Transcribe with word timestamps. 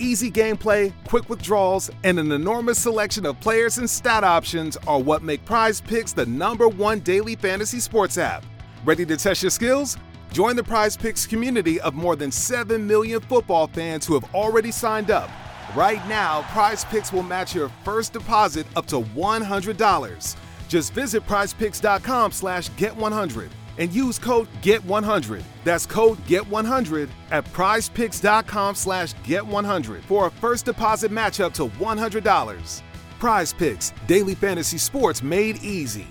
Easy 0.00 0.30
gameplay, 0.30 0.92
quick 1.08 1.28
withdrawals, 1.28 1.90
and 2.04 2.20
an 2.20 2.30
enormous 2.30 2.78
selection 2.78 3.26
of 3.26 3.40
players 3.40 3.78
and 3.78 3.90
stat 3.90 4.22
options 4.22 4.76
are 4.86 5.00
what 5.00 5.24
make 5.24 5.44
Prize 5.44 5.80
Picks 5.80 6.12
the 6.12 6.24
number 6.24 6.68
one 6.68 7.00
daily 7.00 7.34
fantasy 7.34 7.80
sports 7.80 8.16
app. 8.16 8.44
Ready 8.84 9.04
to 9.06 9.16
test 9.16 9.42
your 9.42 9.50
skills? 9.50 9.96
Join 10.30 10.54
the 10.54 10.62
Prize 10.62 10.96
Picks 10.96 11.26
community 11.26 11.80
of 11.80 11.94
more 11.94 12.14
than 12.14 12.30
7 12.30 12.86
million 12.86 13.20
football 13.20 13.66
fans 13.66 14.06
who 14.06 14.14
have 14.14 14.32
already 14.36 14.70
signed 14.70 15.10
up. 15.10 15.30
Right 15.74 16.06
now, 16.08 16.42
Prize 16.52 16.84
Picks 16.84 17.12
will 17.12 17.24
match 17.24 17.52
your 17.52 17.68
first 17.82 18.12
deposit 18.12 18.68
up 18.76 18.86
to 18.86 19.00
$100. 19.00 20.36
Just 20.68 20.92
visit 20.92 21.26
prizepicks.com 21.26 22.30
slash 22.30 22.70
get100 22.70 23.48
and 23.78 23.92
use 23.92 24.18
code 24.18 24.48
GET100. 24.62 25.42
That's 25.64 25.86
code 25.86 26.18
GET100 26.26 27.08
at 27.30 27.44
prizepicks.com 27.46 28.74
slash 28.74 29.14
GET100 29.24 30.02
for 30.02 30.26
a 30.26 30.30
first 30.30 30.66
deposit 30.66 31.10
match 31.10 31.40
up 31.40 31.54
to 31.54 31.66
$100. 31.66 32.82
Prize 33.18 33.52
Picks, 33.52 33.92
daily 34.06 34.34
fantasy 34.34 34.78
sports 34.78 35.22
made 35.22 35.56
easy. 35.62 36.06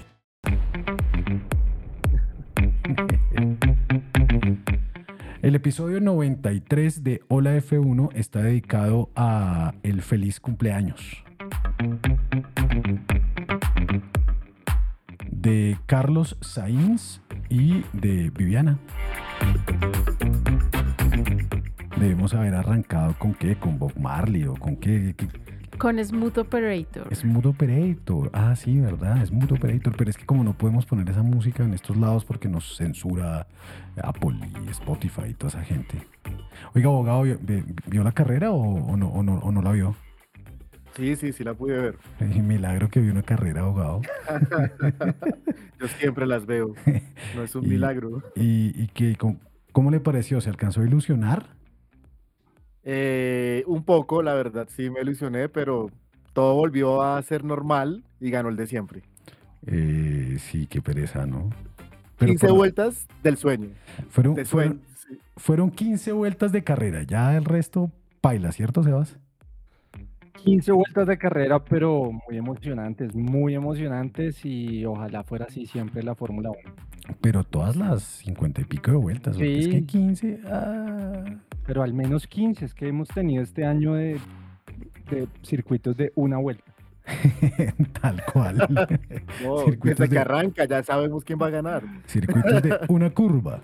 El 5.48 5.56
episodio 5.56 6.02
93 6.02 7.04
de 7.04 7.22
Hola 7.30 7.56
F1 7.56 8.10
está 8.16 8.42
dedicado 8.42 9.10
a 9.16 9.74
el 9.84 10.02
feliz 10.02 10.42
cumpleaños 10.42 11.24
de 15.32 15.78
Carlos 15.86 16.36
Sainz 16.42 17.22
y 17.50 17.84
de 17.94 18.30
Viviana. 18.32 18.78
Debemos 22.00 22.34
haber 22.34 22.54
arrancado 22.54 23.16
con 23.18 23.34
qué, 23.34 23.56
con 23.56 23.80
Bob 23.80 23.94
Marley 24.00 24.44
o 24.46 24.54
con 24.56 24.76
qué. 24.76 25.16
qué- 25.18 25.28
Con 25.78 26.04
Smooth 26.04 26.38
Operator. 26.40 27.14
Smooth 27.16 27.46
Operator. 27.48 28.30
Ah, 28.34 28.56
sí, 28.56 28.80
¿verdad? 28.80 29.24
Smooth 29.26 29.52
Operator. 29.54 29.96
Pero 29.98 30.10
es 30.10 30.18
que 30.18 30.26
como 30.26 30.44
no 30.44 30.54
podemos 30.54 30.86
poner 30.86 31.10
esa 31.10 31.24
música 31.24 31.64
en 31.64 31.74
estos 31.74 31.98
lados 31.98 32.26
porque 32.26 32.48
nos 32.50 32.76
censura 32.78 33.48
Apple 34.02 34.38
y 34.66 34.70
Spotify 34.70 35.30
y 35.30 35.34
toda 35.34 35.50
esa 35.50 35.62
gente. 35.64 35.98
Oiga, 36.76 36.88
abogado, 36.90 37.24
¿vio, 37.88 38.04
la 38.04 38.12
carrera 38.12 38.52
o, 38.52 38.62
o 38.62 38.98
no, 38.98 39.08
o, 39.10 39.24
no, 39.24 39.36
o 39.36 39.52
no 39.52 39.62
la 39.62 39.72
vio? 39.72 39.96
Sí, 40.96 41.16
sí, 41.16 41.32
sí 41.34 41.44
la 41.44 41.54
pude 41.54 41.78
ver. 41.78 41.98
Milagro 42.44 42.90
que 42.90 43.00
vio 43.00 43.12
una 43.12 43.24
carrera, 43.24 43.62
abogado. 43.62 44.02
Yo 45.80 45.88
siempre 46.00 46.26
las 46.26 46.46
veo. 46.46 46.74
No 47.36 47.44
es 47.44 47.54
un 47.56 47.64
Y- 47.66 47.70
milagro. 47.70 48.24
¿Y, 48.36 48.74
y 48.82 48.88
qué, 48.94 49.16
cómo, 49.16 49.38
cómo 49.72 49.92
le 49.92 50.00
pareció? 50.00 50.42
¿Se 50.42 50.50
alcanzó 50.50 50.82
a 50.82 50.86
ilusionar? 50.86 51.46
Eh, 52.84 53.64
un 53.68 53.84
poco, 53.84 54.24
la 54.24 54.34
verdad, 54.34 54.68
sí 54.76 54.90
me 54.90 55.02
ilusioné, 55.02 55.50
pero 55.50 55.92
todo 56.34 56.56
volvió 56.56 57.02
a 57.04 57.22
ser 57.22 57.44
normal 57.44 58.04
y 58.20 58.30
ganó 58.32 58.50
el 58.50 58.56
de 58.56 58.66
siempre. 58.68 59.02
Eh, 59.66 60.38
sí, 60.40 60.68
qué 60.68 60.82
pereza, 60.82 61.26
¿no? 61.26 61.50
Pero 62.18 62.32
15 62.32 62.48
por- 62.48 62.56
vueltas 62.58 63.08
del 63.24 63.38
sueño. 63.38 63.70
Fueron, 64.10 64.36
De 64.36 64.46
fueron, 64.46 64.82
sueño. 64.96 64.96
sí. 65.10 65.20
fueron 65.36 65.70
15 65.72 66.12
vueltas 66.14 66.52
de 66.52 66.64
carrera. 66.64 67.04
Ya 67.04 67.36
el 67.36 67.44
resto 67.46 67.92
paila, 68.22 68.52
¿cierto, 68.52 68.84
Sebas? 68.84 69.18
15 70.44 70.72
vueltas 70.72 71.08
de 71.08 71.18
carrera, 71.18 71.60
pero 71.64 72.12
muy 72.28 72.38
emocionantes, 72.38 73.14
muy 73.16 73.56
emocionantes 73.56 74.46
y 74.46 74.86
ojalá 74.86 75.24
fuera 75.24 75.46
así 75.46 75.66
siempre 75.66 76.04
la 76.04 76.16
Fórmula 76.16 76.50
1. 76.52 76.60
Pero 77.22 77.44
todas 77.44 77.76
las 77.76 78.04
50 78.04 78.62
y 78.62 78.64
pico 78.66 78.92
de 78.92 78.98
vueltas. 78.98 79.36
porque 79.36 79.60
Es 79.60 79.68
que 79.68 79.80
Sí. 79.80 79.86
15. 79.86 80.40
ah. 80.48 81.24
Pero 81.66 81.84
al 81.84 81.94
menos 81.94 82.28
15 82.28 82.66
es 82.66 82.74
que 82.74 82.88
hemos 82.88 83.08
tenido 83.10 83.44
este 83.44 83.66
año 83.66 83.94
de, 83.96 84.20
de 85.12 85.28
circuitos 85.44 85.96
de 85.98 86.12
una 86.16 86.38
vuelta. 86.38 86.64
Tal 88.02 88.22
cual. 88.32 88.58
No, 89.44 89.58
Circuitos 89.60 90.00
desde 90.00 90.04
de- 90.04 90.10
que 90.10 90.20
arranca 90.20 90.66
ya 90.66 90.84
sabemos 90.84 91.24
quién 91.24 91.40
va 91.42 91.48
a 91.48 91.52
ganar. 91.52 91.84
Circuitos 92.08 92.62
de 92.62 92.78
una 92.90 93.10
curva. 93.10 93.60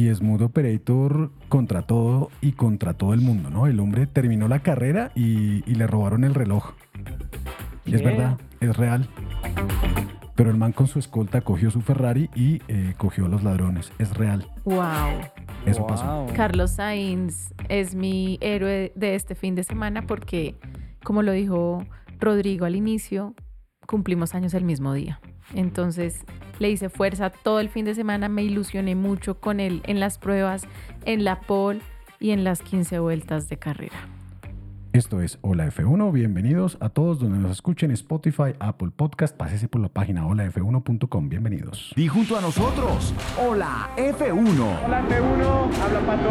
Y 0.00 0.14
Smooth 0.14 0.40
Operator 0.40 1.30
contra 1.50 1.82
todo 1.82 2.30
y 2.40 2.52
contra 2.52 2.94
todo 2.94 3.12
el 3.12 3.20
mundo, 3.20 3.50
¿no? 3.50 3.66
El 3.66 3.78
hombre 3.80 4.06
terminó 4.06 4.48
la 4.48 4.60
carrera 4.60 5.12
y, 5.14 5.62
y 5.70 5.74
le 5.74 5.86
robaron 5.86 6.24
el 6.24 6.34
reloj. 6.34 6.72
Y 7.84 7.96
es 7.96 8.02
verdad, 8.02 8.38
es 8.60 8.74
real. 8.78 9.06
Pero 10.36 10.48
el 10.48 10.56
man 10.56 10.72
con 10.72 10.86
su 10.86 10.98
escolta 10.98 11.42
cogió 11.42 11.70
su 11.70 11.82
Ferrari 11.82 12.30
y 12.34 12.62
eh, 12.68 12.94
cogió 12.96 13.26
a 13.26 13.28
los 13.28 13.42
ladrones. 13.42 13.92
Es 13.98 14.16
real. 14.16 14.48
Wow. 14.64 15.20
Eso 15.66 15.86
pasó. 15.86 16.24
Wow. 16.24 16.32
Carlos 16.34 16.70
Sainz 16.70 17.52
es 17.68 17.94
mi 17.94 18.38
héroe 18.40 18.92
de 18.96 19.14
este 19.16 19.34
fin 19.34 19.54
de 19.54 19.64
semana 19.64 20.06
porque, 20.06 20.54
como 21.04 21.22
lo 21.22 21.32
dijo 21.32 21.84
Rodrigo 22.18 22.64
al 22.64 22.74
inicio, 22.74 23.34
cumplimos 23.86 24.34
años 24.34 24.54
el 24.54 24.64
mismo 24.64 24.94
día. 24.94 25.20
Entonces 25.54 26.24
le 26.58 26.70
hice 26.70 26.88
fuerza 26.88 27.30
todo 27.30 27.60
el 27.60 27.68
fin 27.68 27.84
de 27.84 27.94
semana, 27.94 28.28
me 28.28 28.42
ilusioné 28.42 28.94
mucho 28.94 29.40
con 29.40 29.60
él 29.60 29.82
en 29.86 30.00
las 30.00 30.18
pruebas, 30.18 30.66
en 31.04 31.24
la 31.24 31.40
pole 31.40 31.80
y 32.18 32.30
en 32.30 32.44
las 32.44 32.60
15 32.62 32.98
vueltas 32.98 33.48
de 33.48 33.58
carrera. 33.58 33.96
Esto 34.92 35.22
es 35.22 35.38
Hola 35.42 35.68
F1. 35.68 36.12
Bienvenidos 36.12 36.76
a 36.80 36.88
todos 36.88 37.20
donde 37.20 37.38
nos 37.38 37.52
escuchen 37.52 37.92
Spotify, 37.92 38.54
Apple 38.58 38.90
Podcast. 38.94 39.36
Pásese 39.36 39.68
por 39.68 39.80
la 39.80 39.88
página 39.88 40.26
holaf1.com. 40.26 41.28
Bienvenidos. 41.28 41.92
Y 41.94 42.08
junto 42.08 42.36
a 42.36 42.40
nosotros, 42.40 43.14
Hola 43.38 43.90
F1. 43.96 44.84
Hola 44.84 45.04
F1, 45.08 45.74
habla 45.80 46.00
Pato 46.00 46.30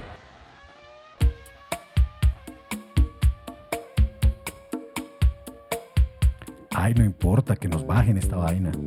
Ay, 6.73 6.93
no 6.93 7.03
importa 7.03 7.55
que 7.55 7.67
nos 7.67 7.85
bajen 7.85 8.17
esta 8.17 8.37
vaina. 8.37 8.71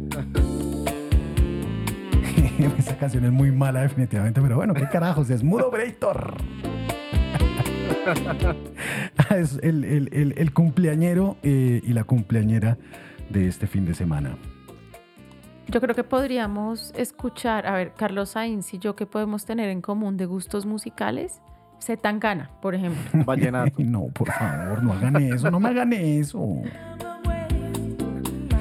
Esa 2.78 2.96
canción 2.96 3.25
es 3.25 3.32
muy 3.32 3.50
mala 3.52 3.82
definitivamente, 3.82 4.40
pero 4.40 4.56
bueno, 4.56 4.75
qué 4.75 4.88
carajos, 4.88 5.28
es 5.31 5.42
Mood 5.42 5.62
Operator. 5.62 6.36
es 9.36 9.58
el, 9.62 9.84
el- 9.84 10.08
el- 10.12 10.34
el 10.36 10.52
cumpleañero 10.52 11.36
eh, 11.42 11.81
y 11.84 11.92
la 11.92 12.04
cumpleañera 12.04 12.76
de 13.31 13.48
este 13.48 13.66
fin 13.66 13.84
de 13.86 13.94
semana. 13.94 14.36
Yo 15.69 15.81
creo 15.81 15.94
que 15.94 16.04
podríamos 16.04 16.92
escuchar, 16.96 17.66
a 17.66 17.72
ver, 17.72 17.92
Carlos 17.96 18.31
Sainz 18.31 18.72
y 18.75 18.78
yo, 18.78 18.94
¿qué 18.94 19.06
podemos 19.06 19.44
tener 19.46 19.69
en 19.70 19.81
común 19.81 20.16
de 20.19 20.26
gustos 20.26 20.66
musicales? 20.66 21.40
Zetangana, 21.82 22.50
por 22.62 22.75
ejemplo. 22.75 23.25
Vallenato. 23.25 23.72
No, 23.82 24.06
por 24.08 24.31
favor, 24.31 24.82
no 24.82 24.92
hagan 24.92 25.16
eso, 25.16 25.50
no 25.50 25.58
me 25.60 25.70
hagan 25.70 25.92
eso. 25.94 26.62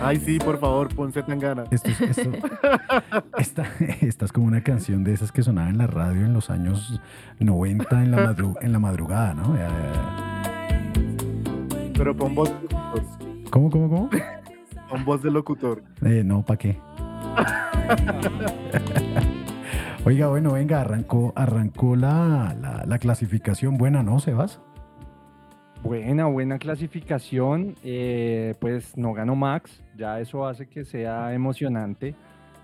Ay, 0.03 0.17
sí, 0.17 0.38
por 0.39 0.59
favor, 0.59 0.94
ponse 0.94 1.23
tan 1.23 1.39
ganas. 1.39 1.67
Esto 1.71 1.89
es, 1.89 2.01
esto- 2.01 2.31
esta, 3.38 3.65
esta 4.01 4.25
es 4.25 4.31
como 4.31 4.47
una 4.47 4.61
canción 4.61 5.03
de 5.03 5.13
esas 5.13 5.31
que 5.31 5.44
sonaba 5.44 5.69
en 5.69 5.77
la 5.77 5.88
radio 5.88 6.25
en 6.25 6.33
los 6.33 6.50
años 6.50 7.01
90 7.39 8.03
en 8.03 8.11
la, 8.11 8.17
madru- 8.35 8.57
en 8.61 8.71
la 8.73 8.79
madrugada, 8.79 9.33
¿no? 9.33 9.55
Ya, 9.55 9.69
ya, 9.69 10.94
Pero 11.97 12.15
pon 12.15 12.35
voz. 12.35 12.51
¿Cómo, 13.50 13.69
cómo, 13.69 13.89
cómo? 13.89 14.09
pon 14.89 15.05
voz 15.05 15.21
de 15.23 15.31
locutor. 15.31 15.81
Eh, 16.01 16.23
no, 16.25 16.44
¿para 16.44 16.57
qué? 16.57 16.77
Oiga, 20.06 20.27
bueno, 20.27 20.51
venga, 20.53 20.81
arrancó, 20.81 21.31
arrancó 21.35 21.95
la, 21.95 22.56
la, 22.59 22.83
la 22.85 22.99
clasificación 22.99 23.77
buena, 23.77 24.03
¿no, 24.03 24.19
Sebas? 24.19 24.59
Buena, 25.83 26.27
buena 26.27 26.57
clasificación. 26.59 27.75
eh, 27.83 28.56
pues 28.59 28.97
no 28.97 29.13
ganó 29.13 29.35
Max, 29.35 29.83
ya 29.97 30.19
eso 30.19 30.45
hace 30.47 30.68
que 30.68 30.85
sea 30.85 31.33
emocionante. 31.33 32.15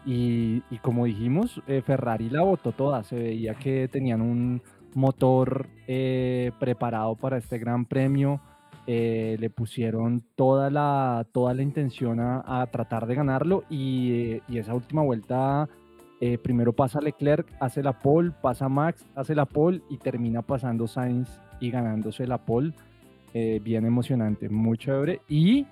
Y, 0.05 0.63
y 0.71 0.77
como 0.79 1.05
dijimos, 1.05 1.61
eh, 1.67 1.81
Ferrari 1.85 2.29
la 2.29 2.41
botó 2.43 2.71
toda. 2.71 3.03
Se 3.03 3.15
veía 3.17 3.55
que 3.55 3.87
tenían 3.89 4.21
un 4.21 4.61
motor 4.95 5.67
eh, 5.87 6.51
preparado 6.59 7.15
para 7.15 7.37
este 7.37 7.57
gran 7.59 7.85
premio. 7.85 8.41
eh, 8.87 9.37
le 9.39 9.49
pusieron 9.51 10.23
toda 10.35 10.69
la, 10.71 11.25
toda 11.31 11.53
la 11.53 11.61
intención 11.61 12.19
a, 12.19 12.61
a 12.61 12.65
tratar 12.67 13.05
de 13.05 13.15
ganarlo. 13.15 13.63
Y, 13.69 14.41
y 14.47 14.57
esa 14.57 14.73
última 14.73 15.03
vuelta, 15.03 15.69
eh, 16.21 16.37
primero 16.39 16.73
pasa 16.73 16.99
Leclerc, 17.01 17.47
hace 17.59 17.83
la 17.83 17.99
pole, 17.99 18.31
pasa 18.41 18.67
Max, 18.69 19.05
hace 19.15 19.35
la 19.35 19.45
pole 19.45 19.81
y 19.89 19.97
termina 19.97 20.41
pasando 20.41 20.87
Sainz 20.87 21.29
y 21.59 21.69
ganándose 21.71 22.25
la 22.25 22.39
pole 22.39 22.73
eh, 23.33 23.59
bien 23.63 23.85
emocionante, 23.85 24.49
muy 24.49 24.77
chévere. 24.77 25.21
Y 25.27 25.65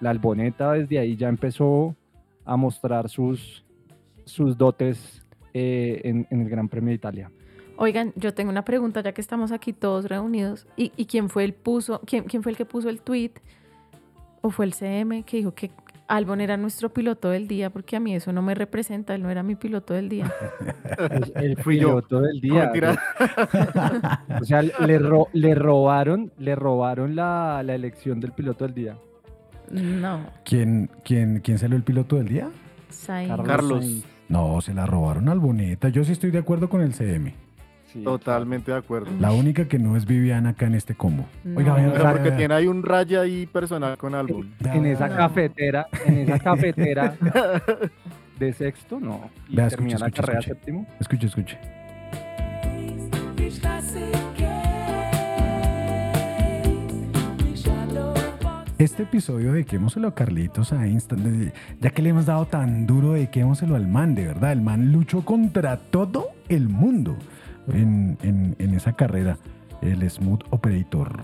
la 0.00 0.10
Alboneta 0.10 0.72
desde 0.72 0.98
ahí 0.98 1.16
ya 1.16 1.28
empezó 1.28 1.94
a 2.44 2.56
mostrar 2.56 3.08
sus, 3.08 3.64
sus 4.24 4.56
dotes 4.56 5.22
eh, 5.54 6.00
en, 6.04 6.26
el 6.30 6.48
Gran 6.48 6.68
Premio 6.68 6.88
de 6.88 6.94
Italia. 6.94 7.30
Oigan, 7.76 8.12
yo 8.16 8.34
tengo 8.34 8.50
una 8.50 8.64
pregunta 8.64 9.00
ya 9.00 9.12
que 9.12 9.20
estamos 9.20 9.52
aquí 9.52 9.72
todos 9.72 10.06
reunidos. 10.06 10.66
¿Y, 10.76 10.92
y 10.96 11.06
quién 11.06 11.28
fue 11.28 11.44
el 11.44 11.52
puso, 11.52 12.00
quién, 12.06 12.24
quién 12.24 12.42
fue 12.42 12.52
el 12.52 12.58
que 12.58 12.64
puso 12.64 12.88
el 12.88 13.00
tweet? 13.00 13.32
¿O 14.40 14.50
fue 14.50 14.66
el 14.66 14.72
CM 14.72 15.22
que 15.22 15.36
dijo 15.38 15.54
que 15.54 15.70
Albon 16.14 16.40
era 16.42 16.56
nuestro 16.56 16.90
piloto 16.92 17.30
del 17.30 17.48
día? 17.48 17.70
Porque 17.70 17.96
a 17.96 18.00
mí 18.00 18.14
eso 18.14 18.32
no 18.32 18.42
me 18.42 18.54
representa, 18.54 19.14
él 19.14 19.22
no 19.22 19.30
era 19.30 19.42
mi 19.42 19.54
piloto 19.54 19.94
del 19.94 20.08
día. 20.08 20.30
El 21.34 21.56
Fui 21.56 21.78
yo. 21.78 21.88
piloto 21.88 22.20
del 22.20 22.40
día. 22.40 22.70
o 24.40 24.44
sea, 24.44 24.62
le, 24.62 24.98
ro- 24.98 25.28
le 25.32 25.54
robaron, 25.54 26.32
le 26.38 26.54
robaron 26.54 27.16
la, 27.16 27.62
la 27.64 27.74
elección 27.74 28.20
del 28.20 28.32
piloto 28.32 28.64
del 28.66 28.74
día. 28.74 28.96
No, 29.70 30.20
¿Quién, 30.44 30.90
quién, 31.02 31.40
quién 31.40 31.58
salió 31.58 31.76
el 31.76 31.82
piloto 31.82 32.16
del 32.16 32.28
día? 32.28 32.50
Sainz. 32.90 33.32
Carlos. 33.46 33.84
Sainz. 33.84 34.04
No, 34.28 34.60
se 34.60 34.74
la 34.74 34.86
robaron 34.86 35.28
al 35.28 35.40
Boneta. 35.40 35.88
Yo 35.88 36.04
sí 36.04 36.12
estoy 36.12 36.30
de 36.30 36.38
acuerdo 36.38 36.68
con 36.68 36.80
el 36.82 36.92
CM. 36.94 37.34
Sí. 37.92 38.02
Totalmente 38.02 38.70
de 38.70 38.78
acuerdo. 38.78 39.10
La 39.20 39.32
única 39.32 39.68
que 39.68 39.78
no 39.78 39.96
es 39.96 40.06
Viviana 40.06 40.50
acá 40.50 40.66
en 40.66 40.74
este 40.74 40.94
combo. 40.94 41.26
No. 41.44 41.58
Oiga, 41.58 41.74
Pero 41.76 42.10
porque 42.10 42.30
tiene 42.32 42.54
ahí 42.54 42.66
un 42.66 42.82
raya 42.82 43.20
ahí 43.20 43.46
personal 43.46 43.98
con 43.98 44.14
álbum. 44.14 44.46
En 44.64 44.86
esa 44.86 45.08
cafetera, 45.08 45.86
en 46.06 46.18
esa 46.20 46.38
cafetera 46.38 47.14
de 48.38 48.52
sexto, 48.54 48.98
no. 48.98 49.30
Y 49.48 49.56
Vea, 49.56 49.66
escuche, 49.66 49.98
la 49.98 50.06
escuche, 50.06 50.20
carrera 50.22 50.38
escuche. 50.40 50.54
séptimo. 50.54 50.86
Escuche, 51.00 51.26
escuche. 51.26 51.58
Este 58.78 59.04
episodio 59.04 59.52
dediquémoselo 59.52 60.08
a 60.08 60.14
Carlitos 60.14 60.72
a 60.72 60.88
Instant. 60.88 61.52
Ya 61.80 61.90
que 61.90 62.02
le 62.02 62.08
hemos 62.10 62.26
dado 62.26 62.46
tan 62.46 62.84
duro, 62.86 63.12
dediquémoselo 63.12 63.76
al 63.76 63.86
man, 63.86 64.14
de 64.16 64.26
verdad. 64.26 64.50
El 64.50 64.60
man 64.60 64.90
luchó 64.90 65.24
contra 65.24 65.76
todo 65.76 66.30
el 66.48 66.68
mundo 66.68 67.16
en, 67.68 68.16
en- 68.22 68.56
en 68.58 68.74
esa 68.74 68.92
carrera. 68.94 69.36
El 69.80 70.08
Smooth 70.08 70.42
Operator. 70.50 71.20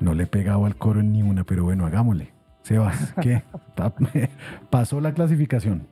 No 0.00 0.14
le 0.14 0.24
he 0.24 0.26
pegado 0.26 0.64
al 0.64 0.76
coro 0.76 1.00
en 1.00 1.12
ni 1.12 1.22
una, 1.22 1.44
pero 1.44 1.64
bueno, 1.64 1.86
hagámosle. 1.86 2.32
Sebas, 2.62 3.14
¿qué? 3.22 3.42
Pa- 3.74 3.92
Pasó 4.70 5.00
la 5.00 5.12
clasificación. 5.12 5.86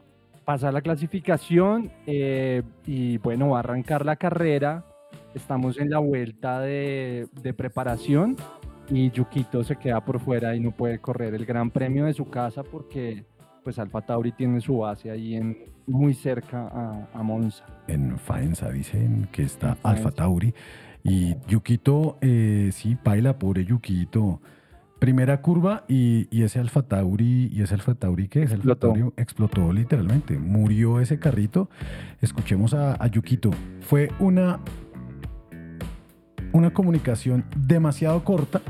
pasa 0.44 0.72
la 0.72 0.80
clasificación 0.80 1.90
eh, 2.06 2.62
y 2.86 3.18
bueno, 3.18 3.50
va 3.50 3.58
a 3.58 3.60
arrancar 3.60 4.04
la 4.04 4.16
carrera. 4.16 4.84
Estamos 5.34 5.78
en 5.78 5.90
la 5.90 5.98
vuelta 5.98 6.60
de, 6.60 7.28
de 7.42 7.52
preparación 7.54 8.36
y 8.88 9.10
Yukito 9.10 9.62
se 9.62 9.76
queda 9.76 10.02
por 10.04 10.20
fuera 10.20 10.56
y 10.56 10.60
no 10.60 10.70
puede 10.72 10.98
correr 11.00 11.34
el 11.34 11.44
gran 11.44 11.70
premio 11.70 12.06
de 12.06 12.14
su 12.14 12.28
casa 12.30 12.62
porque 12.62 13.24
pues 13.68 13.78
Alfa 13.78 14.00
Tauri 14.00 14.32
tiene 14.32 14.62
su 14.62 14.78
base 14.78 15.10
ahí 15.10 15.34
en, 15.34 15.58
muy 15.86 16.14
cerca 16.14 16.68
a, 16.68 17.06
a 17.12 17.22
Monza. 17.22 17.66
En 17.86 18.18
Faenza 18.18 18.70
dicen 18.70 19.28
que 19.30 19.42
está. 19.42 19.76
Alfa 19.82 20.10
Tauri. 20.10 20.54
Y 21.04 21.36
Yukito, 21.48 22.16
eh, 22.22 22.70
sí, 22.72 22.94
paila, 22.94 23.38
pobre 23.38 23.66
Yukito. 23.66 24.40
Primera 24.98 25.42
curva 25.42 25.84
y, 25.86 26.28
y 26.30 26.44
ese 26.44 26.60
Alfa 26.60 26.80
Tauri, 26.80 27.50
¿y 27.52 27.60
ese 27.60 27.74
Alfa 27.74 27.94
Tauri 27.94 28.28
qué? 28.28 28.44
Ese 28.44 28.54
Alfa 28.54 28.72
Explotó. 28.72 28.86
Tauri 28.94 29.12
explotó 29.18 29.70
literalmente. 29.74 30.38
Murió 30.38 30.98
ese 31.00 31.18
carrito. 31.18 31.68
Escuchemos 32.22 32.72
a, 32.72 32.94
a 32.94 33.06
Yukito. 33.08 33.50
Fue 33.82 34.08
una, 34.18 34.60
una 36.54 36.70
comunicación 36.72 37.44
demasiado 37.54 38.24
corta 38.24 38.62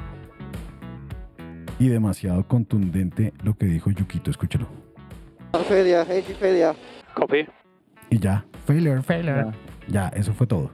y 1.79 1.87
demasiado 1.87 2.49
contundente 2.49 3.33
lo 3.45 3.55
que 3.57 3.67
dijo 3.67 3.93
Yukito. 3.93 4.33
Escúchalo. 4.33 4.88
Failure, 5.53 6.05
safety 6.05 6.35
failure. 6.35 6.75
Copy. 7.15 7.47
Y 8.11 8.19
ya, 8.19 8.45
failure, 8.67 9.03
failure. 9.03 9.45
Ya. 9.45 9.53
Ya, 9.89 10.09
eso 10.09 10.33
fue 10.33 10.47
todo. 10.47 10.71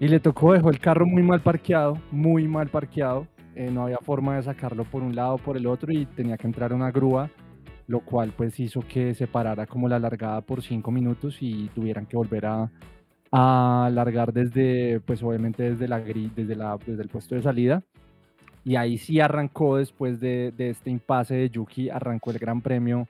Y 0.00 0.08
le 0.08 0.20
tocó, 0.20 0.52
dejó 0.52 0.70
el 0.70 0.78
carro 0.78 1.06
muy 1.06 1.22
mal 1.22 1.40
parqueado, 1.40 1.98
muy 2.10 2.48
mal 2.48 2.68
parqueado. 2.68 3.26
eh, 3.56 3.70
no 3.70 3.84
había 3.84 3.98
forma 3.98 4.36
de 4.36 4.42
sacarlo 4.42 4.84
por 4.84 5.02
un 5.02 5.16
lado 5.16 5.34
o 5.34 5.38
por 5.38 5.56
el 5.56 5.66
otro 5.66 5.90
y 5.92 6.04
tenía 6.06 6.36
que 6.36 6.46
entrar 6.46 6.72
una 6.72 6.90
grúa, 6.90 7.30
lo 7.86 8.00
cual 8.00 8.32
pues 8.36 8.60
hizo 8.60 8.80
que 8.80 9.14
se 9.14 9.26
parara 9.26 9.66
como 9.66 9.88
la 9.88 9.98
largada 9.98 10.42
por 10.42 10.62
cinco 10.62 10.90
minutos 10.90 11.38
y 11.40 11.68
tuvieran 11.74 12.06
que 12.06 12.16
volver 12.16 12.44
a, 12.46 12.70
a 13.32 13.90
largar 13.92 14.32
desde, 14.32 15.00
pues 15.00 15.22
obviamente 15.22 15.70
desde, 15.70 15.88
la, 15.88 16.00
desde, 16.00 16.54
la, 16.54 16.78
desde 16.86 17.02
el 17.02 17.08
puesto 17.08 17.34
de 17.34 17.42
salida. 17.42 17.82
Y 18.62 18.76
ahí 18.76 18.98
sí 18.98 19.20
arrancó 19.20 19.78
después 19.78 20.20
de, 20.20 20.52
de 20.54 20.70
este 20.70 20.90
impasse 20.90 21.34
de 21.36 21.50
Yuki, 21.50 21.88
arrancó 21.88 22.32
el 22.32 22.38
Gran 22.38 22.60
Premio 22.60 23.06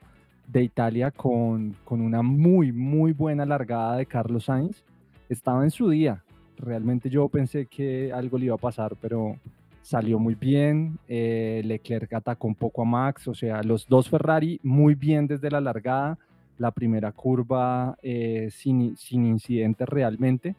de 0.47 0.63
Italia 0.63 1.11
con, 1.11 1.75
con 1.83 2.01
una 2.01 2.21
muy, 2.21 2.71
muy 2.71 3.11
buena 3.11 3.45
largada 3.45 3.97
de 3.97 4.05
Carlos 4.05 4.45
Sainz. 4.45 4.83
Estaba 5.29 5.63
en 5.63 5.71
su 5.71 5.89
día, 5.89 6.23
realmente 6.57 7.09
yo 7.09 7.27
pensé 7.29 7.65
que 7.65 8.11
algo 8.11 8.37
le 8.37 8.45
iba 8.45 8.55
a 8.55 8.59
pasar, 8.59 8.95
pero 9.01 9.37
salió 9.81 10.19
muy 10.19 10.35
bien. 10.35 10.99
eh, 11.07 11.61
Leclerc 11.63 12.11
atacó 12.13 12.47
un 12.47 12.55
poco 12.55 12.81
a 12.81 12.85
Max, 12.85 13.27
o 13.27 13.33
sea, 13.33 13.63
los 13.63 13.87
dos 13.87 14.09
Ferrari 14.09 14.59
muy 14.63 14.95
bien 14.95 15.27
desde 15.27 15.49
la 15.49 15.61
largada. 15.61 16.17
La 16.57 16.71
primera 16.71 17.11
curva 17.11 17.97
eh, 18.01 18.49
sin, 18.51 18.97
sin 18.97 19.25
incidentes 19.25 19.87
realmente. 19.87 20.55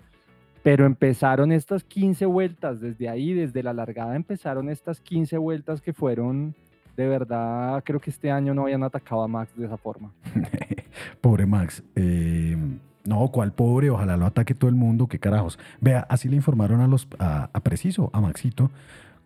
Pero 0.63 0.87
empezaron 0.87 1.51
estas 1.51 1.83
15 1.83 2.25
vueltas, 2.27 2.81
desde 2.81 3.09
ahí, 3.09 3.33
desde 3.33 3.63
la 3.63 3.73
largada, 3.73 4.15
empezaron 4.15 4.69
estas 4.69 5.01
15 5.01 5.39
vueltas 5.39 5.81
que 5.81 5.93
fueron, 5.93 6.55
de 6.99 7.07
verdad, 7.07 7.81
creo 7.85 8.01
que 8.01 8.11
este 8.11 8.29
año 8.29 8.53
no 8.55 8.63
habían 8.63 8.83
atacado 8.83 9.23
a 9.23 9.29
Max 9.29 9.53
de 9.55 9.67
esa 9.67 9.77
forma. 9.77 10.11
Pobre 11.21 11.47
Max. 11.47 11.81
Eh, 11.95 12.57
no, 13.05 13.29
¿cuál 13.29 13.53
pobre? 13.53 13.89
Ojalá 13.89 14.17
lo 14.17 14.27
ataque 14.27 14.53
todo 14.53 14.69
el 14.69 14.75
mundo. 14.75 15.07
¿Qué 15.07 15.21
carajos? 15.21 15.61
Vea, 15.81 16.05
así 16.09 16.29
le 16.29 16.35
informaron 16.35 16.81
a 16.81 16.89
los 16.89 17.07
a, 17.21 17.51
a 17.53 17.61
Preciso, 17.61 18.11
a 18.13 18.21
Maxito, 18.21 18.73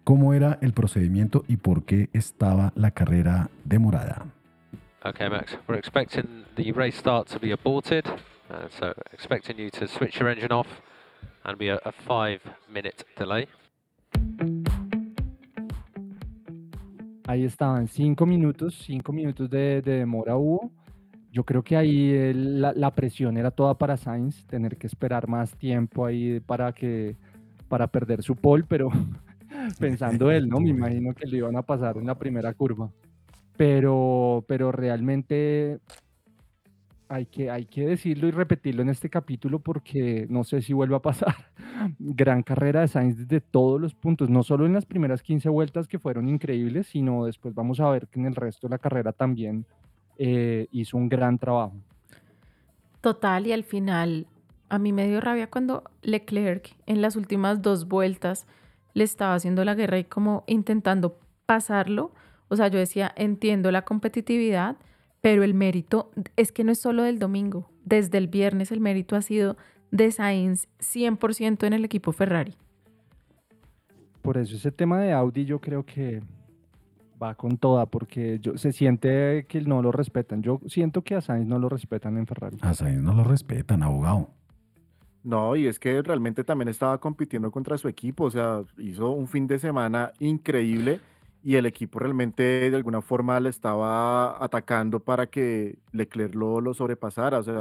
cómo 0.05 0.35
era 0.35 0.59
el 0.61 0.75
procedimiento 0.75 1.45
y 1.49 1.57
por 1.57 1.85
qué 1.85 2.11
estaba 2.13 2.75
la 2.77 2.91
carrera 2.91 3.49
demorada. 3.65 4.27
Okay, 5.07 5.31
Max, 5.31 5.57
we're 5.67 5.79
expecting 5.79 6.45
the 6.57 6.73
race 6.73 6.99
start 6.99 7.27
to 7.29 7.41
be 7.41 7.53
aborted, 7.53 8.07
uh, 8.07 8.69
so 8.79 8.93
expecting 9.15 9.59
you 9.59 9.71
to 9.71 9.89
switch 9.89 10.21
your 10.21 10.29
engine 10.29 10.53
off 10.53 10.69
and 11.45 11.57
be 11.57 11.71
a, 11.71 11.81
a 11.87 11.93
five 12.07 12.41
minute 12.69 13.03
delay. 13.17 13.47
Ahí 17.27 17.45
estaban 17.45 17.87
cinco 17.89 18.27
minutos, 18.27 18.83
cinco 18.85 19.13
minutos 19.13 19.49
de, 19.49 19.81
de 19.83 19.99
demora 19.99 20.37
hubo. 20.37 20.71
Yo 21.31 21.45
creo 21.45 21.63
que 21.63 21.77
ahí 21.77 22.33
la, 22.35 22.73
la 22.73 22.95
presión 22.95 23.37
era 23.37 23.51
toda 23.51 23.75
para 23.79 23.97
Sainz, 23.97 24.45
tener 24.47 24.77
que 24.77 24.87
esperar 24.87 25.29
más 25.29 25.57
tiempo 25.57 26.05
ahí 26.05 26.41
para 26.41 26.73
que 26.73 27.17
para 27.69 27.87
perder 27.87 28.23
su 28.23 28.37
pole, 28.37 28.65
pero 28.69 28.91
pensando 29.79 30.31
él, 30.31 30.49
¿no? 30.49 30.61
Me 30.61 30.69
imagino 30.77 31.15
que 31.15 31.27
le 31.27 31.39
iban 31.39 31.57
a 31.57 31.63
pasar 31.63 31.97
en 31.97 32.07
la 32.07 32.19
primera 32.19 32.53
curva. 32.53 32.91
Pero, 33.57 34.45
pero 34.47 34.73
realmente 34.73 35.79
hay 37.13 37.27
que, 37.27 37.51
hay 37.51 37.67
que 37.67 37.87
decirlo 37.87 38.27
y 38.27 38.31
repetirlo 38.31 38.81
en 38.81 38.89
este 38.89 39.11
capítulo 39.11 39.59
porque 39.59 40.27
no 40.31 40.45
sé 40.45 40.63
si 40.63 40.73
vuelva 40.73 40.97
a 40.97 41.03
pasar. 41.03 41.35
Gran 41.99 42.43
carrera 42.43 42.81
de 42.81 42.89
Sainz 42.89 43.19
desde 43.19 43.41
todos 43.41 43.79
los 43.81 43.95
puntos, 43.95 44.31
no 44.31 44.43
solo 44.43 44.65
en 44.65 44.73
las 44.73 44.87
primeras 44.87 45.23
15 45.23 45.51
vueltas 45.51 45.89
que 45.89 45.99
fueron 45.99 46.27
increíbles, 46.29 46.87
sino 46.87 47.27
después 47.27 47.55
vamos 47.55 47.81
a 47.81 47.91
ver 47.91 48.09
que 48.09 48.19
en 48.19 48.27
el 48.27 48.35
resto 48.35 48.67
de 48.67 48.71
la 48.71 48.79
carrera 48.79 49.13
también 49.13 49.67
eh, 50.17 50.69
hizo 50.73 50.97
un 50.97 51.11
gran 51.11 51.39
trabajo. 51.39 51.75
Total, 53.03 53.47
y 53.47 53.53
al 53.53 53.65
final 53.65 54.27
a 54.71 54.79
mí 54.79 54.93
me 54.93 55.07
dio 55.07 55.21
rabia 55.21 55.51
cuando 55.51 55.85
Leclerc 56.01 56.75
en 56.87 57.03
las 57.03 57.17
últimas 57.17 57.61
dos 57.61 57.89
vueltas 57.89 58.47
le 58.95 59.05
estaba 59.05 59.35
haciendo 59.35 59.67
la 59.67 59.75
guerra 59.75 59.99
y 59.99 60.05
como 60.05 60.45
intentando 60.47 61.19
pasarlo. 61.45 62.13
O 62.49 62.57
sea, 62.57 62.69
yo 62.69 62.79
decía, 62.79 63.13
entiendo 63.17 63.71
la 63.71 63.83
competitividad, 63.83 64.77
pero 65.23 65.45
el 65.45 65.55
mérito 65.55 66.11
es 66.37 66.53
que 66.53 66.65
no 66.65 66.73
es 66.73 66.79
solo 66.79 67.05
del 67.05 67.19
domingo. 67.19 67.71
Desde 67.85 68.19
el 68.19 68.29
viernes 68.29 68.71
el 68.73 68.81
mérito 68.81 69.17
ha 69.17 69.23
sido 69.23 69.57
de 69.91 70.11
Sainz 70.11 70.69
100% 70.81 71.67
en 71.67 71.73
el 71.73 71.85
equipo 71.85 72.13
Ferrari. 72.13 72.57
Por 74.21 74.37
eso 74.37 74.57
ese 74.57 74.73
tema 74.73 75.01
de 75.01 75.13
Audi 75.13 75.45
yo 75.45 75.61
creo 75.61 75.87
que 75.87 76.21
va 77.23 77.37
con 77.37 77.57
toda, 77.57 77.87
porque 77.87 78.39
yo, 78.41 78.59
se 78.59 78.73
siente 78.73 79.47
que 79.49 79.61
no 79.61 79.81
lo 79.81 79.93
respetan. 79.93 80.43
Yo 80.43 80.61
siento 80.67 81.03
que 81.03 81.15
a 81.15 81.21
Sainz 81.21 81.47
no 81.47 81.59
lo 81.59 81.69
respetan 81.69 82.19
en 82.19 82.27
Ferrari. 82.27 82.59
A 82.61 82.75
Sainz 82.75 83.01
no 83.01 83.15
lo 83.15 83.23
respetan, 83.23 83.83
abogado. 83.85 84.29
No, 85.23 85.55
y 85.55 85.69
es 85.69 85.79
que 85.79 86.03
realmente 86.03 86.43
también 86.43 86.69
estaba 86.69 86.99
compitiendo 86.99 87.53
contra 87.53 87.79
su 87.79 87.87
equipo, 87.87 88.25
o 88.25 88.31
sea, 88.31 88.63
hizo 88.77 89.13
un 89.13 89.29
fin 89.29 89.47
de 89.47 89.61
semana 89.61 90.13
increíble 90.19 91.01
y 91.43 91.57
el 91.57 91.67
equipo 91.67 91.99
realmente 91.99 92.71
de 92.71 92.77
alguna 92.77 93.03
forma 93.03 93.39
le 93.41 93.51
estaba 93.51 94.43
atacando 94.43 95.01
para 95.01 95.27
que 95.27 95.79
Leclerc 95.93 96.35
lo, 96.35 96.61
lo 96.61 96.75
sobrepasara, 96.75 97.39
o 97.39 97.43
sea, 97.43 97.55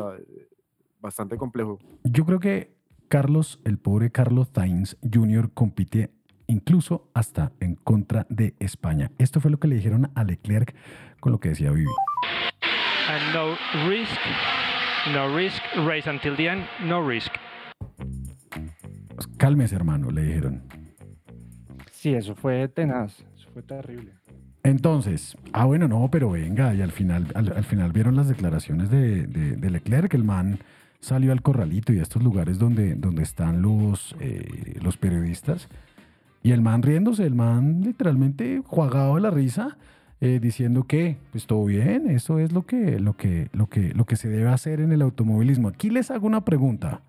bastante 1.00 1.38
complejo. 1.38 1.80
Yo 2.04 2.26
creo 2.26 2.40
que 2.40 2.74
Carlos, 3.08 3.60
el 3.66 3.78
pobre 3.78 4.12
Carlos 4.12 4.50
Sainz 4.54 4.98
Jr., 5.02 5.52
compite 5.54 6.12
incluso 6.48 7.10
hasta 7.14 7.52
en 7.60 7.76
contra 7.76 8.26
de 8.30 8.56
España. 8.60 9.12
Esto 9.18 9.40
fue 9.40 9.52
lo 9.52 9.60
que 9.60 9.68
le 9.68 9.76
dijeron 9.76 10.12
a 10.16 10.24
Leclerc 10.24 10.76
con 11.20 11.32
lo 11.32 11.40
que 11.40 11.50
decía 11.50 11.72
Vivi. 11.72 11.90
And 13.10 13.34
no 13.34 13.56
risk, 13.90 14.20
no 15.14 15.36
risk, 15.36 15.62
race 15.86 16.10
until 16.10 16.36
the 16.36 16.48
end, 16.48 16.64
no 16.86 17.06
risk. 17.08 17.32
Pues, 19.16 19.28
Cálmese, 19.38 19.76
hermano, 19.76 20.12
le 20.12 20.22
dijeron. 20.24 20.64
Sí, 21.92 22.14
eso 22.14 22.36
fue 22.36 22.68
tenaz, 22.68 23.24
fue 23.52 23.62
terrible. 23.64 24.12
Entonces, 24.64 25.36
ah, 25.54 25.66
bueno, 25.66 25.88
no, 25.88 26.10
pero 26.12 26.30
venga, 26.30 26.74
y 26.76 26.82
al 26.82 26.92
final, 26.92 27.28
al, 27.34 27.52
al 27.54 27.64
final 27.64 27.92
vieron 27.92 28.16
las 28.16 28.28
declaraciones 28.28 28.90
de, 28.90 29.26
de- 29.28 29.70
Leclerc, 29.70 30.14
el 30.14 30.24
man 30.24 30.60
salió 31.00 31.32
al 31.32 31.42
corralito 31.42 31.92
y 31.94 32.00
a 32.00 32.04
estos 32.04 32.22
lugares 32.22 32.60
donde, 32.60 32.94
donde 32.94 33.24
están 33.24 33.62
los, 33.64 34.16
eh, 34.20 34.78
los 34.84 34.98
periodistas, 34.98 35.68
y 36.44 36.52
el 36.52 36.62
man 36.62 36.84
riéndose, 36.84 37.26
el 37.26 37.34
man 37.36 37.82
literalmente 37.82 38.62
jugado 38.66 39.16
de 39.16 39.22
la 39.22 39.32
risa, 39.32 39.78
eh, 40.22 40.40
diciendo 40.40 40.84
que, 40.84 41.18
pues 41.32 41.48
todo 41.48 41.66
bien, 41.66 42.08
eso 42.08 42.38
es 42.38 42.52
lo 42.52 42.64
que, 42.68 43.00
lo, 43.00 43.18
que, 43.18 43.50
lo, 43.54 43.68
que, 43.68 43.94
lo 43.96 44.06
que 44.06 44.16
se 44.16 44.30
debe 44.30 44.50
hacer 44.50 44.80
en 44.80 44.92
el 44.92 45.02
automovilismo. 45.02 45.68
Aquí 45.70 45.90
les 45.90 46.12
hago 46.12 46.28
una 46.28 46.46
pregunta. 46.46 47.02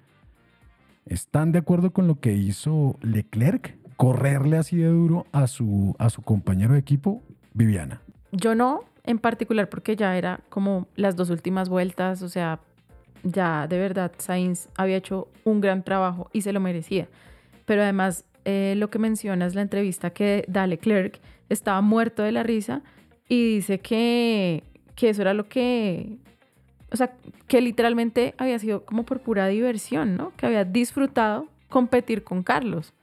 ¿Están 1.05 1.53
de 1.53 1.59
acuerdo 1.59 1.91
con 1.93 2.07
lo 2.07 2.21
que 2.21 2.33
hizo 2.35 2.97
Leclerc? 3.03 3.77
Correrle 4.03 4.57
así 4.57 4.79
de 4.79 4.89
duro 4.89 5.27
a 5.31 5.47
su, 5.47 5.95
a 6.01 6.11
su 6.11 6.23
compañero 6.23 6.73
de 6.73 6.81
equipo, 6.81 7.23
Viviana. 7.55 8.03
Yo 8.33 8.57
no, 8.57 8.83
en 9.05 9.21
particular 9.21 9.69
porque 9.69 9.95
ya 9.95 10.19
era 10.19 10.41
como 10.49 10.89
las 10.97 11.15
dos 11.15 11.31
últimas 11.31 11.69
vueltas, 11.69 12.21
o 12.23 12.29
sea, 12.29 12.59
ya 13.23 13.69
de 13.69 13.79
verdad 13.79 14.11
Sainz 14.19 14.69
había 14.75 14.97
hecho 14.97 15.29
un 15.45 15.61
gran 15.61 15.85
trabajo 15.85 16.29
y 16.33 16.43
se 16.43 16.53
lo 16.53 16.59
merecía. 16.59 17.07
Pero 17.65 17.83
además, 17.83 18.25
eh, 18.45 18.75
lo 18.77 18.91
que 18.91 18.99
mencionas, 18.99 19.55
la 19.55 19.63
entrevista 19.63 20.11
que 20.11 20.45
da 20.49 20.67
Leclerc, 20.67 21.21
estaba 21.49 21.81
muerto 21.81 22.25
de 22.25 22.33
la 22.33 22.43
risa 22.43 22.83
y 23.29 23.55
dice 23.55 23.79
que, 23.79 24.65
que 24.97 25.11
eso 25.11 25.23
era 25.23 25.33
lo 25.33 25.49
que, 25.49 26.17
o 26.91 26.97
sea, 26.97 27.15
que 27.47 27.61
literalmente 27.61 28.35
había 28.37 28.59
sido 28.59 28.85
como 28.85 29.05
por 29.05 29.21
pura 29.21 29.47
diversión, 29.47 30.17
¿no? 30.17 30.33
Que 30.37 30.47
había 30.47 30.65
disfrutado 30.65 31.47
competir 31.69 32.25
con 32.25 32.43
Carlos. 32.43 32.95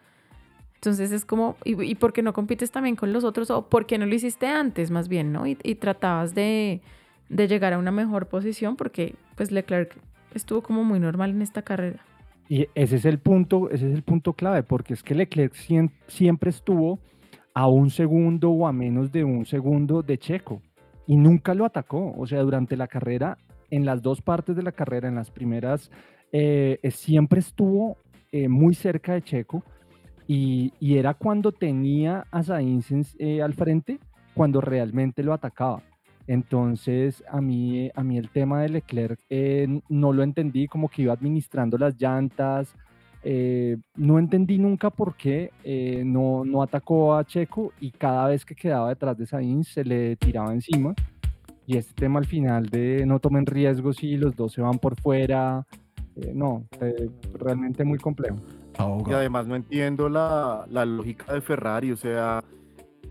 Entonces 0.79 1.11
es 1.11 1.25
como, 1.25 1.57
¿y, 1.65 1.81
y 1.83 1.95
por 1.95 2.13
qué 2.13 2.21
no 2.21 2.31
compites 2.31 2.71
también 2.71 2.95
con 2.95 3.11
los 3.11 3.25
otros? 3.25 3.51
¿O 3.51 3.67
por 3.67 3.85
qué 3.85 3.97
no 3.97 4.05
lo 4.05 4.15
hiciste 4.15 4.47
antes, 4.47 4.91
más 4.91 5.09
bien, 5.09 5.33
¿no? 5.33 5.45
Y, 5.45 5.57
y 5.61 5.75
tratabas 5.75 6.33
de, 6.33 6.81
de 7.27 7.47
llegar 7.49 7.73
a 7.73 7.77
una 7.77 7.91
mejor 7.91 8.27
posición 8.27 8.77
porque, 8.77 9.15
pues, 9.35 9.51
Leclerc 9.51 9.97
estuvo 10.33 10.61
como 10.61 10.85
muy 10.85 11.01
normal 11.01 11.31
en 11.31 11.41
esta 11.41 11.63
carrera. 11.63 11.99
Y 12.47 12.67
ese 12.75 12.95
es 12.95 13.03
el 13.03 13.19
punto, 13.19 13.69
ese 13.69 13.89
es 13.89 13.93
el 13.93 14.03
punto 14.03 14.31
clave, 14.31 14.63
porque 14.63 14.93
es 14.93 15.03
que 15.03 15.15
Leclerc 15.15 15.53
siempre 16.07 16.49
estuvo 16.49 16.99
a 17.53 17.67
un 17.67 17.89
segundo 17.89 18.49
o 18.49 18.65
a 18.65 18.71
menos 18.71 19.11
de 19.11 19.25
un 19.25 19.45
segundo 19.45 20.01
de 20.01 20.17
Checo 20.17 20.61
y 21.07 21.17
nunca 21.17 21.53
lo 21.53 21.65
atacó. 21.65 22.13
O 22.17 22.25
sea, 22.25 22.41
durante 22.41 22.77
la 22.77 22.87
carrera, 22.87 23.37
en 23.69 23.85
las 23.85 24.01
dos 24.01 24.21
partes 24.21 24.55
de 24.55 24.63
la 24.63 24.71
carrera, 24.71 25.09
en 25.09 25.15
las 25.15 25.29
primeras, 25.29 25.91
eh, 26.31 26.79
eh, 26.81 26.91
siempre 26.91 27.41
estuvo 27.41 27.97
eh, 28.31 28.47
muy 28.47 28.75
cerca 28.75 29.13
de 29.13 29.23
Checo 29.23 29.63
y, 30.29 30.71
y 30.79 30.97
era 30.99 31.15
cuando 31.15 31.51
tenía 31.51 32.27
a 32.29 32.43
Sainz 32.43 33.15
eh, 33.17 33.41
al 33.41 33.55
frente, 33.55 33.99
cuando 34.35 34.61
realmente 34.61 35.23
lo 35.23 35.33
atacaba. 35.33 35.81
Entonces, 36.27 37.23
a 37.27 37.41
mí, 37.41 37.89
a 37.95 38.03
mí 38.03 38.17
el 38.19 38.29
tema 38.29 38.61
de 38.61 38.69
Leclerc 38.69 39.19
eh, 39.29 39.67
no 39.89 40.13
lo 40.13 40.21
entendí, 40.21 40.67
como 40.67 40.87
que 40.87 41.01
iba 41.01 41.13
administrando 41.13 41.77
las 41.79 41.99
llantas. 41.99 42.75
eh, 43.23 43.77
no 43.95 44.19
entendí 44.19 44.57
nunca 44.59 44.89
por 44.89 45.15
qué 45.15 45.51
eh, 45.63 46.03
no, 46.05 46.45
no 46.45 46.61
atacó 46.61 47.15
a 47.15 47.25
Checo 47.25 47.73
y 47.79 47.91
cada 47.91 48.27
vez 48.27 48.45
que 48.45 48.55
quedaba 48.55 48.89
detrás 48.89 49.17
de 49.17 49.25
Sainz 49.25 49.69
se 49.69 49.83
le 49.83 50.15
tiraba 50.15 50.53
encima. 50.53 50.93
Y 51.65 51.77
este 51.77 51.93
tema 51.93 52.19
al 52.19 52.25
final 52.25 52.67
de 52.67 53.05
no 53.05 53.19
tomen 53.19 53.45
riesgos 53.45 54.03
y 54.03 54.17
los 54.17 54.35
dos 54.35 54.53
se 54.53 54.61
van 54.61 54.79
por 54.79 54.95
fuera, 54.99 55.65
eh, 56.15 56.31
no, 56.33 56.65
realmente 57.33 57.83
muy 57.83 57.99
complejo. 57.99 58.37
Y 59.07 59.13
además 59.13 59.47
no 59.47 59.55
entiendo 59.55 60.09
la, 60.09 60.65
la 60.69 60.85
lógica 60.85 61.33
de 61.33 61.41
Ferrari, 61.41 61.91
o 61.91 61.97
sea, 61.97 62.43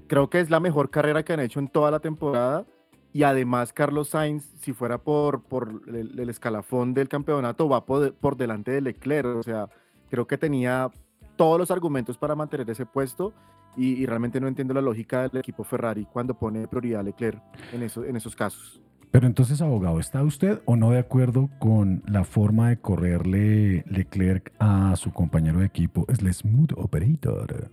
creo 0.07 0.31
que 0.31 0.41
es 0.41 0.51
la 0.51 0.61
mejor 0.61 0.91
carrera 0.91 1.23
que 1.23 1.33
han 1.33 1.41
hecho 1.41 1.61
en 1.61 1.69
toda 1.69 1.91
la 1.91 2.01
temporada. 2.01 2.67
Y 3.13 3.23
además 3.23 3.73
Carlos 3.73 4.11
Sainz, 4.11 4.45
si 4.61 4.73
fuera 4.73 4.99
por, 4.99 5.43
por 5.43 5.83
el, 5.87 6.29
escalafón 6.29 6.95
del 6.95 7.09
campeonato, 7.09 7.69
va 7.69 7.85
por, 7.87 8.15
por 8.15 8.37
delante 8.37 8.71
de 8.71 8.81
Leclerc. 8.81 9.37
O 9.37 9.43
sea, 9.43 9.69
creo 10.11 10.27
que 10.27 10.37
tenía 10.37 10.91
todos 11.37 11.59
los 11.59 11.71
argumentos 11.71 12.19
para 12.19 12.35
mantener 12.35 12.69
ese 12.69 12.85
puesto 12.85 13.33
y, 13.77 14.05
realmente 14.07 14.41
no 14.41 14.49
entiendo 14.49 14.75
la 14.75 14.81
lógica 14.81 15.29
del 15.29 15.39
equipo 15.39 15.63
Ferrari 15.63 16.05
cuando 16.05 16.35
pone 16.35 16.67
prioridad 16.67 17.01
a 17.01 17.05
Leclerc 17.05 17.41
en, 17.73 17.83
en 17.83 18.17
esos 18.17 18.35
casos. 18.35 18.83
Pero 19.11 19.27
entonces, 19.27 19.63
abogado, 19.63 20.01
¿está 20.01 20.23
usted 20.23 20.61
o 20.67 20.77
no 20.77 20.91
de 20.91 20.99
acuerdo 20.99 21.49
con 21.59 22.03
la 22.07 22.25
forma 22.25 22.69
de 22.69 22.79
correrle 22.79 23.85
Leclerc 23.87 24.53
a 24.59 24.95
su 24.97 25.13
compañero 25.13 25.61
de 25.61 25.67
equipo, 25.67 26.05
es 26.09 26.19
el 26.19 26.33
Smooth 26.33 26.73
Operator? 26.77 27.71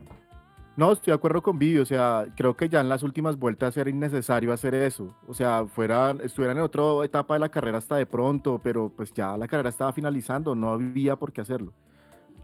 No, 0.77 0.92
estoy 0.92 1.12
de 1.12 1.15
acuerdo 1.15 1.42
con 1.42 1.58
Vivi, 1.58 1.80
o 1.80 1.86
sea, 1.86 2.25
creo 2.36 2.56
que 2.56 2.68
ya 2.68 2.82
en 2.82 2.89
las 2.89 3.01
últimas 3.01 3.38
vueltas 3.38 3.77
era 3.77 3.89
innecesario 3.89 4.51
hacer 4.51 4.75
eso. 4.75 5.15
O 5.25 5.34
sea, 5.34 5.65
fueran, 5.65 6.20
estuvieran 6.22 6.58
en 6.58 6.63
otra 6.63 6.84
etapa 7.06 7.36
de 7.36 7.39
la 7.39 7.50
carrera 7.50 7.77
hasta 7.77 7.96
de 7.96 8.06
pronto, 8.06 8.60
pero 8.62 8.92
pues 8.96 9.13
ya 9.13 9.38
la 9.38 9.48
carrera 9.48 9.70
estaba 9.70 9.94
finalizando, 9.94 10.54
no 10.54 10.72
había 10.72 11.15
por 11.15 11.32
qué 11.32 11.42
hacerlo. 11.42 11.74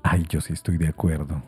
Ay, 0.01 0.25
yo 0.29 0.39
sí 0.39 0.53
estoy 0.53 0.77
de 0.77 0.87
acuerdo. 0.87 1.43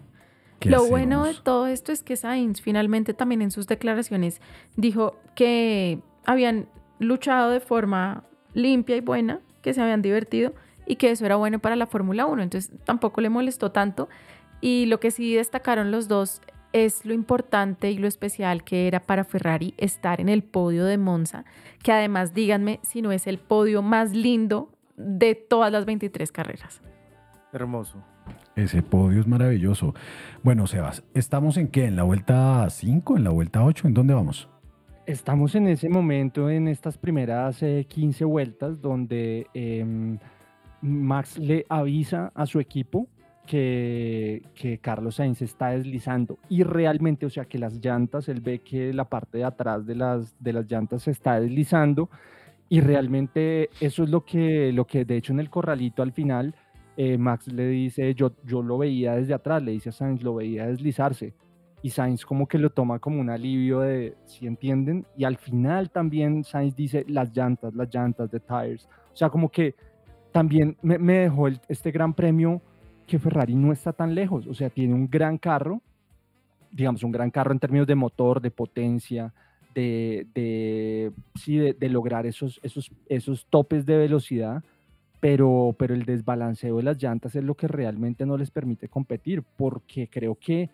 ¿Qué 0.60 0.70
Lo 0.70 0.86
bueno 0.86 1.24
de 1.24 1.36
todo 1.36 1.68
esto 1.68 1.92
es 1.92 2.04
que 2.04 2.18
Sainz 2.18 2.62
finalmente 2.62 3.14
también 3.14 3.42
en 3.42 3.52
sus 3.52 3.68
declaraciones 3.68 4.42
dijo 4.76 5.18
que 5.36 6.00
habían 6.26 6.68
luchado 7.03 7.51
de 7.51 7.60
forma 7.60 8.24
limpia 8.53 8.95
y 8.95 9.01
buena, 9.01 9.39
que 9.62 9.74
se 9.74 9.81
habían 9.81 10.01
divertido 10.01 10.53
y 10.86 10.98
que 10.98 11.12
eso 11.12 11.25
era 11.25 11.36
bueno 11.36 11.60
para 11.60 11.75
la 11.75 11.88
Fórmula 11.88 12.25
1. 12.25 12.43
Entonces 12.43 12.72
tampoco 12.83 13.22
le 13.22 13.29
molestó 13.29 13.72
tanto. 13.72 14.10
Y 14.62 14.86
lo 14.86 15.00
que 15.00 15.12
sí 15.12 15.36
destacaron 15.36 15.91
los 15.91 16.07
dos 16.07 16.41
es 16.72 17.05
lo 17.05 17.13
importante 17.13 17.91
y 17.91 17.98
lo 17.98 18.07
especial 18.07 18.63
que 18.63 18.88
era 18.88 19.00
para 19.00 19.24
Ferrari 19.24 19.74
estar 19.77 20.19
en 20.19 20.29
el 20.29 20.43
podio 20.43 20.86
de 20.86 20.98
Monza, 20.98 21.45
que 21.83 21.91
además 21.91 22.33
díganme 22.33 22.79
si 22.81 23.01
no 23.01 23.12
es 23.12 23.27
el 23.27 23.38
podio 23.38 23.81
más 23.81 24.12
lindo 24.12 24.69
de 24.98 25.36
todas 25.36 25.72
las 25.72 25.86
23 25.86 26.31
carreras. 26.31 26.81
Hermoso. 27.51 28.03
Ese 28.55 28.81
podio 28.81 29.19
es 29.19 29.27
maravilloso. 29.27 29.93
Bueno, 30.43 30.65
Sebas, 30.67 31.03
¿estamos 31.13 31.57
en 31.57 31.67
qué? 31.67 31.86
¿En 31.86 31.95
la 31.95 32.03
vuelta 32.03 32.67
5? 32.69 33.17
¿En 33.17 33.24
la 33.24 33.29
vuelta 33.29 33.63
8? 33.63 33.88
¿En 33.88 33.93
dónde 33.93 34.13
vamos? 34.13 34.50
Estamos 35.05 35.53
en 35.55 35.67
ese 35.67 35.89
momento, 35.89 36.50
en 36.50 36.69
estas 36.69 36.98
primeras 36.98 37.62
eh, 37.62 37.86
15 37.89 38.24
vueltas, 38.24 38.81
donde 38.81 39.48
em, 39.53 40.17
Max 40.81 41.38
le 41.38 41.65
avisa 41.67 42.31
a 42.33 42.45
su 42.45 42.62
equipo 42.62 43.10
que, 43.45 44.41
Carlos 44.81 45.15
Sainz 45.15 45.41
está 45.41 45.72
deslizando. 45.72 46.39
Y 46.48 46.63
realmente, 46.63 47.25
o 47.25 47.29
sea, 47.29 47.43
que 47.43 47.60
las 47.60 47.74
llantas, 47.83 48.29
él 48.29 48.39
ve 48.39 48.60
que 48.60 48.93
la 48.93 49.03
parte 49.03 49.39
de 49.39 49.43
atrás 49.43 49.86
de 49.86 49.95
las, 49.95 50.41
de 50.41 50.53
las 50.53 50.72
llantas 50.72 51.03
se 51.03 51.12
está 51.12 51.38
deslizando 51.38 52.10
y 52.69 52.79
realmente 52.79 53.69
eso 53.81 54.03
es 54.03 54.10
lo 54.10 54.24
que, 54.24 54.72
lo 54.72 54.88
que 54.88 55.03
de 55.03 55.17
hecho 55.17 55.33
en 55.33 55.41
el 55.41 55.50
corralito 55.50 56.01
al 56.01 56.13
final, 56.13 56.55
eh, 56.95 57.17
Max 57.17 57.48
le 57.48 57.67
dice, 57.67 58.15
yo, 58.15 58.31
yo 58.45 58.62
lo 58.62 58.77
veía 58.77 59.15
desde 59.15 59.33
atrás, 59.33 59.62
le 59.62 59.74
dice 59.74 59.89
a 59.89 59.91
Sainz, 59.91 60.24
lo 60.24 60.36
veía 60.36 60.65
deslizarse 60.67 61.33
y 61.84 61.90
Sainz 61.92 62.25
como 62.25 62.48
que 62.48 62.58
lo 62.58 62.72
toma 62.72 62.98
como 62.98 63.20
un 63.22 63.30
alivio 63.30 63.82
de, 63.82 64.16
si 64.25 64.48
entienden, 64.48 65.06
y 65.16 65.25
al 65.25 65.38
final 65.38 65.92
también 65.92 66.44
Sainz 66.44 66.75
dice 66.75 67.06
las 67.08 67.36
llantas, 67.36 67.75
las 67.75 67.94
llantas 67.94 68.32
de 68.32 68.40
tires, 68.40 68.88
o 69.13 69.16
sea, 69.16 69.30
como 69.30 69.50
que 69.50 69.75
también 70.32 70.75
me, 70.82 70.98
me 70.98 71.20
dejó 71.20 71.48
el- 71.48 71.60
este 71.68 71.92
gran 71.92 72.13
premio 72.13 72.62
que 73.06 73.20
Ferrari 73.20 73.54
no 73.54 73.72
está 73.72 73.94
tan 73.94 74.16
lejos, 74.16 74.48
o 74.48 74.54
sea, 74.56 74.70
tiene 74.70 74.94
un 74.96 75.08
gran 75.10 75.38
carro, 75.38 75.82
digamos, 76.72 77.04
un 77.04 77.12
gran 77.12 77.30
carro 77.30 77.52
en 77.52 77.60
términos 77.60 77.86
de 77.86 77.96
motor, 77.96 78.42
de 78.42 78.50
potencia, 78.50 79.32
de, 79.75 80.25
de, 80.34 81.12
sí, 81.36 81.58
de, 81.58 81.74
de 81.74 81.90
lograr 81.90 82.25
esos, 82.25 82.60
esos, 82.63 82.90
esos 83.10 83.46
topes 83.48 83.86
de 83.86 83.98
velocidad, 83.98 84.63
pero, 85.20 85.75
pero 85.78 85.94
el 85.94 86.06
desbalanceo 86.06 86.78
de 86.78 86.84
las 86.84 87.02
llantas 87.02 87.36
es 87.36 87.44
lo 87.44 87.56
que 87.56 87.68
realmente 87.68 88.25
no 88.25 88.38
les 88.38 88.52
permite 88.52 88.88
competir, 88.88 89.44
porque 89.58 90.08
creo 90.08 90.36
que 90.36 90.70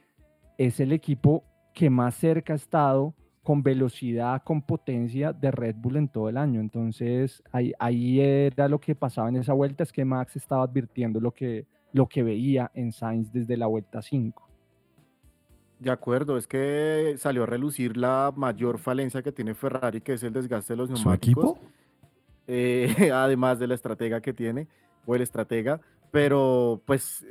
es 0.60 0.82
el 0.82 0.92
equipo 0.92 1.46
que 1.74 1.89
más 1.89 2.16
cerca 2.16 2.51
ha 2.51 2.58
estado 2.58 3.16
con 3.44 3.63
velocidad, 3.63 4.44
con 4.44 4.62
potencia 4.62 5.32
de 5.32 5.51
Red 5.51 5.78
Bull 5.78 5.96
en 5.96 6.10
todo 6.10 6.28
el 6.28 6.36
año. 6.36 6.60
Entonces, 6.60 7.42
ahí, 7.54 7.72
ahí 7.80 8.20
era 8.20 8.68
lo 8.68 8.78
que 8.80 8.94
pasaba 8.94 9.30
en 9.30 9.38
esa 9.38 9.54
vuelta, 9.54 9.84
es 9.84 9.94
que 9.94 10.04
Max 10.04 10.36
estaba 10.36 10.63
advirtiendo 10.63 11.22
lo 11.22 11.32
que, 11.32 11.66
lo 11.94 12.08
que 12.08 12.24
veía 12.24 12.70
en 12.74 12.92
Sainz 12.92 13.32
desde 13.32 13.56
la 13.56 13.68
vuelta 13.68 14.01
5. 14.01 14.48
De 15.80 15.89
acuerdo, 15.89 16.38
es 16.38 16.46
que 16.46 17.16
salió 17.18 17.44
a 17.44 17.46
relucir 17.46 17.96
la 17.96 18.34
mayor 18.36 18.80
falencia 18.80 19.24
que 19.24 19.32
tiene 19.32 19.56
Ferrari, 19.56 20.01
que 20.01 20.13
es 20.13 20.24
el 20.24 20.34
desgaste 20.34 20.74
de 20.74 20.78
los 20.78 20.89
¿Su 20.89 20.96
neumáticos. 20.96 21.51
equipo? 21.51 21.68
eh, 22.48 23.12
además 23.13 23.60
de 23.60 23.68
la 23.68 23.75
estratega 23.75 24.20
que 24.20 24.34
tiene, 24.34 24.68
o 25.06 25.16
el 25.16 25.22
estratega, 25.22 25.80
pero 26.12 26.82
pues 26.86 27.25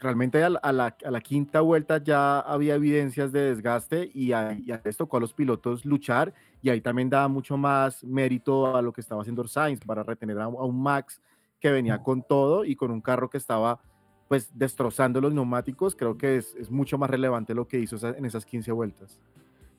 realmente 0.00 0.42
a 0.42 0.48
la, 0.50 0.58
a 0.58 0.72
la- 0.72 0.96
a 1.04 1.10
la 1.10 1.20
quinta 1.20 1.60
vuelta 1.60 2.02
ya 2.02 2.40
había 2.40 2.74
evidencias 2.74 3.30
de 3.32 3.40
desgaste 3.54 4.10
y 4.14 4.32
a, 4.32 4.54
y 4.58 4.72
a 4.72 4.80
les 4.84 4.96
tocó 4.96 5.18
a 5.18 5.20
los 5.20 5.32
pilotos 5.34 5.84
luchar 5.84 6.32
y 6.62 6.70
ahí 6.70 6.80
también 6.80 7.10
daba 7.10 7.28
mucho 7.28 7.56
más 7.56 8.02
mérito 8.04 8.74
a 8.76 8.82
lo 8.82 8.92
que 8.92 9.00
estaba 9.00 9.20
haciendo 9.22 9.46
Sainz 9.46 9.80
para 9.84 10.02
retener 10.02 10.38
a, 10.38 10.44
a 10.44 10.48
un 10.48 10.82
Max 10.82 11.20
que 11.60 11.70
venía 11.70 12.02
con 12.02 12.22
todo 12.22 12.64
y 12.64 12.74
con 12.74 12.90
un 12.90 13.00
carro 13.00 13.28
que 13.30 13.36
estaba 13.38 13.80
pues 14.28 14.48
destrozando 14.56 15.20
los 15.20 15.34
neumáticos, 15.34 15.94
creo 15.96 16.16
que 16.16 16.36
es, 16.36 16.54
es 16.54 16.70
mucho 16.70 16.96
más 16.98 17.10
relevante 17.10 17.52
lo 17.52 17.66
que 17.68 17.80
hizo 17.80 17.96
esa- 17.96 18.10
en 18.16 18.24
esas 18.24 18.46
15 18.46 18.70
vueltas. 18.72 19.18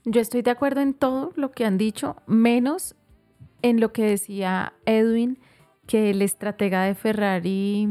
Yo 0.04 0.20
estoy 0.20 0.42
de 0.42 0.52
acuerdo 0.52 0.82
en 0.82 0.94
todo 0.94 1.32
lo 1.36 1.52
que 1.52 1.64
han 1.66 1.78
dicho, 1.78 2.18
menos 2.28 2.96
en 3.62 3.80
lo 3.80 3.94
que 3.94 4.04
decía 4.04 4.74
Edwin, 4.86 5.40
que 5.88 6.10
el 6.12 6.22
estratega 6.22 6.84
de 6.84 6.96
Ferrari 6.96 7.88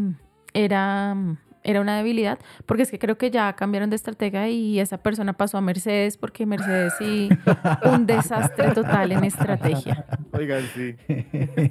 era, 0.52 1.16
era 1.62 1.80
una 1.80 1.96
debilidad, 1.96 2.38
porque 2.66 2.82
es 2.84 2.90
que 2.90 2.98
creo 2.98 3.18
que 3.18 3.30
ya 3.30 3.52
cambiaron 3.54 3.90
de 3.90 3.96
estratega 3.96 4.48
y 4.48 4.80
esa 4.80 4.98
persona 5.02 5.34
pasó 5.34 5.58
a 5.58 5.60
Mercedes, 5.60 6.16
porque 6.16 6.46
Mercedes 6.46 6.94
sí, 6.98 7.28
un 7.84 8.06
desastre 8.06 8.70
total 8.72 9.12
en 9.12 9.24
estrategia. 9.24 10.04
Oigan, 10.32 10.62
sí. 10.74 10.94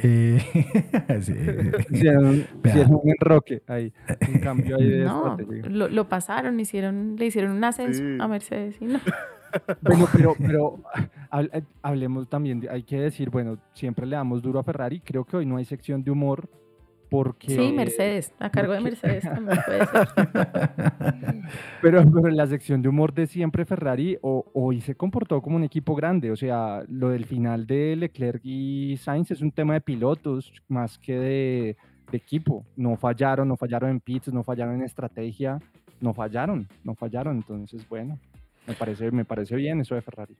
Eh, 0.00 0.38
sí. 1.22 1.34
Hicieron, 1.90 2.46
Vea. 2.62 2.72
hicieron 2.72 2.94
un 3.02 3.10
enroque 3.10 3.62
ahí, 3.66 3.92
un 4.32 4.38
cambio 4.40 4.76
ahí 4.76 4.88
de 4.88 5.04
No, 5.04 5.30
estrategia. 5.36 5.68
lo, 5.70 5.88
lo 5.88 6.08
pasaron, 6.08 6.58
hicieron, 6.60 7.16
le 7.16 7.26
hicieron 7.26 7.52
un 7.52 7.64
ascenso 7.64 7.98
Sí. 8.02 8.18
a 8.20 8.28
Mercedes. 8.28 8.76
y 8.80 8.84
no. 8.86 9.00
Bueno, 9.80 10.06
pero, 10.12 10.34
pero 10.38 10.78
hab- 11.30 11.64
hablemos 11.82 12.28
también, 12.28 12.60
de- 12.60 12.70
hay 12.70 12.82
que 12.82 13.00
decir, 13.00 13.30
bueno, 13.30 13.58
siempre 13.72 14.06
le 14.06 14.14
damos 14.16 14.42
duro 14.42 14.60
a 14.60 14.62
Ferrari, 14.62 15.00
creo 15.00 15.24
que 15.24 15.36
hoy 15.38 15.46
no 15.46 15.56
hay 15.56 15.64
sección 15.64 16.04
de 16.04 16.10
humor 16.10 16.48
porque... 17.08 17.54
Sí, 17.54 17.72
Mercedes, 17.72 18.32
a 18.38 18.50
cargo 18.50 18.72
de 18.72 18.80
Mercedes 18.80 19.22
también 19.34 19.58
puede 19.64 19.86
ser. 19.86 20.08
Pero, 21.82 22.04
pero 22.12 22.28
en 22.28 22.36
la 22.36 22.46
sección 22.46 22.82
de 22.82 22.88
humor 22.88 23.12
de 23.14 23.26
siempre 23.26 23.64
Ferrari 23.64 24.18
o- 24.22 24.44
hoy 24.52 24.80
se 24.80 24.94
comportó 24.94 25.40
como 25.40 25.56
un 25.56 25.64
equipo 25.64 25.94
grande, 25.94 26.30
o 26.30 26.36
sea, 26.36 26.82
lo 26.88 27.08
del 27.10 27.24
final 27.24 27.66
de 27.66 27.96
Leclerc 27.96 28.40
y 28.44 28.96
Sainz 28.98 29.30
es 29.30 29.40
un 29.40 29.50
tema 29.52 29.74
de 29.74 29.80
pilotos 29.80 30.52
más 30.68 30.98
que 30.98 31.18
de, 31.18 31.76
de 32.10 32.16
equipo, 32.16 32.64
no 32.76 32.96
fallaron, 32.96 33.48
no 33.48 33.56
fallaron 33.56 33.90
en 33.90 34.00
pits, 34.00 34.32
no 34.32 34.42
fallaron 34.42 34.74
en 34.76 34.82
estrategia, 34.82 35.58
no 36.00 36.12
fallaron, 36.14 36.68
no 36.84 36.94
fallaron, 36.94 37.36
entonces 37.36 37.88
bueno, 37.88 38.18
me 38.66 38.74
parece, 38.74 39.10
me 39.10 39.24
parece 39.24 39.56
bien 39.56 39.80
eso 39.80 39.94
de 39.94 40.02
Ferrari. 40.02 40.36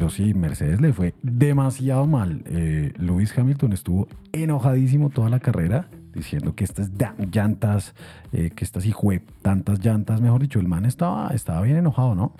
Pero 0.00 0.08
sí, 0.08 0.32
Mercedes 0.32 0.80
le 0.80 0.94
fue 0.94 1.12
demasiado 1.20 2.06
mal. 2.06 2.42
Eh, 2.46 2.94
Lewis 2.96 3.36
Hamilton 3.36 3.74
estuvo 3.74 4.08
enojadísimo 4.32 5.10
toda 5.10 5.28
la 5.28 5.40
carrera, 5.40 5.90
diciendo 6.14 6.54
que 6.54 6.64
estas 6.64 6.90
llantas, 7.30 7.94
eh, 8.32 8.48
que 8.48 8.64
estas 8.64 8.86
hijue 8.86 9.20
tantas 9.42 9.84
llantas, 9.84 10.22
mejor 10.22 10.40
dicho, 10.40 10.58
el 10.58 10.68
man 10.68 10.86
estaba, 10.86 11.28
estaba 11.34 11.60
bien 11.60 11.76
enojado, 11.76 12.14
¿no? 12.14 12.34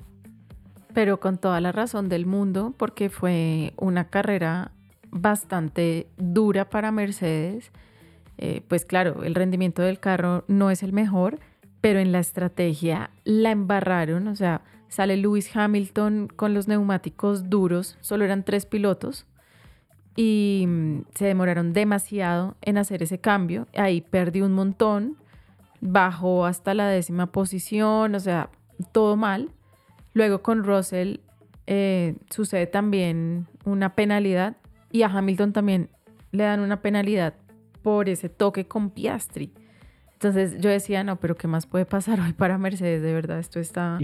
Pero 0.94 1.20
con 1.20 1.36
toda 1.36 1.60
la 1.60 1.70
razón 1.70 2.08
del 2.08 2.24
mundo, 2.24 2.72
porque 2.78 3.10
fue 3.10 3.74
una 3.76 4.04
carrera 4.04 4.70
bastante 5.10 6.06
dura 6.16 6.70
para 6.70 6.90
Mercedes. 6.92 7.72
Eh, 8.38 8.62
pues 8.68 8.86
claro, 8.86 9.22
el 9.22 9.34
rendimiento 9.34 9.82
del 9.82 10.00
carro 10.00 10.44
no 10.48 10.70
es 10.70 10.82
el 10.82 10.94
mejor, 10.94 11.38
pero 11.82 11.98
en 11.98 12.10
la 12.10 12.20
estrategia 12.20 13.10
la 13.24 13.50
embarraron. 13.50 14.28
O 14.28 14.34
sea, 14.34 14.62
sale 14.90 15.16
Lewis 15.16 15.56
Hamilton 15.56 16.28
con 16.34 16.52
los 16.52 16.68
neumáticos 16.68 17.48
duros, 17.48 17.96
solo 18.00 18.24
eran 18.24 18.44
tres 18.44 18.66
pilotos, 18.66 19.24
y 20.16 20.64
mm, 20.66 21.02
se 21.14 21.24
demoraron 21.24 21.72
demasiado 21.72 22.56
en 22.60 22.76
hacer 22.76 23.02
ese 23.02 23.18
cambio. 23.18 23.68
Ahí 23.74 24.00
perdió 24.02 24.44
un 24.44 24.52
montón, 24.52 25.16
bajó 25.80 26.44
hasta 26.44 26.74
la 26.74 26.88
décima 26.88 27.26
posición, 27.26 28.14
o 28.14 28.20
sea, 28.20 28.50
todo 28.92 29.16
mal. 29.16 29.50
Luego 30.12 30.42
con 30.42 30.64
Russell 30.64 31.18
eh, 31.68 32.16
sucede 32.28 32.66
también 32.66 33.46
una 33.64 33.94
penalidad 33.94 34.56
y 34.90 35.02
a 35.02 35.06
Hamilton 35.06 35.52
también 35.52 35.88
le 36.32 36.42
dan 36.42 36.60
una 36.60 36.82
penalidad 36.82 37.34
por 37.82 38.08
ese 38.08 38.28
toque 38.28 38.66
con 38.66 38.90
Piastri. 38.90 39.52
Entonces 40.14 40.58
yo 40.58 40.68
decía, 40.68 41.04
no, 41.04 41.20
pero 41.20 41.36
¿qué 41.36 41.46
más 41.46 41.66
puede 41.66 41.86
pasar 41.86 42.20
hoy 42.20 42.32
para 42.32 42.58
Mercedes? 42.58 43.02
De 43.02 43.14
verdad, 43.14 43.38
esto 43.38 43.60
está 43.60 43.98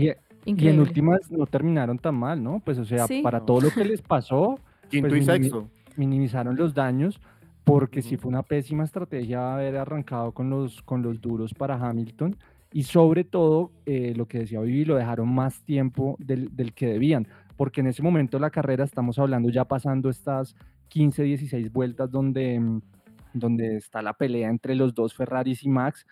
y 0.47 0.51
en 0.51 0.55
increíble. 0.57 0.81
últimas 0.83 1.31
no 1.31 1.45
terminaron 1.47 1.99
tan 1.99 2.15
mal, 2.15 2.43
¿no? 2.43 2.61
Pues 2.65 2.79
o 2.79 2.85
sea, 2.85 3.07
Sí. 3.07 3.21
para 3.23 3.41
todo 3.45 3.61
lo 3.61 3.71
que 3.71 3.85
les 3.85 4.01
pasó, 4.01 4.59
Quinto 4.91 5.09
pues, 5.09 5.23
y 5.23 5.27
minimi- 5.27 5.43
sexto. 5.43 5.69
minimizaron 5.97 6.57
los 6.57 6.73
daños 6.75 7.21
porque 7.65 8.01
sí 8.01 8.17
fue 8.17 8.29
una 8.29 8.43
pésima 8.45 8.85
estrategia 8.85 9.55
haber 9.55 9.77
arrancado 9.77 10.33
con 10.33 10.49
los, 10.49 10.81
con 10.83 11.03
los 11.03 11.21
duros 11.21 11.53
para 11.53 11.75
Hamilton 11.75 12.37
y 12.73 12.85
sobre 12.85 13.25
todo 13.25 13.73
eh, 13.87 14.13
lo 14.17 14.27
que 14.27 14.39
decía 14.39 14.61
Vivi, 14.61 14.85
lo 14.85 14.95
dejaron 14.97 15.29
más 15.35 15.63
tiempo 15.65 16.17
del, 16.21 16.55
del 16.55 16.73
que 16.75 16.87
debían, 16.87 17.27
porque 17.57 17.81
en 17.81 17.89
ese 17.89 18.03
momento 18.03 18.37
de 18.37 18.43
la 18.43 18.51
carrera 18.51 18.85
estamos 18.85 19.19
hablando 19.19 19.49
ya 19.51 19.65
pasando 19.65 20.11
estas 20.11 20.55
15, 20.89 21.25
16 21.25 21.73
vueltas 21.73 22.09
donde, 22.11 22.61
mm, 22.61 22.81
donde 23.35 23.77
está 23.79 24.01
la 24.03 24.13
pelea 24.13 24.49
entre 24.49 24.77
los 24.77 24.95
dos 24.95 25.15
Ferraris 25.15 25.65
y 25.65 25.69
Max. 25.69 26.07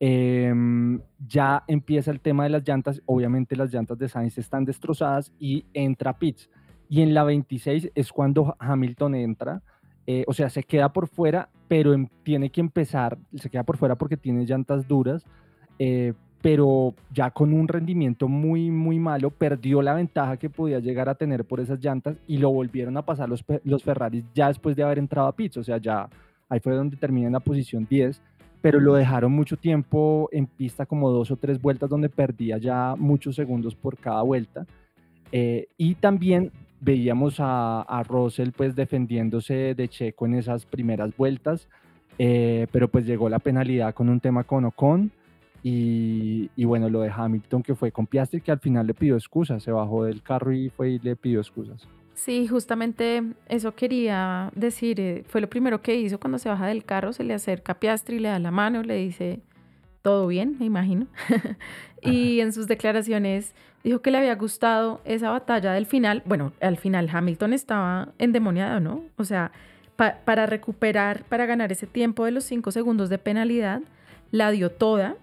Em, 0.00 1.00
ya 1.26 1.64
empieza 1.66 2.10
el 2.10 2.20
tema 2.20 2.44
de 2.44 2.50
las 2.50 2.66
llantas, 2.66 3.02
obviamente 3.06 3.56
las 3.56 3.72
llantas 3.72 3.98
de 3.98 4.08
Sainz 4.08 4.38
están 4.38 4.64
destrozadas 4.64 5.32
y 5.38 5.64
entra 5.72 6.18
Pitts. 6.18 6.50
Y 6.88 7.02
en 7.02 7.14
la 7.14 7.24
26 7.24 7.90
es 7.94 8.12
cuando 8.12 8.54
Hamilton 8.58 9.14
entra, 9.14 9.62
eh, 10.06 10.24
o 10.28 10.32
sea, 10.32 10.48
se 10.50 10.62
queda 10.62 10.92
por 10.92 11.08
fuera, 11.08 11.48
pero 11.66 11.92
em- 11.92 12.08
tiene 12.22 12.50
que 12.50 12.60
empezar, 12.60 13.18
se 13.34 13.50
queda 13.50 13.64
por 13.64 13.76
fuera 13.76 13.96
porque 13.96 14.16
tiene 14.16 14.44
llantas 14.44 14.86
duras, 14.86 15.24
eh, 15.78 16.12
pero 16.42 16.94
ya 17.12 17.30
con 17.32 17.52
un 17.52 17.66
rendimiento 17.66 18.28
muy, 18.28 18.70
muy 18.70 19.00
malo, 19.00 19.30
perdió 19.30 19.82
la 19.82 19.94
ventaja 19.94 20.36
que 20.36 20.48
podía 20.48 20.78
llegar 20.78 21.08
a 21.08 21.16
tener 21.16 21.44
por 21.44 21.58
esas 21.58 21.80
llantas 21.80 22.16
y 22.28 22.38
lo 22.38 22.50
volvieron 22.50 22.96
a 22.96 23.02
pasar 23.02 23.28
los, 23.28 23.44
los 23.64 23.82
Ferraris 23.82 24.24
ya 24.32 24.46
después 24.48 24.76
de 24.76 24.84
haber 24.84 25.00
entrado 25.00 25.26
a 25.26 25.34
pits, 25.34 25.56
o 25.56 25.64
sea, 25.64 25.78
ya 25.78 26.08
ahí 26.48 26.60
fue 26.60 26.74
donde 26.74 26.96
termina 26.96 27.26
en 27.26 27.32
la 27.32 27.40
posición 27.40 27.84
10, 27.90 28.22
pero 28.66 28.80
lo 28.80 28.94
dejaron 28.94 29.30
mucho 29.30 29.56
tiempo 29.56 30.28
en 30.32 30.48
pista, 30.48 30.86
como 30.86 31.12
dos 31.12 31.30
o 31.30 31.36
tres 31.36 31.62
vueltas, 31.62 31.88
donde 31.88 32.08
perdía 32.08 32.58
ya 32.58 32.96
muchos 32.98 33.36
segundos 33.36 33.76
por 33.76 33.96
cada 33.96 34.22
vuelta. 34.22 34.66
Eh, 35.30 35.68
y 35.76 35.94
también 35.94 36.50
veíamos 36.80 37.38
a, 37.38 37.82
a 37.82 38.02
Russell 38.02 38.50
pues 38.50 38.74
defendiéndose 38.74 39.76
de 39.76 39.86
Checo 39.86 40.26
en 40.26 40.34
esas 40.34 40.66
primeras 40.66 41.16
vueltas, 41.16 41.68
eh, 42.18 42.66
pero 42.72 42.88
pues 42.88 43.06
llegó 43.06 43.28
la 43.28 43.38
penalidad 43.38 43.94
con 43.94 44.08
un 44.08 44.18
tema 44.18 44.42
con 44.42 44.64
Ocon 44.64 45.12
Y, 45.62 46.50
y 46.56 46.64
bueno, 46.64 46.90
lo 46.90 47.02
de 47.02 47.12
Hamilton 47.14 47.62
que 47.62 47.76
fue 47.76 47.92
con 47.92 48.08
Piastri 48.08 48.40
que 48.40 48.50
al 48.50 48.58
final 48.58 48.88
le 48.88 48.94
pidió 48.94 49.14
excusas, 49.14 49.62
se 49.62 49.70
bajó 49.70 50.06
del 50.06 50.24
carro 50.24 50.52
y 50.52 50.70
fue 50.70 50.90
y 50.90 50.98
le 50.98 51.14
pidió 51.14 51.38
excusas. 51.38 51.86
Sí, 52.16 52.48
justamente 52.48 53.22
eso 53.48 53.74
quería 53.74 54.50
decir. 54.54 54.98
eh, 55.00 55.22
Fue 55.28 55.40
lo 55.42 55.50
primero 55.50 55.82
que 55.82 55.96
hizo 55.96 56.18
cuando 56.18 56.38
se 56.38 56.48
baja 56.48 56.66
del 56.66 56.82
carro, 56.84 57.12
se 57.12 57.24
le 57.24 57.34
acerca 57.34 57.72
a 57.72 57.78
Piastri, 57.78 58.18
le 58.18 58.28
da 58.30 58.38
la 58.38 58.50
mano, 58.50 58.82
le 58.82 58.94
dice, 58.96 59.40
todo 60.00 60.26
bien, 60.26 60.56
me 60.58 60.64
imagino. 60.64 61.06
y 62.02 62.40
en 62.40 62.54
sus 62.54 62.66
declaraciones 62.68 63.54
dijo 63.84 64.00
que 64.00 64.10
le 64.10 64.16
había 64.18 64.34
gustado 64.34 65.02
esa 65.04 65.30
batalla 65.30 65.72
del 65.74 65.84
final. 65.84 66.22
Bueno, 66.24 66.52
al 66.62 66.78
final 66.78 67.08
Hamilton 67.12 67.52
estaba 67.52 68.08
endemoniado, 68.18 68.80
¿no? 68.80 69.04
O 69.16 69.24
sea, 69.24 69.52
pa- 69.96 70.16
para 70.24 70.46
recuperar, 70.46 71.22
para 71.24 71.44
ganar 71.44 71.70
ese 71.70 71.86
tiempo 71.86 72.24
de 72.24 72.30
los 72.30 72.44
cinco 72.44 72.70
segundos 72.70 73.10
de 73.10 73.18
penalidad, 73.18 73.82
la 74.30 74.50
dio 74.52 74.70
toda. 74.70 75.16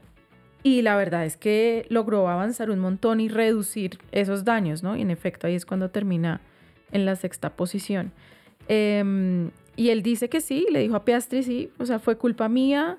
Y 0.62 0.84
la 0.84 0.95
verdad 0.95 1.25
es 1.25 1.38
que 1.38 1.88
logró 1.89 2.29
avanzar 2.29 2.69
un 2.69 2.79
montón 2.79 3.19
y 3.19 3.29
reducir 3.29 3.97
esos 4.12 4.45
daños, 4.45 4.84
¿no? 4.84 4.95
Y 4.95 5.01
en 5.01 5.10
efecto 5.12 5.47
ahí 5.47 5.56
es 5.56 5.65
cuando 5.65 5.89
termina 5.89 6.39
en 6.93 7.06
la 7.06 7.15
sexta 7.17 7.49
posición. 7.49 8.13
Em, 8.69 9.51
y 9.75 9.89
él 9.89 10.03
dice 10.03 10.29
que 10.29 10.39
sí, 10.39 10.65
le 10.71 10.79
dijo 10.79 10.95
a 10.95 11.03
Piastri, 11.03 11.43
sí, 11.43 11.69
o 11.79 11.86
sea, 11.86 11.99
fue 11.99 12.17
culpa 12.17 12.47
mía. 12.47 12.97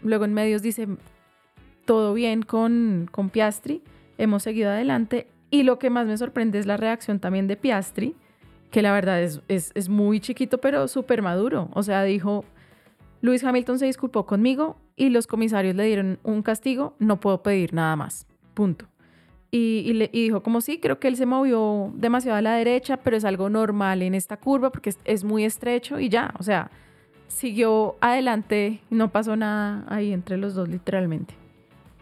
Luego 0.00 0.24
en 0.24 0.34
medios 0.34 0.62
dice, 0.62 0.88
todo 1.84 2.14
bien 2.14 2.42
con, 2.42 3.08
con 3.10 3.30
Piastri, 3.30 3.82
hemos 4.18 4.42
seguido 4.42 4.70
adelante. 4.70 5.28
Y 5.50 5.62
lo 5.62 5.78
que 5.78 5.90
más 5.90 6.06
me 6.06 6.16
sorprende 6.16 6.58
es 6.58 6.66
la 6.66 6.76
reacción 6.76 7.20
también 7.20 7.46
de 7.46 7.56
Piastri, 7.56 8.16
que 8.70 8.82
la 8.82 8.92
verdad 8.92 9.22
es, 9.22 9.40
es, 9.46 9.70
es 9.74 9.88
muy 9.88 10.18
chiquito, 10.18 10.58
pero 10.58 10.88
súper 10.88 11.22
maduro. 11.22 11.68
O 11.74 11.82
sea, 11.82 12.02
dijo, 12.02 12.44
Luis 13.20 13.44
Hamilton 13.44 13.78
se 13.78 13.86
disculpó 13.86 14.26
conmigo 14.26 14.76
y 14.96 15.10
los 15.10 15.26
comisarios 15.26 15.76
le 15.76 15.84
dieron 15.84 16.18
un 16.22 16.42
castigo, 16.42 16.96
no 16.98 17.20
puedo 17.20 17.42
pedir 17.42 17.72
nada 17.72 17.94
más. 17.96 18.26
Punto. 18.54 18.86
Y, 19.56 19.84
y 19.86 19.92
le- 19.92 20.10
y 20.12 20.24
dijo 20.24 20.42
como 20.42 20.60
sí, 20.60 20.80
creo 20.80 20.98
que 20.98 21.06
él 21.06 21.14
se 21.16 21.26
movió 21.26 21.92
demasiado 21.94 22.36
a 22.36 22.42
la 22.42 22.54
derecha, 22.54 22.96
pero 22.96 23.16
es 23.16 23.24
algo 23.24 23.48
normal 23.48 24.02
en 24.02 24.14
esta 24.16 24.36
curva 24.36 24.70
porque 24.70 24.90
es, 24.90 24.98
es 25.04 25.22
muy 25.22 25.44
estrecho 25.44 26.00
y 26.00 26.08
ya, 26.08 26.34
o 26.40 26.42
sea, 26.42 26.72
siguió 27.28 27.94
adelante, 28.00 28.80
no 28.90 29.08
pasó 29.12 29.36
nada 29.36 29.84
ahí 29.88 30.12
entre 30.12 30.36
los 30.38 30.54
dos 30.54 30.68
literalmente. 30.68 31.34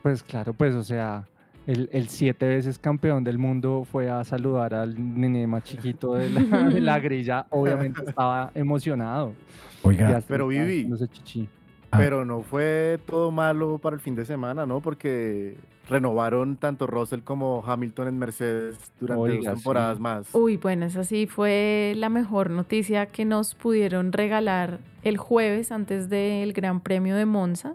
Pues 0.02 0.22
claro, 0.22 0.54
pues 0.54 0.74
o 0.74 0.82
sea, 0.82 1.24
el, 1.66 1.90
el 1.92 2.08
siete 2.08 2.48
veces 2.48 2.78
campeón 2.78 3.22
del 3.22 3.36
mundo 3.38 3.86
fue 3.90 4.08
a 4.10 4.24
saludar 4.24 4.72
al 4.74 4.94
nene 5.20 5.46
más 5.46 5.62
chiquito 5.64 6.14
de 6.14 6.30
la, 6.30 6.40
de 6.70 6.80
la 6.80 6.98
grilla, 7.00 7.46
obviamente 7.50 8.02
estaba 8.06 8.50
emocionado. 8.54 9.34
Oiga. 9.82 10.22
Pero 10.26 10.48
Vivi, 10.48 10.62
haciéndose 10.62 11.08
chichi. 11.08 11.48
Ah. 11.90 11.98
Pero 11.98 12.24
no 12.24 12.40
fue 12.40 12.98
todo 13.06 13.30
malo 13.30 13.76
para 13.78 13.94
el 13.94 14.00
fin 14.00 14.14
de 14.14 14.24
semana, 14.24 14.64
¿no? 14.64 14.80
Porque 14.80 15.56
renovaron 15.88 16.56
tanto 16.56 16.86
Russell 16.86 17.20
como 17.20 17.62
Hamilton 17.66 18.08
en 18.08 18.18
Mercedes 18.18 18.78
durante 19.00 19.22
Oiga, 19.22 19.36
dos 19.36 19.44
sí. 19.44 19.50
temporadas 19.50 20.00
más. 20.00 20.28
Uy, 20.32 20.56
bueno, 20.56 20.86
esa 20.86 21.04
sí 21.04 21.26
fue 21.26 21.94
la 21.96 22.08
mejor 22.08 22.50
noticia 22.50 23.06
que 23.06 23.24
nos 23.24 23.54
pudieron 23.54 24.12
regalar 24.12 24.78
el 25.02 25.16
jueves 25.16 25.72
antes 25.72 26.08
del 26.08 26.52
Gran 26.52 26.80
Premio 26.80 27.16
de 27.16 27.26
Monza. 27.26 27.74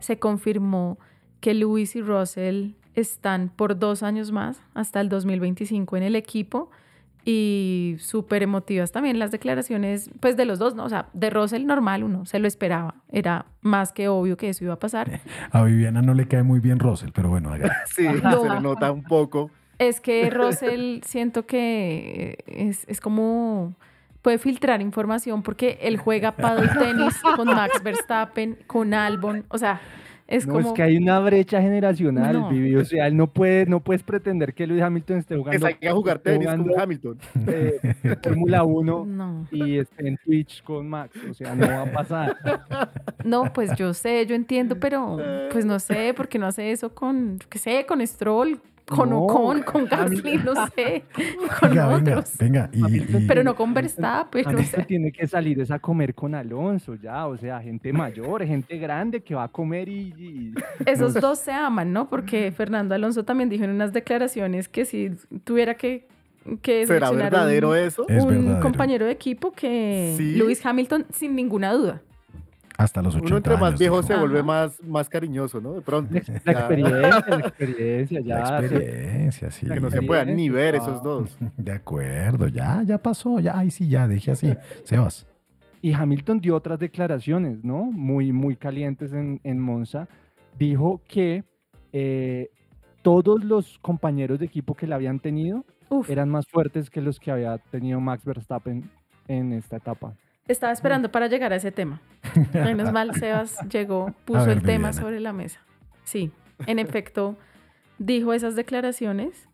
Se 0.00 0.18
confirmó 0.18 0.98
que 1.40 1.54
Lewis 1.54 1.94
y 1.96 2.02
Russell 2.02 2.72
están 2.94 3.50
por 3.54 3.78
dos 3.78 4.02
años 4.02 4.32
más, 4.32 4.60
hasta 4.74 5.00
el 5.00 5.08
2025 5.08 5.96
en 5.96 6.02
el 6.02 6.16
equipo. 6.16 6.70
Y 7.26 7.96
súper 8.00 8.42
emotivas 8.42 8.92
también 8.92 9.18
las 9.18 9.30
declaraciones, 9.30 10.10
pues 10.20 10.36
de 10.36 10.44
los 10.44 10.58
dos, 10.58 10.74
¿no? 10.74 10.84
O 10.84 10.88
sea, 10.90 11.08
de 11.14 11.30
Russell 11.30 11.64
normal 11.64 12.04
uno 12.04 12.26
se 12.26 12.38
lo 12.38 12.46
esperaba. 12.46 12.96
Era 13.10 13.46
más 13.62 13.92
que 13.92 14.08
obvio 14.08 14.36
que 14.36 14.50
eso 14.50 14.64
iba 14.64 14.74
a 14.74 14.78
pasar. 14.78 15.20
A 15.50 15.62
Viviana 15.62 16.02
no 16.02 16.12
le 16.12 16.28
cae 16.28 16.42
muy 16.42 16.60
bien 16.60 16.78
Russell, 16.78 17.10
pero 17.14 17.30
bueno, 17.30 17.50
haga. 17.50 17.74
Sí, 17.86 18.06
No. 18.22 18.42
se 18.42 18.48
le 18.50 18.60
nota 18.60 18.92
un 18.92 19.04
poco. 19.04 19.50
Es 19.78 20.00
que 20.00 20.28
Russell 20.30 21.00
siento 21.04 21.46
que 21.46 22.44
es, 22.46 22.84
es 22.88 23.00
como 23.00 23.74
puede 24.20 24.38
filtrar 24.38 24.80
información 24.80 25.42
porque 25.42 25.78
él 25.82 25.98
juega 25.98 26.32
paddle 26.32 26.68
tenis 26.68 27.14
con 27.36 27.46
Max 27.48 27.82
Verstappen, 27.82 28.58
con 28.66 28.94
Albon, 28.94 29.44
o 29.48 29.58
sea, 29.58 29.80
es 30.26 30.46
no, 30.46 30.54
como 30.54 30.68
es 30.68 30.74
que 30.74 30.82
hay 30.82 30.96
una 30.96 31.20
brecha 31.20 31.60
generacional, 31.60 32.32
No. 32.40 32.48
Vivi. 32.50 32.74
O 32.76 32.84
sea, 32.84 33.06
él 33.06 33.16
no 33.16 33.26
puede, 33.26 33.66
no 33.66 33.80
puedes 33.80 34.02
pretender 34.02 34.54
que 34.54 34.66
Luis 34.66 34.80
Hamilton 34.82 35.18
esté 35.18 35.34
Que 35.34 35.38
jugando, 35.40 35.66
salga 35.66 35.90
a 35.90 35.94
jugar 35.94 36.18
tenis 36.18 36.46
jugando, 36.46 36.72
con 36.72 36.80
Hamilton. 36.80 37.18
eh, 37.46 37.94
Fórmula 38.22 38.64
1 38.64 39.04
no. 39.06 39.46
y 39.50 39.78
esté 39.78 40.08
en 40.08 40.16
Twitch 40.24 40.62
con 40.62 40.88
Max. 40.88 41.16
O 41.30 41.34
sea, 41.34 41.54
no 41.54 41.66
va 41.66 41.82
a 41.82 41.92
pasar. 41.92 42.36
No, 43.24 43.52
pues 43.52 43.74
yo 43.76 43.94
sé, 43.94 44.26
yo 44.26 44.34
entiendo, 44.34 44.78
pero 44.78 45.18
pues 45.50 45.64
no 45.64 45.78
sé, 45.78 46.12
porque 46.14 46.38
no 46.38 46.46
hace 46.46 46.72
eso 46.72 46.94
con, 46.94 47.38
qué 47.48 47.58
sé, 47.58 47.86
con 47.86 48.06
Stroll, 48.06 48.60
con 48.86 49.10
No, 49.10 49.20
Ocon, 49.22 49.62
con 49.62 49.86
Gasly, 49.86 50.38
no 50.38 50.52
sé, 50.74 51.04
con 51.60 51.70
Venga, 51.70 51.86
venga, 51.88 52.12
otros. 52.18 52.38
venga. 52.38 52.70
Y, 52.72 52.96
y- 52.98 53.24
Pero 53.26 53.42
no 53.42 53.54
con 53.56 53.72
Verstappen, 53.72 54.44
o 54.46 54.48
Hamilton 54.50 54.66
sea. 54.80 54.86
tiene 54.86 55.10
que 55.10 55.26
salir 55.26 55.58
es 55.60 55.70
a 55.70 55.78
comer 55.78 56.14
con 56.14 56.34
Alonso 56.34 56.94
ya, 56.96 57.26
o 57.26 57.36
sea, 57.36 57.60
gente 57.62 57.92
mayor, 57.92 58.44
gente 58.46 58.76
grande 58.78 59.22
que 59.22 59.34
va 59.34 59.44
a 59.44 59.48
comer 59.48 59.88
y... 59.88 60.12
y- 60.18 60.54
Esos 60.86 61.14
dos 61.14 61.38
se 61.38 61.52
aman, 61.52 61.92
¿no? 61.92 62.08
Porque 62.10 62.52
Fernando 62.52 62.94
Alonso 62.94 63.24
también 63.24 63.48
dijo 63.48 63.64
en 63.64 63.70
unas 63.70 63.92
declaraciones 63.92 64.68
que 64.68 64.84
si 64.84 65.12
tuviera 65.44 65.74
que, 65.76 66.06
que 66.60 66.86
¿Será 66.86 67.06
seleccionar 67.08 67.32
verdadero 67.32 67.70
un, 67.70 67.76
eso? 67.78 68.06
Es 68.08 68.22
un 68.22 68.28
verdadero. 68.28 68.60
compañero 68.60 69.06
de 69.06 69.12
equipo 69.12 69.52
que 69.52 70.14
Sí. 70.18 70.34
Lewis 70.34 70.64
Hamilton, 70.66 71.06
sin 71.10 71.34
ninguna 71.34 71.72
duda. 71.72 72.02
Hasta 72.76 73.02
los 73.02 73.14
80 73.14 73.28
Uno 73.28 73.36
entre 73.36 73.54
más 73.56 73.68
años, 73.68 73.78
viejo 73.78 73.96
dijo. 74.02 74.06
se 74.06 74.16
vuelve 74.16 74.42
más, 74.42 74.82
más 74.82 75.08
cariñoso, 75.08 75.60
¿no? 75.60 75.74
De 75.74 75.80
pronto. 75.80 76.12
La 76.44 76.52
experiencia, 76.52 77.24
la 77.28 77.38
experiencia, 77.46 78.20
ya. 78.20 78.38
La 78.38 78.60
experiencia, 78.60 79.50
sí. 79.50 79.66
que 79.66 79.80
no 79.80 79.90
se 79.90 80.02
puedan 80.02 80.34
ni 80.34 80.48
ver 80.50 80.74
esos 80.74 81.02
dos. 81.02 81.36
De 81.56 81.72
acuerdo, 81.72 82.48
ya, 82.48 82.82
ya 82.84 82.98
pasó, 82.98 83.38
ya, 83.40 83.56
ay 83.56 83.70
sí, 83.70 83.88
ya, 83.88 84.08
deje 84.08 84.32
así. 84.32 84.54
Sebas. 84.84 85.26
Y 85.82 85.92
Hamilton 85.92 86.40
dio 86.40 86.56
otras 86.56 86.78
declaraciones, 86.78 87.62
¿no? 87.62 87.84
Muy, 87.84 88.32
muy 88.32 88.56
calientes 88.56 89.12
en, 89.12 89.40
en 89.44 89.60
Monza. 89.60 90.08
Dijo 90.58 91.02
que 91.06 91.44
eh, 91.92 92.50
todos 93.02 93.44
los 93.44 93.78
compañeros 93.80 94.38
de 94.38 94.46
equipo 94.46 94.74
que 94.74 94.86
le 94.86 94.94
habían 94.94 95.20
tenido 95.20 95.64
Uf, 95.90 96.08
eran 96.08 96.30
más 96.30 96.46
fuertes 96.46 96.88
que 96.90 97.02
los 97.02 97.20
que 97.20 97.30
había 97.30 97.58
tenido 97.58 98.00
Max 98.00 98.24
Verstappen 98.24 98.90
en 99.28 99.52
esta 99.52 99.76
etapa. 99.76 100.14
Estaba 100.48 100.72
esperando 100.72 101.10
para 101.10 101.26
llegar 101.26 101.52
a 101.52 101.56
ese 101.56 101.72
tema. 101.72 102.00
Menos 102.52 102.92
mal, 102.92 103.14
Sebas 103.18 103.58
llegó, 103.68 104.14
puso 104.24 104.46
ver, 104.46 104.58
el 104.58 104.62
tema 104.62 104.92
sobre 104.92 105.20
la 105.20 105.32
mesa. 105.32 105.60
Sí, 106.04 106.30
en 106.66 106.78
efecto, 106.78 107.36
dijo 107.98 108.32
esas 108.32 108.54
declaraciones, 108.56 109.48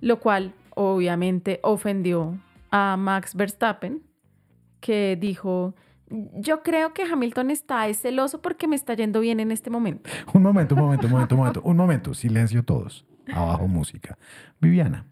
lo 0.00 0.20
cual 0.20 0.52
obviamente 0.74 1.60
ofendió 1.62 2.38
a 2.70 2.96
Max 2.96 3.34
Verstappen, 3.34 4.02
que 4.80 5.16
dijo, 5.18 5.74
yo 6.08 6.62
creo 6.62 6.92
que 6.92 7.02
Hamilton 7.02 7.50
está 7.50 7.88
es 7.88 8.00
celoso 8.00 8.42
porque 8.42 8.68
me 8.68 8.76
está 8.76 8.94
yendo 8.94 9.20
bien 9.20 9.40
en 9.40 9.50
este 9.50 9.70
momento. 9.70 10.10
Un 10.32 10.42
momento, 10.42 10.74
un 10.74 10.82
momento, 10.82 11.06
un 11.06 11.12
momento, 11.12 11.34
un 11.34 11.38
momento, 11.38 11.62
un 11.62 11.76
momento, 11.76 12.14
silencio 12.14 12.64
todos. 12.64 13.06
Abajo 13.32 13.66
música. 13.66 14.16
Viviana, 14.60 15.06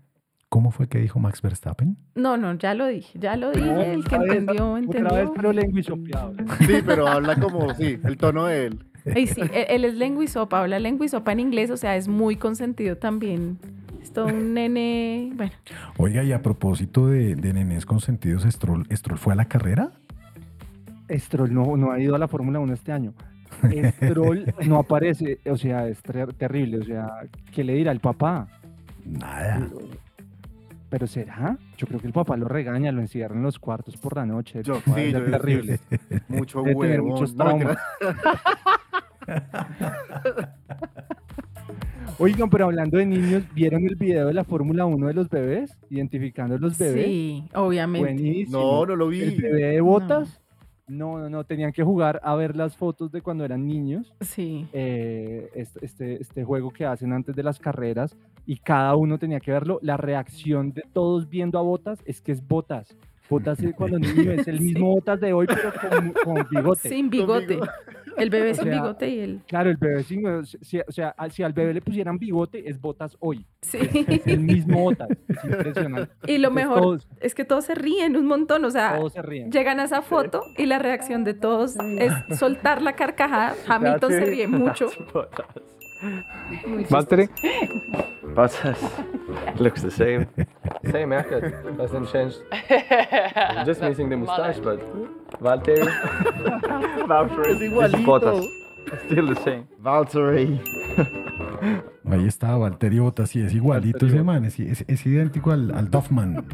¿cómo 0.54 0.70
fue 0.70 0.86
que 0.86 0.98
dijo 1.00 1.18
Max 1.18 1.42
Verstappen? 1.42 1.96
No, 2.14 2.36
no, 2.36 2.54
ya 2.54 2.74
lo 2.74 2.86
dije, 2.86 3.18
ya 3.18 3.34
lo 3.36 3.50
dije, 3.50 3.92
el 3.92 4.04
que 4.04 4.14
Otra 4.14 4.18
vez- 4.20 4.36
entendió, 4.38 4.72
Otra 4.74 5.12
vez, 5.16 5.28
pero 5.34 5.52
lenguisopeado. 5.52 6.32
Sí, 6.60 6.74
pero 6.86 7.08
habla 7.08 7.34
como, 7.34 7.74
sí, 7.74 7.98
el 8.04 8.16
tono 8.16 8.44
de 8.46 8.66
él. 8.66 8.78
Ay, 9.16 9.26
sí, 9.26 9.40
él, 9.40 9.50
él 9.68 9.84
es 9.84 9.94
lenguisopa, 9.96 10.60
habla 10.60 10.78
lenguisopa 10.78 11.32
en 11.32 11.40
inglés, 11.40 11.70
o 11.72 11.76
sea, 11.76 11.96
es 11.96 12.06
muy 12.06 12.36
consentido 12.36 12.96
también. 12.96 13.58
Es 14.00 14.12
todo 14.12 14.26
un 14.26 14.54
nene, 14.54 15.32
bueno, 15.34 15.50
Oiga, 15.96 16.22
y 16.22 16.30
a 16.30 16.40
propósito 16.40 17.08
de, 17.08 17.34
de 17.34 17.52
nenes 17.52 17.84
consentidos, 17.84 18.44
Stroll, 18.44 18.86
¿Stroll 18.92 19.18
fue 19.18 19.32
a 19.32 19.36
la 19.36 19.46
carrera? 19.46 19.90
Stroll 21.10 21.52
no, 21.52 21.76
no 21.76 21.90
ha 21.90 21.98
ido 21.98 22.14
a 22.14 22.18
la 22.18 22.28
Fórmula 22.28 22.60
1 22.60 22.72
este 22.74 22.92
año. 22.92 23.12
Stroll 24.04 24.54
no 24.68 24.78
aparece, 24.78 25.40
o 25.50 25.56
sea, 25.56 25.88
es 25.88 26.00
ter- 26.00 26.32
terrible. 26.34 26.78
O 26.78 26.84
sea, 26.84 27.08
¿qué 27.52 27.64
le 27.64 27.74
dirá 27.74 27.90
el 27.90 27.98
papá? 28.00 28.46
Nada. 29.04 29.68
¿Pero 30.90 31.06
será? 31.06 31.58
Yo 31.76 31.86
creo 31.86 32.00
que 32.00 32.06
el 32.06 32.12
papá 32.12 32.36
lo 32.36 32.46
regaña, 32.46 32.92
lo 32.92 33.00
encierra 33.00 33.34
en 33.34 33.42
los 33.42 33.58
cuartos 33.58 33.96
por 33.96 34.16
la 34.16 34.26
noche. 34.26 34.62
Yo, 34.62 34.76
a 34.76 34.80
sí, 34.94 35.12
yo- 35.12 35.24
terrible. 35.24 35.80
Mucho 36.28 36.62
Debe 36.62 36.76
tener 36.80 37.00
huevón. 37.00 37.20
muchos 37.20 37.36
traumas. 37.36 37.78
Oigan, 42.18 42.48
pero 42.48 42.66
hablando 42.66 42.98
de 42.98 43.06
niños, 43.06 43.42
¿vieron 43.54 43.84
el 43.86 43.96
video 43.96 44.28
de 44.28 44.34
la 44.34 44.44
Fórmula 44.44 44.86
1 44.86 45.06
de 45.08 45.14
los 45.14 45.28
bebés? 45.28 45.76
Identificando 45.90 46.56
los 46.58 46.78
bebés. 46.78 47.06
sí, 47.06 47.48
obviamente. 47.54 48.12
Buenísimo. 48.12 48.58
No, 48.58 48.86
no 48.86 48.94
lo 48.96 49.08
vi. 49.08 49.20
El 49.22 49.40
bebé 49.40 49.64
de 49.70 49.80
botas. 49.80 50.28
No, 50.28 50.43
no, 50.86 51.28
no, 51.30 51.44
tenían 51.44 51.72
que 51.72 51.82
jugar 51.82 52.20
a 52.22 52.34
ver 52.34 52.54
las 52.56 52.76
fotos 52.76 53.10
de 53.10 53.22
cuando 53.22 53.44
eran 53.44 53.66
niños. 53.66 54.12
Sí. 54.20 54.68
eh, 54.72 55.50
este, 55.54 55.84
este, 55.84 56.20
este 56.22 56.44
juego 56.44 56.70
que 56.70 56.84
hacen 56.84 57.12
antes 57.12 57.34
de 57.34 57.42
las 57.42 57.58
carreras 57.58 58.16
y 58.46 58.56
cada 58.58 58.94
uno 58.96 59.18
tenía 59.18 59.40
que 59.40 59.50
verlo. 59.52 59.78
La 59.82 59.96
reacción 59.96 60.72
de 60.72 60.82
todos 60.92 61.28
viendo 61.28 61.58
a 61.58 61.62
Botas 61.62 62.00
es 62.04 62.20
que 62.20 62.32
es 62.32 62.46
Botas. 62.46 62.94
Botas 63.30 63.58
es 63.62 63.74
cuando 63.74 63.98
niño 63.98 64.32
es 64.32 64.46
el 64.46 64.58
Sí. 64.58 64.64
mismo 64.64 64.90
Botas 64.94 65.20
de 65.20 65.32
hoy, 65.32 65.46
pero 65.46 65.72
con, 65.72 66.12
con 66.34 66.46
bigote. 66.50 66.88
Sin 66.88 67.08
bigote. 67.08 67.58
El 68.16 68.30
bebé 68.30 68.50
O 68.50 68.54
sin 68.54 68.64
sea, 68.64 68.72
bigote 68.74 69.08
y 69.08 69.20
el... 69.20 69.40
Claro, 69.46 69.70
el 69.70 69.76
bebé 69.76 70.02
sin 70.04 70.22
si, 70.46 70.80
o 70.80 70.92
sea, 70.92 71.14
a- 71.16 71.28
si 71.30 71.42
al 71.42 71.52
bebé 71.52 71.74
le 71.74 71.80
pusieran 71.82 72.18
bigote, 72.18 72.68
es 72.68 72.80
botas 72.80 73.16
hoy. 73.20 73.46
Sí. 73.62 73.78
Es 73.92 74.26
el 74.26 74.40
mismo 74.40 74.80
botas. 74.80 75.08
Es 75.28 75.44
impresionante. 75.44 76.12
Y 76.26 76.38
lo 76.38 76.48
Entonces, 76.48 76.52
mejor 76.54 76.80
todos- 76.82 77.08
es 77.20 77.34
que 77.34 77.44
todos 77.44 77.64
se 77.64 77.74
ríen 77.74 78.16
un 78.16 78.26
montón, 78.26 78.64
o 78.64 78.70
sea, 78.70 78.96
Todos 78.98 79.12
se 79.14 79.22
ríen. 79.22 79.50
llegan 79.50 79.80
a 79.80 79.84
esa 79.84 80.02
foto 80.02 80.42
y 80.56 80.66
la 80.66 80.78
reacción 80.78 81.24
de 81.24 81.34
todos 81.34 81.76
es 81.98 82.38
soltar 82.38 82.82
la 82.82 82.94
carcajada. 82.94 83.54
Hamilton 83.68 84.10
se 84.10 84.20
ríe 84.24 84.46
mucho. 84.48 84.88
Chistoso. 84.90 85.28
Bottas 88.34 88.78
looks 89.58 89.82
the 89.82 89.90
same. 89.90 90.26
Same 90.90 91.12
haircut. 91.14 91.44
Hasn't 91.80 92.10
changed. 92.12 92.36
Just 93.66 93.80
missing 93.82 94.08
the 94.08 94.16
mustache, 94.16 94.60
but 94.60 94.80
Valtteri. 95.40 95.86
Es 97.50 97.60
igualito. 97.62 98.40
Still 99.06 99.34
the 99.34 99.40
same. 99.42 99.66
Valtteri. 99.80 100.60
Ahí 102.10 102.26
está 102.26 102.56
Valtteri 102.56 102.98
Bottas, 102.98 103.30
sí, 103.30 103.40
es 103.40 103.54
igualito 103.54 104.06
ese 104.06 104.22
man, 104.22 104.44
es, 104.44 104.60
es- 104.60 104.84
es 104.86 105.06
idéntico 105.06 105.50
al, 105.52 105.70
al 105.74 105.90
Duffman. 105.90 106.44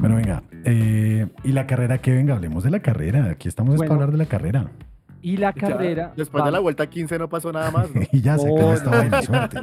Bueno, 0.00 0.16
venga, 0.16 0.42
eh, 0.64 1.26
y 1.42 1.52
la 1.52 1.66
carrera 1.66 1.98
que 1.98 2.12
venga, 2.12 2.34
hablemos 2.34 2.62
de 2.62 2.70
la 2.70 2.80
carrera. 2.80 3.24
Aquí 3.30 3.48
estamos 3.48 3.76
Bueno. 3.76 3.88
para 3.88 3.94
hablar 3.94 4.12
de 4.12 4.18
la 4.18 4.26
carrera. 4.26 4.66
Y 5.22 5.36
la 5.38 5.52
Ya, 5.54 5.60
carrera. 5.68 6.12
después 6.16 6.44
de 6.44 6.50
la 6.52 6.60
vuelta 6.60 6.86
15 6.88 7.18
no 7.18 7.28
pasó 7.28 7.50
nada 7.52 7.70
más. 7.72 7.92
¿no? 7.92 8.02
Y 8.12 8.20
ya 8.20 8.38
se 8.38 8.46
acabó 8.46 8.68
No, 8.68 8.72
esta 8.74 8.90
vaina, 8.90 9.22
suerte. 9.22 9.60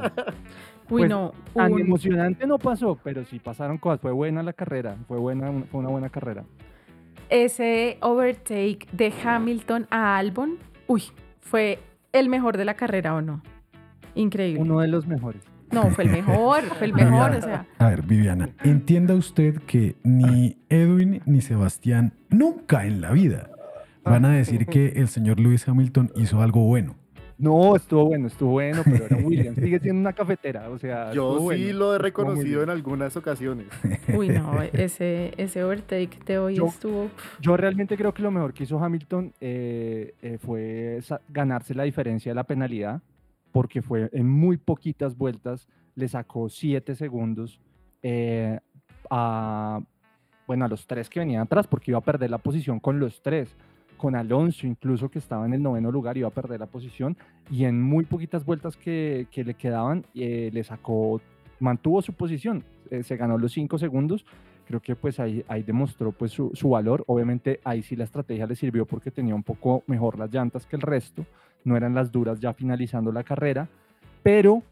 Uy, 0.89 1.01
Pues, 1.01 1.09
no. 1.09 1.33
Tan 1.53 1.77
emocionante 1.79 2.45
no 2.45 2.57
pasó, 2.59 2.99
pero 3.03 3.23
sí 3.25 3.39
pasaron 3.39 3.77
cosas. 3.77 3.99
Fue 4.01 4.11
buena 4.11 4.43
la 4.43 4.53
carrera. 4.53 4.97
Fue 5.07 5.17
buena, 5.17 5.51
fue 5.71 5.79
una 5.79 5.89
buena 5.89 6.09
carrera. 6.09 6.43
ese 7.29 7.97
overtake 8.01 8.87
de 8.91 9.11
Hamilton 9.23 9.87
a 9.89 10.17
Albon, 10.17 10.57
uy, 10.87 11.03
fue 11.41 11.79
el 12.13 12.29
mejor 12.29 12.55
de 12.57 12.65
la 12.65 12.75
carrera 12.75 13.15
o 13.15 13.21
no. 13.21 13.41
Increíble. 14.13 14.61
Uno 14.61 14.79
de 14.79 14.87
los 14.87 15.07
mejores. 15.07 15.41
No, 15.71 15.89
fue 15.89 16.03
el 16.03 16.11
mejor, 16.11 16.61
fue 16.77 16.85
el 16.87 16.93
mejor, 16.93 17.31
o 17.31 17.41
sea. 17.41 17.65
A 17.79 17.89
ver, 17.89 18.03
Viviana, 18.03 18.49
entienda 18.63 19.15
usted 19.15 19.57
que 19.63 19.95
ni 20.03 20.57
Edwin 20.69 21.21
ni 21.25 21.41
Sebastián 21.41 22.13
nunca 22.29 22.85
en 22.85 23.01
la 23.01 23.11
vida 23.11 23.49
van 24.03 24.23
a 24.25 24.29
decir 24.29 24.67
que 24.67 24.89
el 24.97 25.07
señor 25.07 25.39
Lewis 25.39 25.67
Hamilton 25.67 26.11
hizo 26.15 26.41
algo 26.41 26.61
bueno. 26.65 26.95
No, 27.37 27.75
estuvo 27.75 28.05
bueno, 28.05 28.27
estuvo 28.27 28.51
bueno, 28.51 28.81
pero 28.85 29.05
era 29.05 29.17
Williams. 29.17 29.57
Sigue 29.57 29.79
siendo 29.79 29.99
una 29.99 30.13
cafetera, 30.13 30.69
o 30.69 30.77
sea. 30.77 31.11
Yo 31.11 31.37
sí 31.37 31.43
bueno, 31.43 31.73
lo 31.73 31.95
he 31.95 31.97
reconocido 31.97 32.63
en 32.63 32.69
algunas 32.69 33.17
ocasiones. 33.17 33.67
Uy, 34.15 34.29
no, 34.29 34.61
ese, 34.73 35.33
ese 35.37 35.63
overtake 35.63 36.23
de 36.23 36.37
hoy 36.37 36.55
Yo- 36.55 36.67
estuvo. 36.67 37.09
Yo 37.41 37.57
realmente 37.57 37.97
creo 37.97 38.13
que 38.13 38.21
lo 38.21 38.31
mejor 38.31 38.53
que 38.53 38.63
hizo 38.63 38.79
Hamilton 38.79 39.33
eh, 39.41 40.13
eh, 40.21 40.37
fue 40.37 40.99
ganarse 41.29 41.73
la 41.75 41.83
diferencia 41.83 42.31
de 42.31 42.35
la 42.35 42.45
penalidad, 42.45 43.01
porque 43.51 43.81
fue 43.81 44.09
en 44.13 44.29
muy 44.29 44.57
poquitas 44.57 45.17
vueltas, 45.17 45.67
le 45.95 46.07
sacó 46.07 46.49
7 46.49 46.95
segundos 46.95 47.59
eh, 48.01 48.59
a, 49.09 49.81
bueno, 50.47 50.65
a 50.65 50.67
los 50.67 50.87
tres 50.87 51.09
que 51.09 51.19
venían 51.19 51.41
atrás, 51.41 51.67
porque 51.67 51.91
iba 51.91 51.97
a 51.97 52.03
perder 52.03 52.29
la 52.29 52.37
posición 52.37 52.79
con 52.79 52.99
los 52.99 53.21
tres. 53.21 53.55
Con 53.97 54.15
Alonso, 54.15 54.67
incluso 54.67 55.09
que 55.09 55.19
estaba 55.19 55.45
en 55.45 55.53
el 55.53 55.63
noveno 55.63 55.91
lugar, 55.91 56.17
iba 56.17 56.27
a 56.27 56.31
perder 56.31 56.59
la 56.59 56.65
posición. 56.67 57.17
Y 57.49 57.65
en 57.65 57.81
muy 57.81 58.05
poquitas 58.05 58.45
vueltas 58.45 58.77
que, 58.77 59.27
le 59.33 59.53
quedaban, 59.53 60.05
eh, 60.13 60.49
le 60.53 60.63
sacó, 60.63 61.21
mantuvo 61.59 62.01
su 62.01 62.13
posición. 62.13 62.63
eh, 62.91 63.03
se 63.03 63.17
ganó 63.17 63.37
los 63.37 63.53
5 63.53 63.77
segundos 63.77 64.25
creo 64.65 64.81
que 64.81 64.95
pues 64.95 65.19
ahí, 65.19 65.45
ahí 65.47 65.63
demostró 65.63 66.11
pues 66.11 66.31
su, 66.31 66.51
su 66.53 66.69
valor. 66.69 67.03
Obviamente 67.07 67.59
ahí 67.63 67.83
sí 67.83 67.95
la 67.95 68.03
estrategia 68.03 68.45
le 68.45 68.55
sirvió 68.55 68.85
porque 68.85 69.11
tenía 69.11 69.35
un 69.35 69.43
poco 69.43 69.83
mejor 69.87 70.17
las 70.17 70.31
llantas 70.33 70.65
que 70.65 70.75
el 70.75 70.81
resto, 70.81 71.25
no 71.63 71.77
eran 71.77 71.93
las 71.93 72.11
duras 72.11 72.39
ya 72.39 72.53
finalizando 72.53 73.11
la 73.11 73.23
carrera, 73.23 73.69
pero 74.23 74.63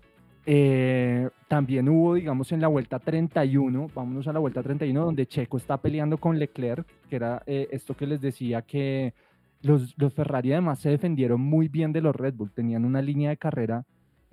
eh, 0.45 1.29
también 1.47 1.89
hubo, 1.89 2.15
digamos, 2.15 2.51
en 2.51 2.61
la 2.61 2.67
vuelta 2.67 2.99
31, 2.99 3.89
vámonos 3.93 4.27
a 4.27 4.33
la 4.33 4.39
vuelta 4.39 4.63
31, 4.63 5.05
donde 5.05 5.27
Checo 5.27 5.57
está 5.57 5.77
peleando 5.77 6.17
con 6.17 6.37
Leclerc, 6.37 6.85
que 7.09 7.15
era 7.15 7.43
eh, 7.45 7.67
esto 7.71 7.95
que 7.95 8.07
les 8.07 8.21
decía 8.21 8.61
que 8.61 9.13
los, 9.61 9.93
los 9.97 10.13
Ferrari 10.13 10.51
además 10.51 10.79
se 10.79 10.89
defendieron 10.89 11.41
muy 11.41 11.67
bien 11.67 11.93
de 11.93 12.01
los 12.01 12.15
Red 12.15 12.33
Bull, 12.35 12.51
tenían 12.51 12.85
una 12.85 13.01
línea 13.01 13.29
de 13.29 13.37
carrera 13.37 13.85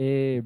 eh, 0.02 0.42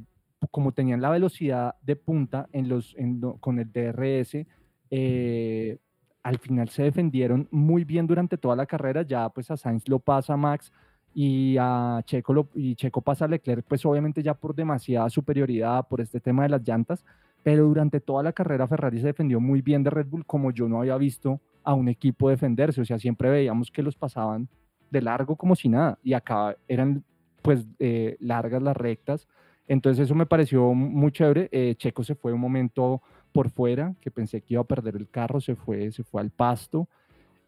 como 0.50 0.72
tenían 0.72 1.00
la 1.00 1.10
velocidad 1.10 1.76
de 1.80 1.94
punta 1.94 2.48
en 2.52 2.68
los, 2.68 2.94
en 2.98 3.20
con 3.20 3.60
el 3.60 3.70
DRS, 3.70 4.44
eh, 4.90 5.78
al 6.24 6.38
final 6.38 6.68
se 6.70 6.82
defendieron 6.82 7.46
muy 7.52 7.84
bien 7.84 8.08
durante 8.08 8.36
toda 8.36 8.56
la 8.56 8.66
carrera. 8.66 9.02
Ya 9.02 9.28
pues 9.28 9.50
a 9.52 9.56
Sainz 9.56 9.88
lo 9.88 10.00
pasa 10.00 10.36
Max 10.36 10.72
y 11.14 11.56
a 11.58 12.00
Checo, 12.04 12.48
y 12.54 12.74
Checo 12.74 13.00
pasa 13.00 13.24
a 13.24 13.28
Leclerc, 13.28 13.64
pues 13.66 13.86
obviamente 13.86 14.22
ya 14.22 14.34
por 14.34 14.54
demasiada 14.54 15.08
superioridad, 15.08 15.86
por 15.86 16.00
este 16.00 16.20
tema 16.20 16.42
de 16.42 16.48
las 16.50 16.66
llantas. 16.66 17.04
Pero 17.44 17.66
durante 17.66 18.00
toda 18.00 18.22
la 18.22 18.32
carrera 18.32 18.66
Ferrari 18.66 19.00
se 19.00 19.06
defendió 19.06 19.38
muy 19.38 19.60
bien 19.62 19.82
de 19.82 19.90
Red 19.90 20.06
Bull, 20.06 20.26
como 20.26 20.50
yo 20.50 20.68
no 20.68 20.80
había 20.80 20.96
visto 20.96 21.40
a 21.62 21.74
un 21.74 21.88
equipo 21.88 22.30
defenderse. 22.30 22.80
O 22.80 22.84
sea, 22.84 22.98
siempre 22.98 23.30
veíamos 23.30 23.70
que 23.70 23.82
los 23.82 23.96
pasaban 23.96 24.48
de 24.90 25.02
largo 25.02 25.36
como 25.36 25.54
si 25.54 25.68
nada. 25.68 25.98
Y 26.02 26.14
acá 26.14 26.56
eran 26.66 27.04
pues 27.42 27.66
eh, 27.78 28.16
largas 28.18 28.62
las 28.62 28.76
rectas. 28.76 29.28
Entonces 29.68 30.06
eso 30.06 30.14
me 30.14 30.26
pareció 30.26 30.72
muy 30.72 31.12
chévere. 31.12 31.48
Eh, 31.52 31.74
Checo 31.76 32.02
se 32.02 32.14
fue 32.14 32.32
un 32.32 32.40
momento 32.40 33.02
por 33.30 33.50
fuera, 33.50 33.94
que 34.00 34.10
pensé 34.10 34.40
que 34.40 34.54
iba 34.54 34.62
a 34.62 34.66
perder 34.66 34.96
el 34.96 35.08
carro, 35.08 35.40
se 35.40 35.54
fue, 35.54 35.92
se 35.92 36.02
fue 36.02 36.22
al 36.22 36.30
pasto. 36.30 36.88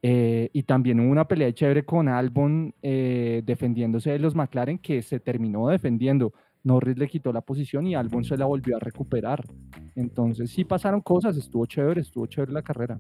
Eh, 0.09 0.51
y 0.53 0.62
también 0.62 1.01
hubo 1.01 1.11
una 1.11 1.27
pelea 1.27 1.53
chévere 1.53 1.85
con 1.85 2.07
Albon 2.07 2.73
eh, 2.81 3.42
defendiéndose 3.45 4.12
de 4.12 4.21
los 4.21 4.37
McLaren, 4.37 4.79
que 4.79 5.03
se 5.03 5.19
terminó 5.19 5.66
defendiendo. 5.66 6.33
Norris 6.62 6.97
le 6.97 7.09
quitó 7.09 7.33
la 7.33 7.40
posición 7.40 7.88
y 7.88 7.97
Albon 7.97 8.23
se 8.23 8.37
la 8.37 8.47
volvió 8.47 8.77
a 8.77 8.79
recuperar. 8.79 9.42
Entonces 9.97 10.51
sí 10.51 10.62
pasaron 10.62 11.01
cosas, 11.01 11.37
estuvo 11.37 11.66
chévere, 11.66 12.03
estuvo 12.03 12.25
chévere 12.29 12.53
la 12.53 12.62
carrera. 12.62 12.99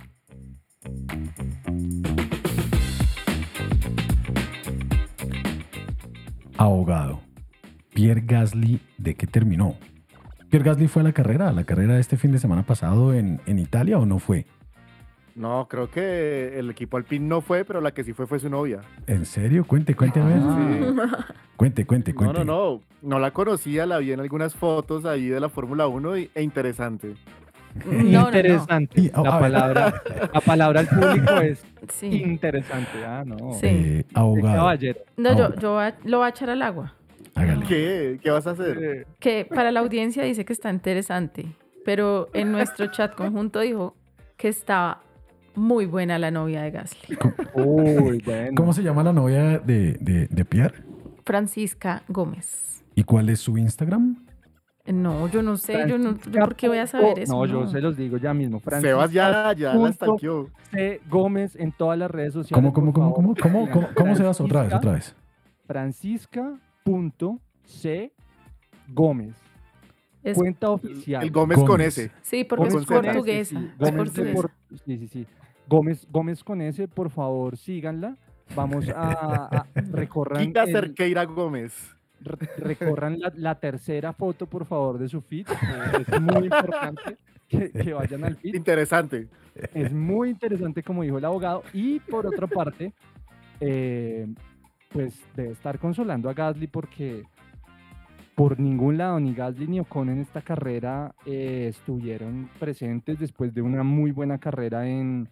Abogado. 6.56 7.20
Pierre 7.94 8.24
Gasly, 8.26 8.80
¿de 8.98 9.14
qué 9.14 9.28
terminó? 9.28 9.76
¿Pierre 10.50 10.64
Gasly 10.64 10.88
fue 10.88 11.02
a 11.02 11.04
la 11.04 11.12
carrera, 11.12 11.50
a 11.50 11.52
la 11.52 11.62
carrera 11.62 11.94
de 11.94 12.00
este 12.00 12.16
fin 12.16 12.32
de 12.32 12.40
semana 12.40 12.64
pasado 12.64 13.14
en, 13.14 13.40
en 13.46 13.60
Italia 13.60 13.96
o 13.96 14.06
no 14.06 14.18
fue? 14.18 14.46
No, 15.36 15.68
creo 15.68 15.90
que 15.90 16.58
el 16.58 16.70
equipo 16.70 16.96
Alpine 16.96 17.26
no 17.26 17.42
fue, 17.42 17.64
pero 17.66 17.80
la 17.82 17.92
que 17.92 18.02
sí 18.02 18.12
fue 18.14 18.26
fue 18.26 18.38
su 18.38 18.48
novia. 18.48 18.80
¿En 19.06 19.26
serio? 19.26 19.64
Cuente, 19.66 19.94
cuente 19.94 20.18
a 20.20 20.24
ver. 20.24 20.38
Sí. 20.40 21.12
Cuente, 21.56 21.84
cuente, 21.86 22.12
No, 22.12 22.16
cuente. 22.18 22.38
no, 22.38 22.44
no. 22.44 22.80
No 23.02 23.18
la 23.18 23.30
conocía, 23.32 23.84
la 23.86 23.98
vi 23.98 24.12
en 24.12 24.20
algunas 24.20 24.54
fotos 24.54 25.04
ahí 25.04 25.26
de 25.28 25.38
la 25.38 25.48
Fórmula 25.50 25.86
1 25.88 26.16
y- 26.16 26.30
e 26.34 26.42
interesante. 26.42 27.14
No, 27.84 27.92
no, 27.92 28.02
no. 28.02 28.26
interesante. 28.28 29.10
A- 29.14 29.22
la, 29.22 29.38
palabra, 29.38 30.02
la 30.32 30.40
palabra 30.40 30.80
al 30.80 30.86
público 30.88 31.32
es 31.42 31.62
Sí. 31.92 32.06
interesante. 32.22 33.04
Ah, 33.06 33.22
no. 33.26 33.52
Sí. 33.52 33.66
Eh, 33.66 34.04
abogado. 34.14 34.70
No, 35.18 35.36
yo, 35.36 35.54
yo 35.56 35.72
va- 35.74 35.94
lo 36.04 36.18
voy 36.18 36.26
a 36.26 36.30
echar 36.30 36.48
al 36.48 36.62
agua. 36.62 36.94
hágale. 37.34 37.66
¿Qué? 37.66 38.18
¿Qué 38.22 38.30
vas 38.30 38.46
a 38.46 38.52
hacer? 38.52 39.06
Que 39.20 39.44
para 39.44 39.70
la 39.70 39.80
audiencia 39.80 40.22
dice 40.22 40.46
que 40.46 40.54
está 40.54 40.70
interesante, 40.70 41.44
pero 41.84 42.28
en 42.32 42.52
nuestro 42.52 42.86
chat 42.86 43.14
conjunto 43.14 43.60
dijo 43.60 43.94
que 44.38 44.48
estaba 44.48 45.02
muy 45.56 45.86
buena 45.86 46.18
la 46.18 46.30
novia 46.30 46.62
de 46.62 46.70
Gasly. 46.70 47.18
Uy, 47.54 48.22
bueno. 48.24 48.52
¿Cómo 48.56 48.72
se 48.72 48.82
llama 48.82 49.02
la 49.02 49.12
novia 49.12 49.58
de, 49.58 49.94
de, 49.94 50.28
de 50.28 50.44
Pierre? 50.44 50.82
Francisca 51.24 52.02
Gómez. 52.08 52.84
¿Y 52.94 53.02
cuál 53.04 53.28
es 53.28 53.40
su 53.40 53.58
Instagram? 53.58 54.24
No, 54.86 55.26
yo 55.28 55.42
no 55.42 55.56
sé, 55.56 55.72
yo 55.88 55.98
no, 55.98 56.12
yo 56.12 56.16
Francisca 56.18 56.40
¿por 56.44 56.54
qué 56.54 56.68
voy 56.68 56.78
a 56.78 56.86
saber 56.86 57.18
eso? 57.18 57.32
No, 57.32 57.44
yo 57.44 57.66
se 57.66 57.80
los 57.80 57.96
digo 57.96 58.18
ya 58.18 58.32
mismo. 58.32 58.60
Sebas 58.80 59.10
ya, 59.10 59.52
ya 59.54 59.74
la 59.74 59.88
estanqueó. 59.88 60.48
C. 60.70 61.00
Gómez 61.10 61.56
en 61.56 61.72
todas 61.72 61.98
las 61.98 62.08
redes 62.08 62.34
sociales. 62.34 62.54
¿Cómo, 62.54 62.72
cómo, 62.72 62.92
cómo, 62.92 63.12
cómo, 63.12 63.34
cómo, 63.34 63.68
cómo, 63.70 63.88
cómo 63.96 64.14
se 64.14 64.22
va? 64.22 64.30
Otra 64.30 64.62
vez, 64.62 64.70
Francisca- 64.70 64.76
otra 64.76 64.92
vez. 64.92 65.16
Francisca.c 65.66 68.12
Gómez. 68.88 69.34
Es- 70.22 70.36
Cuenta 70.38 70.70
oficial. 70.70 71.22
El 71.24 71.30
Gómez, 71.30 71.58
con 71.58 71.80
ese. 71.80 72.10
Sí, 72.22 72.44
porque 72.44 72.68
Gómez 72.68 72.82
es 72.82 72.86
portuguesa. 72.86 73.50
Sí, 73.50 73.56
es 73.56 73.78
Gómez, 73.78 74.14
de 74.14 74.32
portuguesa. 74.32 74.34
por- 74.34 74.50
sí, 74.84 74.98
sí, 74.98 75.08
sí. 75.08 75.26
Gómez, 75.68 76.06
Gómez 76.10 76.44
con 76.44 76.60
ese, 76.60 76.88
por 76.88 77.10
favor, 77.10 77.56
síganla. 77.56 78.16
Vamos 78.54 78.88
a, 78.90 79.46
a 79.46 79.66
recorran, 79.90 80.46
Quita 80.46 80.62
el- 80.64 80.72
Cerqueira 80.72 81.24
Gómez. 81.24 81.74
re- 82.20 82.48
recorran 82.58 83.18
la, 83.18 83.32
la 83.36 83.54
tercera 83.58 84.12
foto, 84.12 84.46
por 84.46 84.64
favor, 84.66 84.98
de 84.98 85.08
su 85.08 85.20
feed. 85.20 85.46
Es 86.08 86.20
muy 86.20 86.44
importante 86.44 87.16
que, 87.48 87.70
que 87.72 87.92
vayan 87.92 88.24
al 88.24 88.36
feed. 88.36 88.54
Interesante. 88.54 89.28
Es 89.74 89.92
muy 89.92 90.30
interesante, 90.30 90.82
como 90.84 91.02
dijo 91.02 91.18
el 91.18 91.24
abogado. 91.24 91.64
Y 91.72 91.98
por 92.00 92.26
otra 92.26 92.46
parte, 92.46 92.92
eh, 93.60 94.28
pues 94.92 95.20
debe 95.34 95.50
estar 95.52 95.78
consolando 95.80 96.30
a 96.30 96.34
Gasly 96.34 96.68
porque 96.68 97.24
por 98.36 98.60
ningún 98.60 98.98
lado, 98.98 99.18
ni 99.18 99.34
Gasly 99.34 99.66
ni 99.66 99.80
Ocon 99.80 100.10
en 100.10 100.20
esta 100.20 100.42
carrera 100.42 101.14
eh, 101.24 101.68
estuvieron 101.70 102.48
presentes 102.60 103.18
después 103.18 103.54
de 103.54 103.62
una 103.62 103.82
muy 103.82 104.10
buena 104.12 104.38
carrera 104.38 104.86
en, 104.86 105.28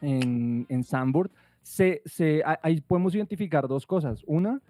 en, 0.00 0.66
en 0.68 0.84
Zandvoort. 0.84 1.32
se, 1.62 2.02
se, 2.04 2.42
ahí 2.62 2.80
podemos 2.80 3.14
identificar 3.14 3.68
dos 3.68 3.86
cosas. 3.86 4.22
Una, 4.26 4.60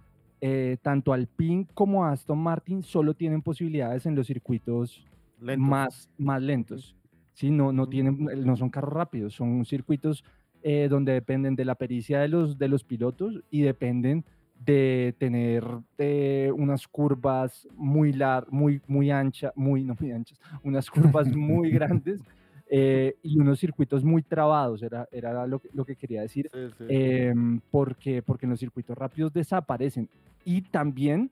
eh, 0.41 0.77
tanto 0.83 1.13
Alpine 1.13 1.67
como 1.75 2.05
Aston 2.05 2.39
Martin 2.39 2.83
solo 2.83 3.15
tienen 3.15 3.43
posibilidades 3.43 4.07
en 4.07 4.15
los 4.15 4.27
circuitos 4.27 5.05
Lentos. 5.41 5.69
más, 5.69 6.11
más 6.17 6.43
lentos. 6.43 6.97
¿sí? 7.35 7.51
No, 7.51 7.73
no, 7.73 7.89
tienen, 7.89 8.29
no 8.45 8.57
son 8.57 8.71
carros 8.71 8.93
rápidos, 8.93 9.35
son 9.35 9.65
circuitos 9.65 10.25
eh, 10.63 10.89
donde 10.91 11.13
dependen 11.13 11.57
de 11.57 11.65
la 11.65 11.75
pericia 11.75 12.21
de 12.21 12.29
los, 12.29 12.59
de 12.59 12.69
los 12.69 12.85
pilotos 12.85 13.41
y 13.51 13.63
dependen 13.63 14.25
de 14.65 15.15
tener 15.19 15.65
eh, 15.99 16.53
unas 16.57 16.89
curvas 16.89 17.69
muy 17.77 18.13
lar 18.13 18.47
muy, 18.51 18.81
muy 18.89 19.11
anchas, 19.11 19.53
muy, 19.55 19.85
no 19.85 19.97
muy 20.01 20.11
anchas, 20.11 20.41
unas 20.65 20.91
curvas 20.91 21.29
muy 21.35 21.71
grandes 21.73 22.21
eh, 22.71 23.17
y 23.23 23.39
unos 23.39 23.59
circuitos 23.59 24.05
muy 24.05 24.23
trabados, 24.23 24.83
era, 24.83 25.09
era 25.11 25.47
lo, 25.47 25.59
que, 25.59 25.69
lo 25.73 25.85
que 25.85 25.97
quería 25.97 26.23
decir, 26.23 26.49
Sí, 26.53 26.59
sí. 26.79 26.85
em, 26.89 27.61
porque, 27.71 28.23
porque 28.23 28.47
en 28.47 28.51
los 28.51 28.61
circuitos 28.61 28.97
rápidos 28.97 29.33
desaparecen. 29.33 30.09
Y 30.45 30.63
también 30.63 31.31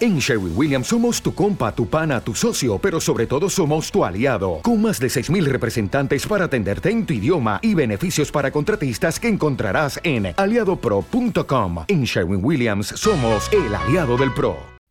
En 0.00 0.18
Sherwin 0.18 0.52
Williams 0.54 0.86
somos 0.88 1.22
tu 1.22 1.34
compa, 1.34 1.74
tu 1.74 1.86
pana, 1.86 2.20
tu 2.20 2.34
socio, 2.34 2.78
pero 2.78 3.00
sobre 3.00 3.26
todo 3.26 3.48
somos 3.48 3.90
tu 3.90 4.04
aliado, 4.04 4.60
con 4.62 4.82
más 4.82 5.00
de 5.00 5.06
6.000 5.08 5.44
representantes 5.46 6.26
para 6.26 6.44
atenderte 6.44 6.90
en 6.90 7.06
tu 7.06 7.14
idioma 7.14 7.58
y 7.62 7.74
beneficios 7.74 8.30
para 8.30 8.50
contratistas 8.50 9.18
que 9.18 9.28
encontrarás 9.28 9.98
en 10.04 10.34
aliadopro.com. 10.36 11.84
En 11.88 12.04
Sherwin 12.04 12.44
Williams 12.44 12.88
somos 12.88 13.50
el 13.52 13.74
aliado 13.74 14.16
del 14.18 14.32
PRO. 14.34 14.77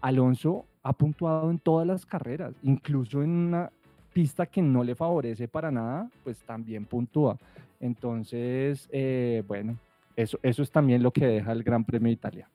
Alonso 0.00 0.64
ha 0.82 0.92
puntuado 0.92 1.50
en 1.50 1.58
todas 1.58 1.86
las 1.86 2.06
carreras, 2.06 2.54
incluso 2.62 3.22
en 3.22 3.30
una 3.30 3.70
pista 4.12 4.46
que 4.46 4.62
no 4.62 4.82
le 4.84 4.94
favorece 4.94 5.48
para 5.48 5.70
nada, 5.70 6.08
pues 6.24 6.38
también 6.44 6.84
puntúa. 6.86 7.36
Entonces, 7.80 8.88
eh, 8.92 9.42
bueno, 9.46 9.76
eso, 10.16 10.38
eso 10.42 10.62
es 10.62 10.70
también 10.70 11.02
lo 11.02 11.10
que 11.12 11.26
deja 11.26 11.52
el 11.52 11.62
Gran 11.62 11.84
Premio 11.84 12.06
de 12.08 12.12
Italia. 12.12 12.48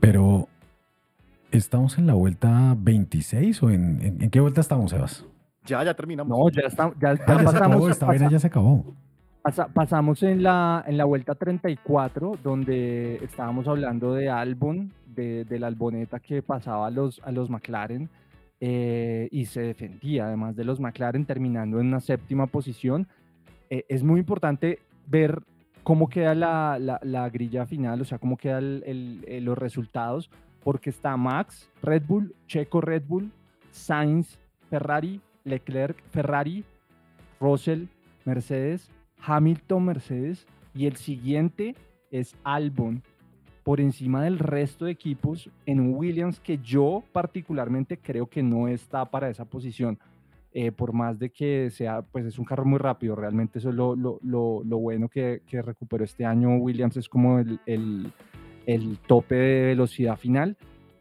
Pero, 0.00 0.48
¿estamos 1.50 1.98
en 1.98 2.06
la 2.06 2.14
vuelta 2.14 2.74
26 2.78 3.62
o 3.62 3.70
en, 3.70 4.00
en, 4.02 4.22
en 4.22 4.30
qué 4.30 4.40
vuelta 4.40 4.60
estamos, 4.60 4.90
Sebas? 4.90 5.24
Ya, 5.64 5.82
ya 5.82 5.94
terminamos. 5.94 6.36
No, 6.38 6.48
ya, 6.50 6.68
está, 6.68 6.92
ya, 7.00 7.14
ya 7.14 7.22
Ah, 7.26 7.26
ya 7.26 7.38
se 7.38 7.44
pasamos. 7.44 7.66
acabó, 7.66 7.88
esta 7.88 8.06
vaina 8.06 8.30
ya 8.30 8.38
se 8.38 8.46
acabó. 8.46 8.94
Pasa- 9.46 9.68
pasamos 9.68 10.22
en 10.24 10.42
la, 10.42 10.84
en 10.86 10.96
la 10.96 11.04
vuelta 11.04 11.34
34, 11.34 12.38
donde 12.42 13.16
estábamos 13.22 13.68
hablando 13.68 14.12
de 14.12 14.28
Albon, 14.28 14.92
de, 15.06 15.44
de 15.44 15.58
la 15.60 15.68
Alboneta 15.68 16.18
que 16.20 16.42
pasaba 16.42 16.88
a 16.88 16.90
los, 16.90 17.20
a 17.24 17.30
los 17.30 17.48
McLaren 17.48 18.08
eh, 18.60 19.28
y 19.30 19.44
se 19.46 19.60
defendía, 19.62 20.26
además 20.26 20.56
de 20.56 20.64
los 20.64 20.80
McLaren, 20.80 21.24
terminando 21.26 21.78
en 21.80 21.86
una 21.86 22.00
séptima 22.00 22.46
posición. 22.48 23.06
Eh, 23.70 23.84
es 23.88 24.02
muy 24.02 24.18
importante 24.20 24.80
ver 25.06 25.42
cómo 25.84 26.08
queda 26.08 26.34
la, 26.34 26.78
la- 26.80 27.00
la 27.02 27.28
grilla 27.30 27.66
final, 27.66 28.00
o 28.00 28.04
sea, 28.04 28.18
cómo 28.18 28.36
quedan 28.36 28.82
los 29.44 29.56
resultados, 29.56 30.28
porque 30.64 30.90
está 30.90 31.16
Max, 31.16 31.70
Red 31.82 32.02
Bull, 32.08 32.34
Checo 32.48 32.80
Red 32.80 33.04
Bull, 33.06 33.30
Sainz, 33.70 34.38
Ferrari, 34.68 35.20
Leclerc, 35.44 35.96
Ferrari, 36.10 36.64
Russell, 37.40 37.84
Mercedes, 38.24 38.90
Hamilton, 39.26 39.84
Mercedes, 39.84 40.46
y 40.74 40.86
el 40.86 40.96
siguiente 40.96 41.74
es 42.10 42.36
Albon, 42.44 43.02
por 43.64 43.80
encima 43.80 44.22
del 44.22 44.38
resto 44.38 44.84
de 44.84 44.92
equipos 44.92 45.50
en 45.66 45.80
un 45.80 45.94
Williams 45.94 46.38
que 46.38 46.58
yo 46.58 47.02
particularmente 47.12 47.98
creo 47.98 48.26
que 48.28 48.42
no 48.42 48.68
está 48.68 49.04
para 49.10 49.28
esa 49.28 49.44
posición. 49.44 49.98
eh, 50.58 50.72
por 50.72 50.94
más 50.94 51.18
de 51.18 51.28
que 51.28 51.68
sea, 51.70 52.00
pues 52.00 52.24
es 52.24 52.38
un 52.38 52.46
carro 52.46 52.64
muy 52.64 52.78
rápido, 52.78 53.14
realmente 53.14 53.58
eso 53.58 53.68
es 53.68 53.74
lo, 53.74 53.94
lo- 53.94 54.18
lo- 54.22 54.62
lo 54.64 54.78
bueno 54.78 55.06
que, 55.06 55.42
que 55.46 55.60
recuperó 55.60 56.02
este 56.02 56.24
año 56.24 56.56
Williams, 56.56 56.96
es 56.96 57.10
como 57.10 57.38
el, 57.40 57.60
el- 57.66 58.10
el 58.64 58.96
tope 59.06 59.34
de 59.34 59.66
velocidad 59.66 60.16
final, 60.16 60.56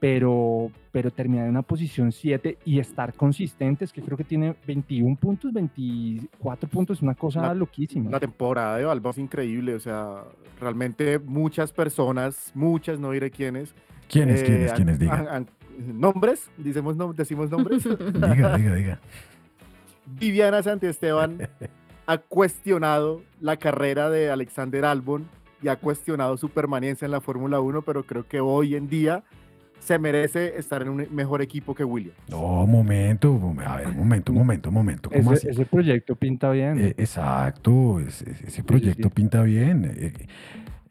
pero, 0.05 0.69
pero 0.91 1.09
terminar 1.09 1.45
en 1.45 1.49
una 1.49 1.63
posición 1.63 2.11
7 2.11 2.59
y 2.63 2.77
estar 2.77 3.15
consistentes, 3.15 3.91
que 3.91 4.03
creo 4.03 4.15
que 4.15 4.23
tiene 4.23 4.55
21 4.67 5.15
puntos, 5.15 5.51
24 5.51 6.69
puntos, 6.69 7.01
una 7.01 7.15
cosa 7.15 7.41
La- 7.41 7.53
loquísima. 7.55 8.11
La 8.11 8.19
temporada 8.19 8.77
de 8.77 8.85
Balba 8.85 9.09
es 9.09 9.17
increíble, 9.17 9.73
o 9.73 9.79
sea, 9.79 10.21
realmente 10.59 11.17
muchas 11.17 11.71
personas, 11.71 12.51
muchas, 12.53 12.99
no 12.99 13.09
diré 13.09 13.31
quiénes. 13.31 13.73
¿Quiénes, 14.07 14.43
quiénes, 14.43 14.69
han- 14.69 14.75
quiénes? 14.75 14.99
Diga. 14.99 15.15
han- 15.15 15.27
han- 15.27 15.47
¿Nombres? 15.99 16.51
¿Decimos, 16.55 16.95
nom- 16.97 17.15
¿Decimos 17.15 17.49
nombres? 17.49 17.83
Diga, 18.13 18.57
diga, 18.57 18.75
diga. 18.75 18.99
Viviana 20.05 20.61
Santiesteban 20.61 21.49
ha 22.05 22.17
cuestionado 22.19 23.23
la 23.41 23.57
carrera 23.57 24.11
de 24.11 24.29
Alexander 24.29 24.85
Albon 24.85 25.27
y 25.63 25.67
ha 25.67 25.77
cuestionado 25.77 26.37
su 26.37 26.49
permanencia 26.49 27.05
en 27.05 27.11
la 27.11 27.21
Fórmula 27.21 27.59
1, 27.59 27.81
pero 27.81 28.03
creo 28.05 28.27
que 28.27 28.39
hoy 28.39 28.75
en 28.75 28.87
día 28.87 29.23
se 29.79 29.99
merece 29.99 30.57
estar 30.57 30.81
en 30.81 30.89
un 30.89 31.07
mejor 31.11 31.41
equipo 31.41 31.75
que 31.75 31.83
Williams. 31.83 32.17
No, 32.29 32.65
momento, 32.65 33.31
mom- 33.39 33.61
a 33.65 33.77
ver, 33.77 33.87
momento, 33.93 34.33
momento, 34.33 34.71
momento. 34.71 35.09
¿Cómo 35.09 35.33
Ese, 35.33 35.49
así? 35.49 35.55
ese 35.61 35.65
proyecto 35.65 36.15
pinta 36.15 36.49
bien. 36.51 36.79
Eh, 36.79 36.95
exacto, 36.97 37.99
ese, 37.99 38.31
ese 38.45 38.63
proyecto 38.63 39.09
pinta 39.09 39.41
bien. 39.43 39.85
Eh, 39.85 40.13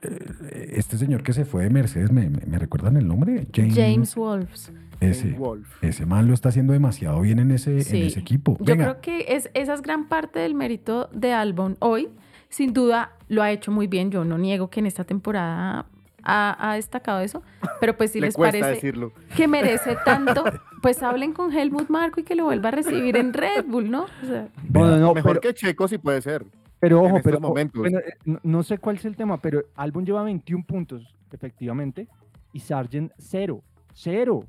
eh, 0.02 0.70
este 0.74 0.98
señor 0.98 1.22
que 1.22 1.32
se 1.32 1.44
fue 1.44 1.64
de 1.64 1.70
Mercedes, 1.70 2.12
¿me, 2.12 2.28
me- 2.28 2.46
me 2.46 2.58
recuerdan 2.58 2.96
el 2.96 3.06
nombre? 3.08 3.46
James 3.54 4.14
Wolves. 4.14 4.72
Ese, 5.00 5.30
Wolf. 5.32 5.82
ese 5.82 6.06
man 6.06 6.28
lo 6.28 6.34
está 6.34 6.50
haciendo 6.50 6.72
demasiado 6.72 7.20
bien 7.20 7.38
en 7.40 7.50
ese, 7.50 7.82
Sí. 7.82 8.00
en 8.00 8.06
ese 8.06 8.20
equipo. 8.20 8.56
Yo 8.60 8.76
creo 8.76 9.00
que 9.00 9.26
es, 9.28 9.50
esa 9.52 9.74
es 9.74 9.82
gran 9.82 10.08
parte 10.08 10.38
del 10.38 10.54
mérito 10.54 11.10
de 11.12 11.32
Albon 11.32 11.76
hoy. 11.80 12.08
Sin 12.48 12.72
duda 12.72 13.10
lo 13.28 13.42
ha 13.42 13.50
hecho 13.50 13.72
muy 13.72 13.86
bien. 13.88 14.10
Yo 14.12 14.24
no 14.24 14.38
niego 14.38 14.70
que 14.70 14.78
en 14.80 14.86
esta 14.86 15.02
temporada 15.04 15.86
ha, 16.24 16.56
ha 16.70 16.74
destacado 16.74 17.20
eso. 17.20 17.42
Pero 17.80 17.96
pues 17.96 18.10
si 18.12 18.20
Le 18.20 18.28
les 18.28 18.36
parece 18.36 18.66
decirlo. 18.66 19.12
que 19.36 19.46
merece 19.48 19.96
tanto, 20.04 20.44
pues 20.82 21.02
hablen 21.02 21.32
con 21.32 21.52
Helmut 21.52 21.88
Marko 21.88 22.20
y 22.20 22.24
que 22.24 22.34
lo 22.34 22.44
vuelva 22.44 22.68
a 22.70 22.72
recibir 22.72 23.16
en 23.16 23.32
Red 23.32 23.64
Bull, 23.66 23.90
¿no? 23.90 24.04
O 24.04 24.26
sea, 24.26 24.48
no, 24.70 25.14
Mejor 25.14 25.22
pero- 25.22 25.40
que 25.40 25.54
Checo 25.54 25.86
sí 25.88 25.98
puede 25.98 26.20
ser. 26.22 26.44
Pero 26.80 27.02
ojo, 27.02 27.20
pero 27.24 27.40
momentos. 27.40 27.80
bueno, 27.80 27.98
eh, 28.00 28.12
no, 28.26 28.40
no 28.42 28.62
sé 28.62 28.76
cuál 28.76 28.96
es 28.96 29.04
el 29.06 29.16
tema, 29.16 29.38
pero 29.38 29.62
Albon 29.74 30.04
lleva 30.04 30.22
21 30.22 30.64
puntos, 30.66 31.14
efectivamente, 31.32 32.08
y 32.52 32.60
Sargent 32.60 33.10
cero, 33.16 33.62
cero, 33.94 34.44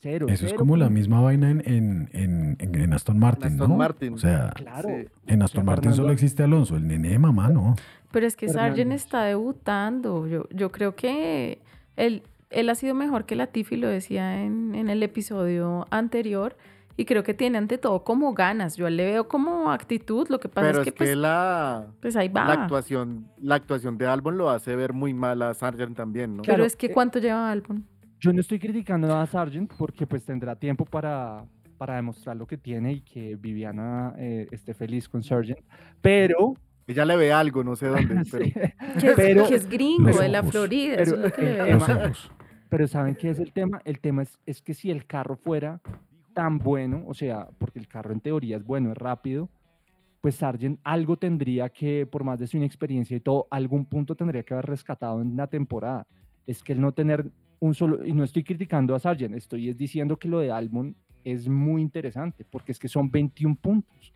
cero. 0.00 0.26
eso 0.28 0.46
es 0.46 0.54
como 0.54 0.76
la 0.76 0.88
misma 0.88 1.20
vaina 1.20 1.50
en, 1.50 1.62
en, 1.66 2.10
en, 2.12 2.56
en- 2.60 2.74
en 2.80 2.92
Aston 2.92 3.18
Martin, 3.18 3.52
Aston 3.54 3.70
¿no? 3.70 3.76
Martin. 3.76 4.14
O 4.14 4.18
sea, 4.18 4.50
Claro. 4.54 4.88
en 5.26 5.42
Aston 5.42 5.62
sea, 5.62 5.64
Martin 5.64 5.94
solo 5.94 6.12
existe 6.12 6.44
Alonso, 6.44 6.76
el 6.76 6.86
nene 6.86 7.08
de 7.08 7.18
mamá, 7.18 7.48
¿no? 7.48 7.74
Pero 8.14 8.28
es 8.28 8.36
que 8.36 8.48
Sargent 8.48 8.92
está 8.92 9.24
debutando. 9.24 10.28
Yo, 10.28 10.48
yo 10.50 10.70
creo 10.70 10.94
que 10.94 11.60
él, 11.96 12.22
él 12.50 12.70
ha 12.70 12.76
sido 12.76 12.94
mejor 12.94 13.26
que 13.26 13.34
Latifi, 13.34 13.76
lo 13.76 13.88
decía 13.88 14.40
en, 14.44 14.76
en 14.76 14.88
el 14.88 15.02
episodio 15.02 15.88
anterior. 15.90 16.56
Y 16.96 17.06
creo 17.06 17.24
que 17.24 17.34
tiene 17.34 17.58
ante 17.58 17.76
todo 17.76 18.04
como 18.04 18.32
ganas. 18.32 18.76
Yo 18.76 18.88
le 18.88 19.04
veo 19.04 19.26
como 19.26 19.72
actitud. 19.72 20.28
Lo 20.28 20.38
que 20.38 20.48
pasa 20.48 20.68
Pero 20.68 20.82
es 20.82 20.84
que, 20.84 20.92
pues, 20.92 21.16
la, 21.16 21.88
pues 22.00 22.14
ahí 22.14 22.28
va. 22.28 22.44
la 22.46 22.52
actuación, 22.52 23.26
la 23.42 23.56
actuación 23.56 23.98
de 23.98 24.06
Albon 24.06 24.38
lo 24.38 24.48
hace 24.48 24.76
ver 24.76 24.92
muy 24.92 25.12
mal 25.12 25.42
a 25.42 25.52
Sargent 25.52 25.96
también, 25.96 26.36
¿no? 26.36 26.42
Pero 26.42 26.54
Claro, 26.54 26.64
es 26.66 26.76
que 26.76 26.86
eh, 26.86 26.92
¿cuánto 26.92 27.18
lleva 27.18 27.50
Albon? 27.50 27.84
Yo 28.20 28.32
no 28.32 28.42
estoy 28.42 28.60
criticando 28.60 29.12
a 29.12 29.26
Sargent 29.26 29.72
porque 29.76 30.06
pues 30.06 30.24
tendrá 30.24 30.54
tiempo 30.54 30.84
para, 30.84 31.44
para 31.78 31.96
demostrar 31.96 32.36
lo 32.36 32.46
que 32.46 32.58
tiene 32.58 32.92
y 32.92 33.00
que 33.00 33.34
Viviana 33.34 34.14
eh, 34.18 34.46
esté 34.52 34.72
feliz 34.72 35.08
con 35.08 35.24
Sargent. 35.24 35.58
Pero 36.00 36.54
Ella 36.86 37.04
le 37.04 37.16
ve 37.16 37.32
algo, 37.32 37.64
no 37.64 37.76
sé 37.76 37.86
dónde, 37.86 38.22
pero... 38.30 38.44
Sí. 38.44 38.52
Que 39.00 39.08
es, 39.08 39.14
Pero- 39.16 39.48
que 39.48 39.54
es 39.54 39.68
gringo 39.68 40.18
de 40.20 40.28
la. 40.28 40.42
Florida, 40.42 40.94
eso 40.96 41.02
es 41.02 41.10
Pero 41.10 41.22
lo 41.22 41.32
que 41.32 41.42
le 41.42 41.74
ojos. 41.74 42.30
Pero 42.68 42.88
¿saben 42.88 43.14
qué 43.14 43.30
es 43.30 43.38
el 43.38 43.52
tema? 43.52 43.80
El 43.84 44.00
tema 44.00 44.22
es, 44.22 44.38
es 44.46 44.60
que 44.62 44.74
si 44.74 44.90
el 44.90 45.06
carro 45.06 45.36
fuera 45.36 45.80
tan 46.32 46.58
bueno, 46.58 47.04
o 47.06 47.14
sea, 47.14 47.48
porque 47.58 47.78
el 47.78 47.86
carro 47.88 48.12
en 48.12 48.20
teoría 48.20 48.56
es 48.56 48.64
bueno, 48.64 48.90
es 48.92 48.98
rápido, 48.98 49.48
pues 50.20 50.36
Sargent 50.36 50.80
algo 50.82 51.16
tendría 51.16 51.68
que, 51.68 52.06
por 52.06 52.24
más 52.24 52.38
de 52.40 52.46
su 52.46 52.56
inexperiencia 52.56 53.16
y 53.16 53.20
todo, 53.20 53.46
algún 53.50 53.84
punto 53.84 54.14
tendría 54.16 54.42
que 54.42 54.54
haber 54.54 54.66
rescatado 54.66 55.20
en 55.22 55.36
la 55.36 55.46
temporada. 55.46 56.06
Es 56.46 56.62
que 56.62 56.72
el 56.72 56.80
no 56.80 56.92
tener 56.92 57.26
un 57.60 57.74
solo, 57.74 58.04
y 58.04 58.12
no 58.12 58.24
estoy 58.24 58.42
criticando 58.42 58.94
a 58.94 58.98
Sargent, 58.98 59.34
estoy 59.34 59.68
es 59.68 59.76
diciendo 59.76 60.16
que 60.18 60.28
lo 60.28 60.40
de 60.40 60.50
Albon 60.50 60.96
es 61.24 61.48
muy 61.48 61.80
interesante, 61.82 62.44
porque 62.50 62.72
es 62.72 62.78
que 62.78 62.88
son 62.88 63.10
21 63.10 63.54
puntos. 63.56 64.12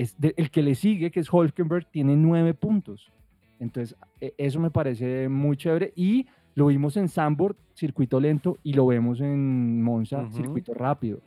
Es 0.00 0.18
de- 0.18 0.32
el 0.38 0.50
que 0.50 0.62
le 0.62 0.74
sigue, 0.74 1.10
que 1.10 1.20
es 1.20 1.30
Hulkenberg, 1.30 1.86
tiene 1.90 2.16
9 2.16 2.54
puntos. 2.54 3.10
Entonces, 3.58 3.94
e- 4.20 4.32
eso 4.38 4.58
me 4.58 4.70
parece 4.70 5.28
muy 5.28 5.56
chévere 5.58 5.92
y 5.94 6.26
lo 6.54 6.66
vimos 6.66 6.96
en 6.96 7.08
Sambor, 7.08 7.54
circuito 7.74 8.18
lento, 8.18 8.56
y 8.62 8.72
lo 8.72 8.86
vemos 8.86 9.20
en 9.20 9.82
Monza, 9.82 10.22
Ujú. 10.22 10.36
circuito 10.36 10.72
rápido. 10.72 11.20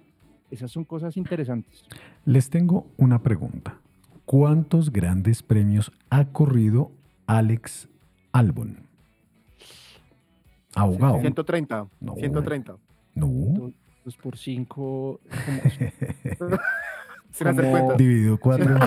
Esas 0.50 0.72
son 0.72 0.86
cosas 0.86 1.18
interesantes. 1.18 1.86
Les 2.26 2.50
tengo 2.50 2.88
una 2.98 3.22
pregunta. 3.22 3.78
¿Cuántos 4.26 4.92
grandes 4.92 5.44
premios 5.44 5.92
ha 6.10 6.26
corrido 6.26 6.92
Alex 7.28 7.88
Albon? 8.32 8.78
Abogado. 10.76 11.20
130, 11.20 11.88
No. 12.02 12.16
130. 12.16 12.76
No. 13.14 13.28
2 14.04 14.18
por 14.18 14.38
5, 14.38 15.20
Sin 17.34 17.48
hacer 17.48 17.70
cuentas. 17.72 17.98
Dividido 17.98 18.38
cuatro. 18.38 18.78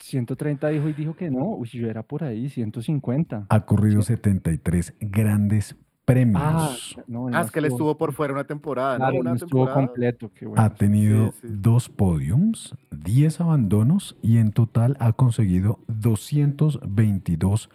130 0.00 0.68
dijo 0.70 0.88
y 0.88 0.92
dijo 0.92 1.14
que 1.14 1.30
no. 1.30 1.44
Uy, 1.56 1.68
yo 1.68 1.88
era 1.88 2.02
por 2.02 2.24
ahí, 2.24 2.48
150. 2.48 3.46
ha 3.48 3.60
corrido 3.66 4.02
73 4.02 4.94
grandes 5.00 5.76
premios. 6.04 6.40
Ah, 6.42 6.74
no, 7.06 7.28
Ah, 7.32 7.42
es 7.42 7.50
que 7.50 7.58
él 7.58 7.66
estuvo 7.66 7.96
por 7.98 8.12
fuera 8.14 8.32
una 8.32 8.44
temporada, 8.44 8.94
¿no? 8.94 8.98
Claro, 9.04 9.20
Una 9.20 9.30
no 9.30 9.36
estuvo 9.36 9.66
temporada. 9.66 9.86
completo. 9.86 10.30
qué 10.34 10.46
bueno. 10.46 10.62
ha 10.62 10.70
tenido 10.74 11.32
sí. 11.32 11.38
dos 11.42 11.88
podiums, 11.90 12.74
10 12.90 13.40
abandonos 13.42 14.16
y 14.22 14.38
en 14.38 14.52
total 14.52 14.96
ha 15.00 15.12
conseguido 15.12 15.80
222 15.88 17.68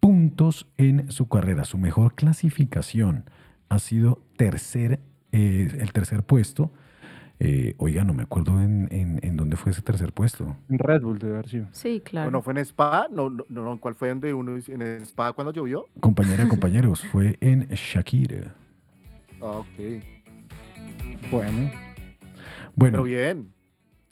puntos 0.00 0.66
en 0.76 1.10
su 1.10 1.28
carrera. 1.28 1.64
Su 1.64 1.78
mejor 1.78 2.14
clasificación 2.14 3.24
ha 3.70 3.78
sido 3.78 4.20
tercer, 4.36 5.00
eh, 5.30 5.68
el 5.80 5.92
tercer 5.92 6.24
puesto. 6.24 6.72
Eh, 7.44 7.74
oiga, 7.78 8.04
no 8.04 8.14
me 8.14 8.22
acuerdo 8.22 8.62
en, 8.62 8.86
en- 8.92 9.18
en 9.20 9.36
dónde 9.36 9.56
fue 9.56 9.72
ese 9.72 9.82
tercer 9.82 10.12
puesto. 10.12 10.56
En 10.68 10.78
Red 10.78 11.02
Bull 11.02 11.18
debe 11.18 11.32
haber 11.34 11.48
sido. 11.48 11.66
Sí, 11.72 11.98
¿O 12.00 12.04
claro. 12.04 12.30
no 12.30 12.40
fue 12.40 12.52
en 12.52 12.58
Spa? 12.58 13.08
No, 13.10 13.30
no, 13.30 13.44
no, 13.48 13.80
¿cuál 13.80 13.96
fue 13.96 14.10
donde 14.10 14.32
uno 14.32 14.52
en 14.56 14.82
Spa 15.02 15.32
cuando 15.32 15.52
llovió? 15.52 15.86
Compañera, 15.98 16.46
compañeros, 16.48 17.02
fue 17.10 17.36
en 17.40 17.66
Shakira. 17.70 18.54
Ah, 19.40 19.58
ok. 19.58 19.66
Bueno, 21.32 21.70
Bueno, 22.76 22.98
Pero 22.98 23.02
bien. 23.02 23.52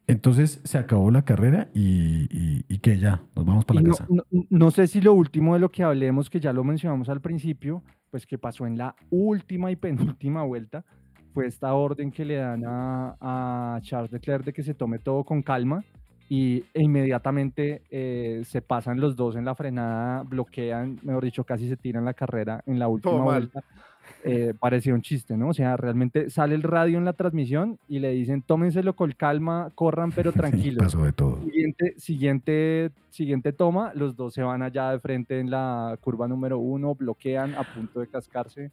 entonces 0.09 0.61
se 0.65 0.79
acabó 0.79 1.13
la 1.13 1.23
carrera 1.25 1.69
y, 1.73 2.27
y, 2.37 2.65
y 2.69 2.79
que 2.79 2.99
ya, 2.99 3.23
nos 3.37 3.45
vamos 3.47 3.65
para 3.65 3.81
Y 3.81 3.85
la 3.85 3.89
no, 3.91 3.95
casa. 3.97 4.07
no- 4.11 4.25
no 4.51 4.71
sé 4.73 4.89
si 4.89 5.01
lo 5.01 5.13
último 5.15 5.55
de 5.55 5.61
lo 5.61 5.71
que 5.71 5.85
hablemos, 5.85 6.29
que 6.31 6.41
ya 6.41 6.53
lo 6.53 6.65
mencionamos 6.65 7.09
al 7.09 7.21
principio, 7.21 7.85
pues 8.11 8.27
que 8.27 8.39
pasó 8.39 8.67
en 8.67 8.77
la 8.77 8.97
última 9.11 9.71
y 9.71 9.77
penúltima 9.77 10.43
vuelta, 10.43 10.85
fue 11.33 11.47
esta 11.47 11.75
orden 11.75 12.11
que 12.11 12.25
le 12.25 12.37
dan 12.37 12.65
a, 12.67 13.17
a 13.21 13.81
Charles 13.83 14.13
Leclerc 14.13 14.45
de 14.45 14.53
que 14.53 14.63
se 14.63 14.75
tome 14.75 14.99
todo 14.99 15.25
con 15.25 15.43
calma 15.43 15.85
y 16.29 16.65
e 16.75 16.83
inmediatamente 16.83 17.83
eh, 17.91 18.43
se 18.45 18.63
pasan 18.63 19.01
los 19.01 19.17
dos 19.17 19.35
en 19.35 19.45
la 19.45 19.57
frenada, 19.57 20.23
bloquean, 20.23 20.99
mejor 21.03 21.25
dicho, 21.25 21.43
casi 21.43 21.69
se 21.69 21.77
tiran 21.77 22.05
la 22.05 22.15
carrera 22.15 22.63
en 22.67 22.79
la 22.79 22.87
última 22.87 23.25
mal. 23.25 23.49
vuelta. 23.51 23.65
Eh, 24.23 24.55
parecía 24.59 24.95
un 24.95 25.03
chiste, 25.03 25.37
¿no? 25.37 25.49
O 25.49 25.55
sea, 25.55 25.77
realmente 25.77 26.31
sale 26.31 26.55
el 26.55 26.63
radio 26.63 26.99
en 26.99 27.05
la 27.05 27.15
transmisión 27.15 27.79
y 27.89 27.99
le 28.01 28.11
dicen, 28.11 28.43
tómenselo 28.43 28.95
con 28.95 29.11
calma, 29.13 29.73
corran, 29.75 30.13
pero 30.13 30.31
Sí, 30.33 30.39
tranquilos. 30.39 30.85
pasó 30.85 31.05
de 31.05 31.13
todo. 31.13 31.43
Siguiente, 31.43 31.95
siguiente, 31.97 32.91
siguiente 33.11 33.53
toma, 33.53 33.93
los 33.95 34.15
dos 34.17 34.35
se 34.35 34.43
van 34.43 34.63
allá 34.63 34.93
de 34.93 35.01
frente 35.01 35.41
en 35.41 35.51
la 35.51 35.99
curva 36.01 36.29
número 36.29 36.59
uno, 36.59 36.95
bloquean 36.95 37.55
a 37.57 37.65
punto 37.65 37.99
de 38.01 38.09
cascarse. 38.09 38.71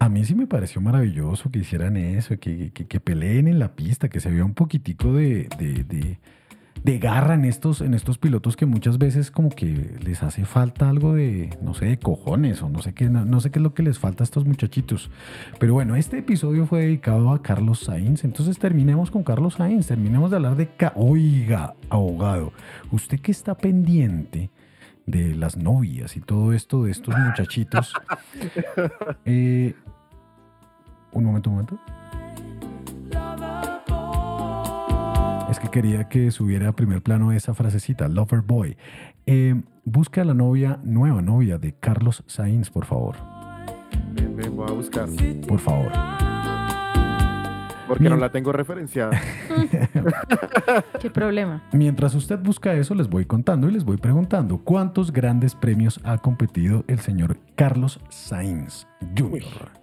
A 0.00 0.08
mí 0.08 0.24
sí 0.24 0.34
me 0.34 0.46
pareció 0.46 0.80
maravilloso 0.80 1.50
que 1.50 1.58
hicieran 1.60 1.96
eso, 1.96 2.38
que, 2.38 2.70
que, 2.72 2.86
que 2.86 3.00
peleen 3.00 3.46
en 3.48 3.58
la 3.58 3.76
pista, 3.76 4.08
que 4.08 4.18
se 4.18 4.30
vea 4.30 4.44
un 4.44 4.54
poquitico 4.54 5.12
de, 5.12 5.48
de, 5.58 5.84
de- 5.84 6.18
de 6.82 6.98
garra 6.98 7.34
en 7.34 7.44
estos, 7.44 7.82
en 7.82 7.92
estos 7.92 8.16
pilotos 8.16 8.56
que 8.56 8.64
muchas 8.64 8.96
veces 8.96 9.30
como 9.30 9.50
que 9.50 9.98
les 10.02 10.22
hace 10.22 10.46
falta 10.46 10.88
algo 10.88 11.12
de, 11.12 11.50
no 11.60 11.74
sé, 11.74 11.84
de 11.84 11.98
cojones 11.98 12.62
o 12.62 12.70
no 12.70 12.80
sé 12.80 12.94
qué, 12.94 13.10
no, 13.10 13.26
no 13.26 13.40
sé 13.40 13.50
qué 13.50 13.58
es 13.58 13.62
lo 13.62 13.74
que 13.74 13.82
les 13.82 13.98
falta 13.98 14.22
a 14.22 14.24
estos 14.24 14.46
muchachitos. 14.46 15.10
Pero 15.58 15.74
bueno, 15.74 15.94
este 15.96 16.16
episodio 16.18 16.64
fue 16.66 16.80
dedicado 16.80 17.32
a 17.32 17.42
Carlos 17.42 17.80
Sainz, 17.80 18.24
entonces 18.24 18.58
terminemos 18.58 19.10
con 19.10 19.22
Carlos 19.24 19.54
Sainz, 19.56 19.88
terminemos 19.88 20.30
de 20.30 20.36
hablar 20.36 20.56
de... 20.56 20.68
Ca- 20.68 20.94
Oiga, 20.96 21.74
abogado, 21.90 22.54
usted 22.90 23.20
que 23.20 23.32
está 23.32 23.54
pendiente 23.54 24.48
de 25.04 25.34
las 25.34 25.58
novias 25.58 26.16
y 26.16 26.20
todo 26.20 26.54
esto 26.54 26.84
de 26.84 26.92
estos 26.92 27.14
muchachitos. 27.18 27.92
Eh, 29.26 29.74
un 31.12 31.24
momento, 31.24 31.50
un 31.50 31.56
momento. 31.56 31.78
Es 35.50 35.58
que 35.58 35.68
quería 35.68 36.08
que 36.08 36.30
subiera 36.30 36.68
a 36.68 36.72
primer 36.72 37.02
plano 37.02 37.32
esa 37.32 37.54
frasecita, 37.54 38.08
Lover 38.08 38.42
Boy. 38.42 38.76
Eh, 39.26 39.60
busca 39.84 40.22
a 40.22 40.24
la 40.24 40.34
novia, 40.34 40.78
nueva 40.84 41.22
novia 41.22 41.58
de 41.58 41.72
Carlos 41.72 42.22
Sainz, 42.26 42.70
por 42.70 42.84
favor. 42.84 43.16
Ven, 44.12 44.36
ven, 44.36 44.56
voy 44.56 44.68
a 44.68 44.72
buscar. 44.72 45.08
Por 45.48 45.58
favor. 45.58 45.90
Porque 47.90 48.08
no 48.08 48.16
la 48.16 48.30
tengo 48.30 48.52
referenciada. 48.52 49.20
¿Qué 51.00 51.10
problema? 51.10 51.64
Mientras 51.72 52.14
usted 52.14 52.38
busca 52.38 52.72
eso, 52.74 52.94
les 52.94 53.08
voy 53.08 53.24
contando 53.24 53.68
y 53.68 53.72
les 53.72 53.82
voy 53.82 53.96
preguntando 53.96 54.58
cuántos 54.58 55.12
grandes 55.12 55.56
premios 55.56 55.98
ha 56.04 56.18
competido 56.18 56.84
el 56.86 57.00
señor 57.00 57.38
Carlos 57.56 57.98
Sainz 58.08 58.86
Jr. 59.18 59.79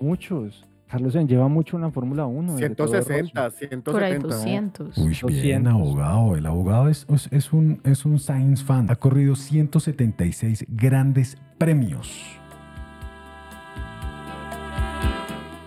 Muchos. 0.00 0.64
Carlos 0.88 1.14
Sainz 1.14 1.28
lleva 1.28 1.48
mucho 1.48 1.76
en 1.76 1.82
la 1.82 1.90
Fórmula 1.90 2.26
1. 2.26 2.54
desde 2.54 2.74
todo 2.74 2.94
el 2.94 3.02
160, 3.02 3.44
Rossi. 3.44 3.66
Por 3.82 4.02
ahí 4.02 4.12
170. 4.12 4.84
200. 4.84 4.98
Uy, 4.98 5.32
bien, 5.32 5.64
200. 5.64 5.72
abogado. 5.72 6.36
El 6.36 6.46
abogado 6.46 6.88
es, 6.88 7.06
es, 7.12 7.28
es 7.32 7.52
un, 7.52 7.80
es 7.82 8.04
un 8.04 8.18
Sainz 8.20 8.62
fan. 8.62 8.88
Ha 8.90 8.96
corrido 8.96 9.34
176 9.34 10.66
grandes 10.68 11.36
premios. 11.58 12.38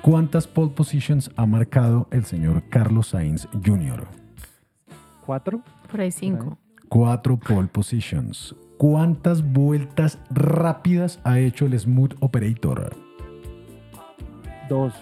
¿Cuántas 0.01 0.47
pole 0.47 0.71
positions 0.71 1.29
ha 1.35 1.45
marcado 1.45 2.07
el 2.11 2.23
señor 2.23 2.63
Carlos 2.69 3.09
Sainz 3.09 3.47
Jr.? 3.65 4.07
¿Cuatro? 5.25 5.61
Por 5.91 6.01
ahí 6.01 6.11
5. 6.11 6.57
Cuatro 6.87 7.37
pole 7.37 7.67
positions. 7.67 8.55
¿Cuántas 8.77 9.43
vueltas 9.43 10.17
rápidas 10.31 11.19
ha 11.25 11.39
hecho 11.39 11.65
el 11.65 11.77
Smooth 11.77 12.13
Operator? 12.21 13.08
Dos. 14.69 14.93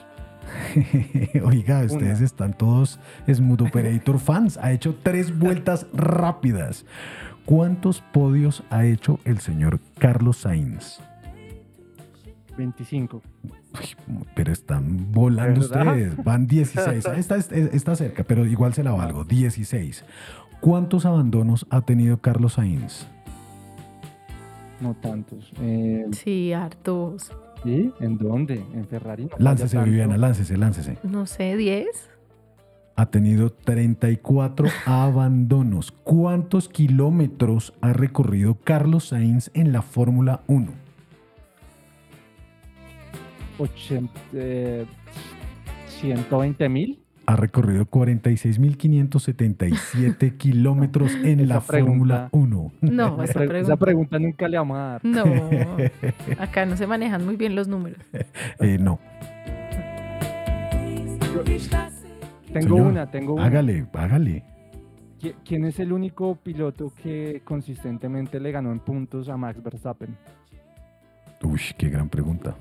Oiga, 1.43 1.83
ustedes 1.83 2.21
están 2.21 2.53
todos 2.57 2.99
Smooth 3.31 3.61
Operator 3.63 4.17
fans. 4.19 4.57
Ha 4.57 4.71
hecho 4.71 4.95
tres 5.03 5.37
vueltas 5.37 5.85
rápidas. 5.93 6.85
¿Cuántos 7.45 8.01
podios 8.01 8.63
ha 8.69 8.85
hecho 8.85 9.19
el 9.25 9.39
señor 9.39 9.79
Carlos 9.99 10.37
Sainz? 10.37 10.99
25. 12.57 13.21
Pero 14.35 14.51
están 14.51 15.11
volando 15.11 15.61
¿Verdad? 15.67 15.87
ustedes. 15.87 16.23
Van 16.23 16.47
16. 16.47 17.05
Está, 17.05 17.35
está 17.37 17.95
cerca, 17.95 18.23
pero 18.23 18.45
igual 18.45 18.73
se 18.73 18.83
la 18.83 18.91
valgo. 18.91 19.23
16. 19.25 20.03
¿Cuántos 20.61 21.05
abandonos 21.05 21.67
ha 21.69 21.81
tenido 21.81 22.17
Carlos 22.17 22.53
Sainz? 22.53 23.05
No 24.81 24.93
tantos. 24.95 25.51
Eh, 25.61 26.05
Sí, 26.11 26.53
hartos. 26.53 27.31
¿Sí? 27.63 27.91
¿En 27.99 28.17
dónde? 28.17 28.63
¿En 28.73 28.87
Ferrari? 28.87 29.25
No 29.25 29.31
Láncese. 29.39 29.77
Viviana, 29.79 30.17
láncese, 30.17 30.57
láncese. 30.57 30.97
No 31.03 31.25
sé, 31.25 31.55
10. 31.57 31.87
Ha 32.95 33.05
tenido 33.07 33.51
34 33.51 34.67
abandonos. 34.85 35.91
¿Cuántos 35.91 36.69
kilómetros 36.69 37.73
ha 37.81 37.93
recorrido 37.93 38.55
Carlos 38.63 39.09
Sainz 39.09 39.51
en 39.53 39.71
la 39.71 39.81
Fórmula 39.81 40.41
1? 40.47 40.71
80, 43.59 44.13
eh, 44.33 44.85
120 45.99 46.69
mil. 46.69 46.99
Ha 47.29 47.35
recorrido 47.35 47.85
46.577 47.85 50.37
kilómetros 50.37 51.11
en 51.23 51.41
Esa 51.41 51.55
la 51.55 51.61
Fórmula 51.61 52.29
1. 52.31 52.71
No, 52.81 53.21
esa 53.23 53.33
Pre- 53.33 53.47
pregunta. 53.47 53.73
Esa 53.73 53.77
pregunta 53.77 54.17
nunca 54.17 54.47
le 54.47 54.57
vamos 54.57 54.77
a 54.77 54.81
dar. 54.81 55.01
No. 55.03 55.23
Acá 56.39 56.65
no 56.65 56.77
se 56.77 56.87
manejan 56.87 57.25
muy 57.25 57.35
bien 57.35 57.53
los 57.53 57.67
números. 57.67 57.99
Eh, 58.61 58.77
no. 58.79 58.97
Tengo 62.53 62.75
Señor, 62.77 62.87
una, 62.87 63.11
tengo 63.11 63.33
una. 63.35 63.45
Hágale, 63.45 63.85
hágale. 63.93 64.43
¿Qui- 65.21 65.35
¿Quién 65.43 65.65
es 65.65 65.79
el 65.79 65.91
único 65.91 66.35
piloto 66.35 66.91
que 67.03 67.41
consistentemente 67.43 68.39
le 68.39 68.51
ganó 68.51 68.71
en 68.71 68.79
puntos 68.79 69.27
a 69.29 69.37
Max 69.37 69.61
Verstappen? 69.61 70.15
Uy, 71.43 71.59
qué 71.77 71.89
gran 71.89 72.09
pregunta. 72.09 72.55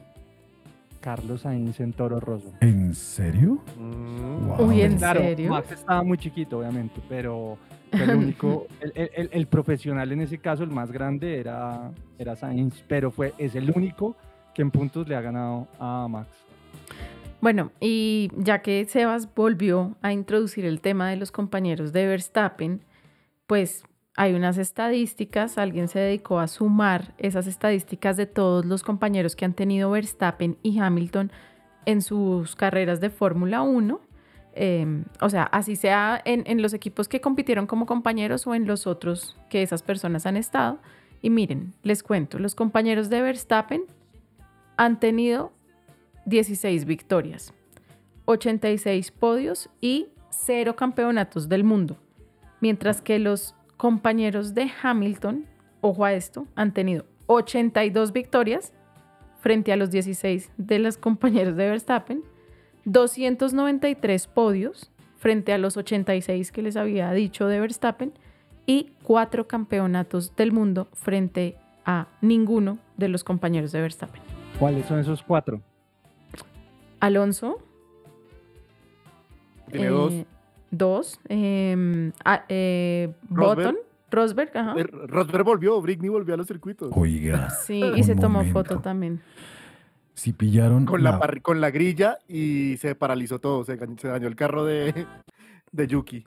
Carlos 1.06 1.42
Sainz 1.42 1.78
en 1.78 1.92
Toro 1.92 2.18
Rosso. 2.18 2.52
¿En 2.60 2.92
serio? 2.92 3.60
Mm. 3.78 4.48
Wow. 4.48 4.66
Uy, 4.66 4.82
¿en 4.82 4.96
Claro, 4.96 5.20
serio? 5.20 5.50
Max 5.50 5.70
estaba 5.70 6.02
muy 6.02 6.18
chiquito, 6.18 6.58
obviamente, 6.58 7.00
pero 7.08 7.56
fue 7.92 8.02
el 8.02 8.10
único, 8.16 8.66
el, 8.80 8.90
el- 8.96 9.10
el- 9.14 9.30
el 9.32 9.46
profesional 9.46 10.10
en 10.10 10.22
ese 10.22 10.38
caso, 10.38 10.64
el 10.64 10.70
más 10.70 10.90
grande, 10.90 11.38
era, 11.38 11.92
era 12.18 12.34
Sainz, 12.34 12.82
pero 12.88 13.12
fue, 13.12 13.32
es 13.38 13.54
el 13.54 13.70
único 13.70 14.16
que 14.52 14.62
en 14.62 14.72
puntos 14.72 15.06
le 15.08 15.14
ha 15.14 15.20
ganado 15.20 15.68
a 15.78 16.08
Max. 16.08 16.26
Bueno, 17.40 17.70
y 17.78 18.28
ya 18.38 18.60
que 18.62 18.84
Sebas 18.86 19.32
volvió 19.32 19.94
a 20.02 20.12
introducir 20.12 20.64
el 20.64 20.80
tema 20.80 21.08
de 21.10 21.14
los 21.14 21.30
compañeros 21.30 21.92
de 21.92 22.04
Verstappen, 22.08 22.80
pues 23.46 23.84
hay 24.16 24.32
unas 24.32 24.56
estadísticas, 24.56 25.58
alguien 25.58 25.88
se 25.88 25.98
dedicó 25.98 26.40
a 26.40 26.48
sumar 26.48 27.14
esas 27.18 27.46
estadísticas 27.46 28.16
de 28.16 28.24
todos 28.26 28.64
los 28.64 28.82
compañeros 28.82 29.36
que 29.36 29.44
han 29.44 29.52
tenido 29.52 29.90
Verstappen 29.90 30.56
y 30.62 30.78
Hamilton 30.78 31.30
en 31.84 32.00
sus 32.00 32.56
carreras 32.56 33.00
de 33.00 33.10
Fórmula 33.10 33.60
1. 33.60 34.00
Eh, 34.54 35.04
o 35.20 35.28
sea, 35.28 35.42
así 35.42 35.76
sea 35.76 36.20
en, 36.24 36.44
en 36.46 36.62
los 36.62 36.72
equipos 36.72 37.08
que 37.08 37.20
compitieron 37.20 37.66
como 37.66 37.84
compañeros 37.84 38.46
o 38.46 38.54
en 38.54 38.66
los 38.66 38.86
otros 38.86 39.36
que 39.50 39.62
esas 39.62 39.82
personas 39.82 40.24
han 40.24 40.38
estado. 40.38 40.78
Y 41.20 41.28
miren, 41.28 41.74
les 41.82 42.02
cuento, 42.02 42.38
los 42.38 42.54
compañeros 42.54 43.10
de 43.10 43.20
Verstappen 43.20 43.82
han 44.78 44.98
tenido 44.98 45.52
16 46.24 46.86
victorias, 46.86 47.52
86 48.24 49.10
podios 49.10 49.68
y 49.82 50.08
0 50.30 50.74
campeonatos 50.74 51.50
del 51.50 51.64
mundo. 51.64 51.98
Mientras 52.62 53.02
que 53.02 53.18
los 53.18 53.54
compañeros 53.76 54.54
de 54.54 54.70
Hamilton, 54.82 55.46
ojo 55.80 56.04
a 56.04 56.12
esto, 56.12 56.46
han 56.54 56.72
tenido 56.72 57.06
82 57.26 58.12
victorias 58.12 58.72
frente 59.40 59.72
a 59.72 59.76
los 59.76 59.90
16 59.90 60.50
de 60.56 60.78
los 60.78 60.96
compañeros 60.96 61.56
de 61.56 61.68
Verstappen, 61.68 62.22
293 62.84 64.26
podios 64.28 64.90
frente 65.18 65.52
a 65.52 65.58
los 65.58 65.76
86 65.76 66.52
que 66.52 66.62
les 66.62 66.76
había 66.76 67.10
dicho 67.12 67.46
de 67.46 67.60
Verstappen 67.60 68.12
y 68.66 68.92
4 69.02 69.46
campeonatos 69.46 70.34
del 70.36 70.52
mundo 70.52 70.88
frente 70.92 71.56
a 71.84 72.08
ninguno 72.20 72.78
de 72.96 73.08
los 73.08 73.24
compañeros 73.24 73.72
de 73.72 73.80
Verstappen. 73.80 74.22
¿Cuáles 74.58 74.86
son 74.86 74.98
esos 74.98 75.22
cuatro? 75.22 75.60
Alonso. 77.00 77.58
Tiene 79.70 79.86
eh, 79.86 79.90
dos. 79.90 80.12
Dos. 80.76 81.20
eh, 81.28 82.10
eh, 82.48 83.12
Rosberg. 83.30 83.56
Button. 83.68 83.76
Rosberg, 84.10 84.50
ajá. 84.56 84.74
Eh, 84.78 84.84
Rosberg 84.84 85.44
volvió, 85.44 85.80
Britney 85.80 86.08
volvió 86.08 86.34
a 86.34 86.36
los 86.36 86.46
circuitos. 86.46 86.90
Oiga. 86.94 87.50
Sí, 87.66 87.82
y 87.96 88.02
se 88.04 88.14
tomó 88.14 88.38
momento. 88.38 88.62
foto 88.64 88.80
también. 88.80 89.20
Si 90.14 90.32
pillaron 90.32 90.86
Con 90.86 91.02
la, 91.02 91.10
la- 91.12 91.20
parri- 91.20 91.42
con 91.42 91.60
la 91.60 91.70
grilla 91.70 92.18
y 92.28 92.76
se 92.78 92.94
paralizó 92.94 93.38
todo, 93.38 93.64
se, 93.64 93.76
dañó 93.76 94.28
el 94.28 94.36
carro 94.36 94.64
de, 94.64 95.06
de 95.72 95.86
Yuki. 95.86 96.24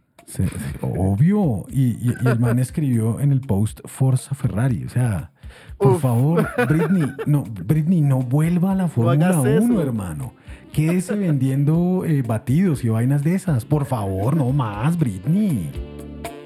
obvio. 0.82 1.66
Y, 1.70 1.92
y- 2.10 2.14
y 2.22 2.28
el 2.28 2.40
man 2.40 2.60
escribió 2.60 3.20
en 3.20 3.32
el 3.32 3.42
post 3.42 3.80
Forza 3.86 4.36
Ferrari. 4.36 4.84
O 4.86 4.90
sea, 4.90 5.32
por 5.78 5.92
Uf. 5.94 6.02
favor, 6.02 6.48
Britney, 6.68 7.12
no, 7.26 7.44
Britney, 7.44 8.02
no 8.02 8.20
vuelva 8.22 8.72
a 8.74 8.76
la 8.76 8.88
Fórmula 8.88 9.28
hagas 9.30 9.38
1, 9.38 9.50
eso. 9.50 9.82
hermano. 9.82 10.34
Quédese 10.74 11.16
vendiendo 11.16 12.04
eh, 12.06 12.22
batidos 12.22 12.84
y 12.84 12.90
vainas 12.90 13.24
de 13.24 13.34
esas. 13.36 13.66
Por 13.66 13.86
favor, 13.86 14.36
no 14.38 14.52
más, 14.52 14.98
Britney. 15.00 15.72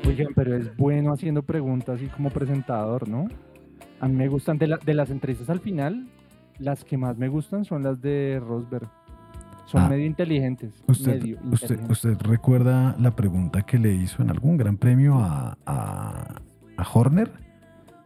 Oigan, 0.08 0.28
pero 0.36 0.56
es 0.56 0.76
bueno 0.78 1.14
haciendo 1.14 1.44
preguntas 1.44 1.96
así 1.98 2.08
como 2.08 2.30
presentador, 2.30 3.08
¿no? 3.10 3.28
A 4.00 4.08
mí 4.08 4.16
me 4.16 4.28
gustan, 4.28 4.58
de, 4.58 4.68
la- 4.68 4.78
de 4.78 4.94
las 4.94 5.10
entrevistas 5.10 5.50
al 5.50 5.60
final, 5.60 6.08
las 6.60 6.84
que 6.86 6.98
más 6.98 7.18
me 7.18 7.28
gustan 7.28 7.66
son 7.66 7.84
las 7.84 8.02
de 8.02 8.42
Rosberg. 8.46 8.88
Son 9.66 9.82
Ah. 9.84 9.90
medio 9.90 10.06
inteligentes. 10.06 10.72
Usted, 10.88 11.20
medio 11.22 11.38
usted, 11.52 11.52
inteligentes. 11.78 11.90
usted 11.92 12.18
recuerda 12.28 12.96
la 13.00 13.12
pregunta 13.16 13.62
que 13.64 13.78
le 13.80 13.94
hizo 13.94 14.22
en 14.22 14.30
algún 14.30 14.58
gran 14.58 14.78
premio 14.78 15.16
a, 15.20 15.58
a, 15.66 16.42
a 16.78 16.88
Horner? 16.94 17.32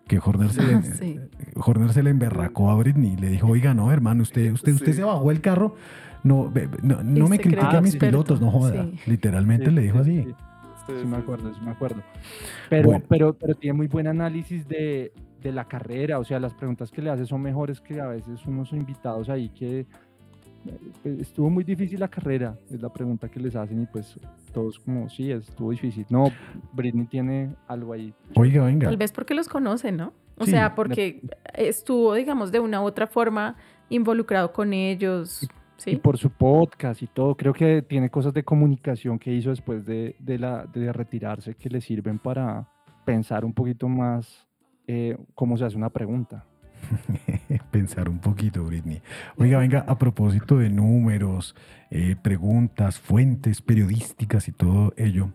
Que 0.07 0.19
Horner 0.23 0.49
se, 0.51 0.63
le, 0.63 0.81
Sí. 0.81 1.19
Horner 1.55 1.91
se 1.93 2.01
le 2.03 2.09
emberracó 2.11 2.69
a 2.69 2.75
Britney. 2.75 3.15
Le 3.17 3.27
dijo, 3.29 3.47
oiga, 3.47 3.73
no, 3.73 3.91
hermano, 3.91 4.23
usted, 4.23 4.51
usted, 4.53 4.73
usted 4.73 4.93
se 4.93 5.03
bajó 5.03 5.29
el 5.31 5.41
carro. 5.41 5.75
No, 6.23 6.51
no, 6.81 7.03
no 7.03 7.25
Y 7.27 7.29
me 7.29 7.39
critique 7.39 7.75
a 7.75 7.81
mis 7.81 7.93
experto, 7.93 8.17
pilotos, 8.23 8.41
no 8.41 8.51
joda. 8.51 8.83
sí. 8.85 8.99
Literalmente 9.05 9.65
Sí, 9.67 9.71
le 9.71 9.81
dijo 9.81 10.03
sí, 10.03 10.19
así. 10.21 10.29
sí. 10.29 10.35
Sí, 10.87 11.05
me 11.05 11.17
acuerdo, 11.17 11.53
sí 11.53 11.59
me 11.63 11.71
acuerdo. 11.71 12.01
Pero, 12.69 12.89
Bueno. 12.89 13.05
pero, 13.09 13.33
pero 13.33 13.55
tiene 13.55 13.73
muy 13.73 13.87
buen 13.87 14.07
análisis 14.07 14.65
de, 14.69 15.11
de 15.41 15.51
la 15.51 15.65
carrera, 15.65 16.17
o 16.17 16.23
sea, 16.23 16.39
las 16.39 16.53
preguntas 16.53 16.91
que 16.91 17.01
le 17.01 17.09
hace 17.09 17.25
son 17.25 17.41
mejores 17.41 17.81
que 17.81 17.99
a 17.99 18.07
veces 18.07 18.45
unos 18.45 18.71
invitados 18.71 19.27
ahí 19.29 19.49
que 19.49 19.85
estuvo 21.03 21.49
muy 21.49 21.63
difícil 21.63 21.99
la 21.99 22.07
carrera, 22.07 22.57
es 22.69 22.81
la 22.81 22.89
pregunta 22.89 23.29
que 23.29 23.39
les 23.39 23.55
hacen 23.55 23.81
y 23.81 23.85
pues 23.85 24.19
todos 24.53 24.79
como, 24.79 25.09
sí, 25.09 25.31
estuvo 25.31 25.71
difícil. 25.71 26.05
No, 26.09 26.31
Britney 26.73 27.05
tiene 27.05 27.55
algo 27.67 27.93
ahí. 27.93 28.13
Oiga, 28.35 28.65
venga. 28.65 28.87
Tal 28.87 28.97
vez 28.97 29.11
porque 29.11 29.33
los 29.33 29.47
conoce, 29.47 29.91
¿no? 29.91 30.13
O 30.37 30.45
Sí, 30.45 30.51
sea, 30.51 30.75
porque 30.75 31.21
estuvo, 31.55 32.13
digamos, 32.13 32.51
de 32.51 32.59
una 32.59 32.81
u 32.81 32.85
otra 32.85 33.07
forma 33.07 33.55
involucrado 33.89 34.53
con 34.53 34.73
ellos. 34.73 35.43
Y 35.43 35.47
¿Sí? 35.77 35.95
por 35.97 36.17
su 36.17 36.31
podcast 36.31 37.03
y 37.03 37.07
todo, 37.07 37.35
creo 37.35 37.53
que 37.53 37.83
tiene 37.83 38.09
cosas 38.09 38.33
de 38.33 38.43
comunicación 38.43 39.19
que 39.19 39.31
hizo 39.31 39.51
después 39.51 39.85
de, 39.85 40.15
de 40.19 40.39
la, 40.39 40.65
de 40.65 40.91
retirarse 40.91 41.53
que 41.53 41.69
le 41.69 41.81
sirven 41.81 42.17
para 42.17 42.67
pensar 43.05 43.45
un 43.45 43.53
poquito 43.53 43.87
más 43.87 44.47
eh, 44.87 45.17
cómo 45.35 45.55
se 45.55 45.65
hace 45.65 45.77
una 45.77 45.89
pregunta. 45.89 46.45
Pensar 47.71 48.09
un 48.09 48.19
poquito, 48.19 48.63
Britney. 48.63 49.01
Oiga, 49.37 49.59
venga, 49.59 49.79
a 49.87 49.97
propósito 49.97 50.57
de 50.57 50.69
números, 50.69 51.55
eh, 51.91 52.15
preguntas, 52.21 52.99
fuentes 52.99 53.61
periodísticas 53.61 54.47
y 54.47 54.51
todo 54.51 54.93
ello. 54.97 55.33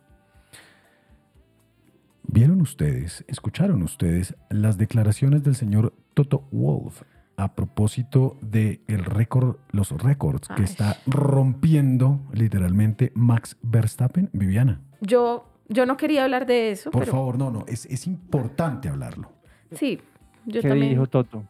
¿Vieron 2.24 2.60
ustedes, 2.60 3.24
escucharon 3.28 3.82
ustedes 3.82 4.34
las 4.48 4.78
declaraciones 4.78 5.42
del 5.42 5.54
señor 5.54 5.92
Toto 6.14 6.48
Wolf 6.52 7.02
a 7.36 7.54
propósito 7.54 8.38
de 8.40 8.80
el 8.86 9.04
récord, 9.04 9.56
los 9.70 9.90
récords 9.90 10.48
que 10.48 10.62
está 10.62 10.98
rompiendo 11.06 12.20
literalmente 12.32 13.10
Max 13.14 13.56
Verstappen? 13.62 14.30
Viviana, 14.32 14.80
Yo, 15.00 15.48
yo 15.68 15.84
no 15.84 15.96
quería 15.96 16.24
hablar 16.24 16.46
de 16.46 16.70
eso, 16.70 16.90
por 16.90 17.00
pero 17.02 17.12
favor, 17.12 17.38
no, 17.38 17.50
no, 17.50 17.64
es, 17.66 17.86
es 17.86 18.06
importante 18.06 18.88
hablarlo. 18.88 19.32
sí, 19.72 20.00
yo 20.46 20.60
¿Qué 20.62 20.68
también. 20.68 20.90
dijo 20.90 21.06
Toto? 21.06 21.44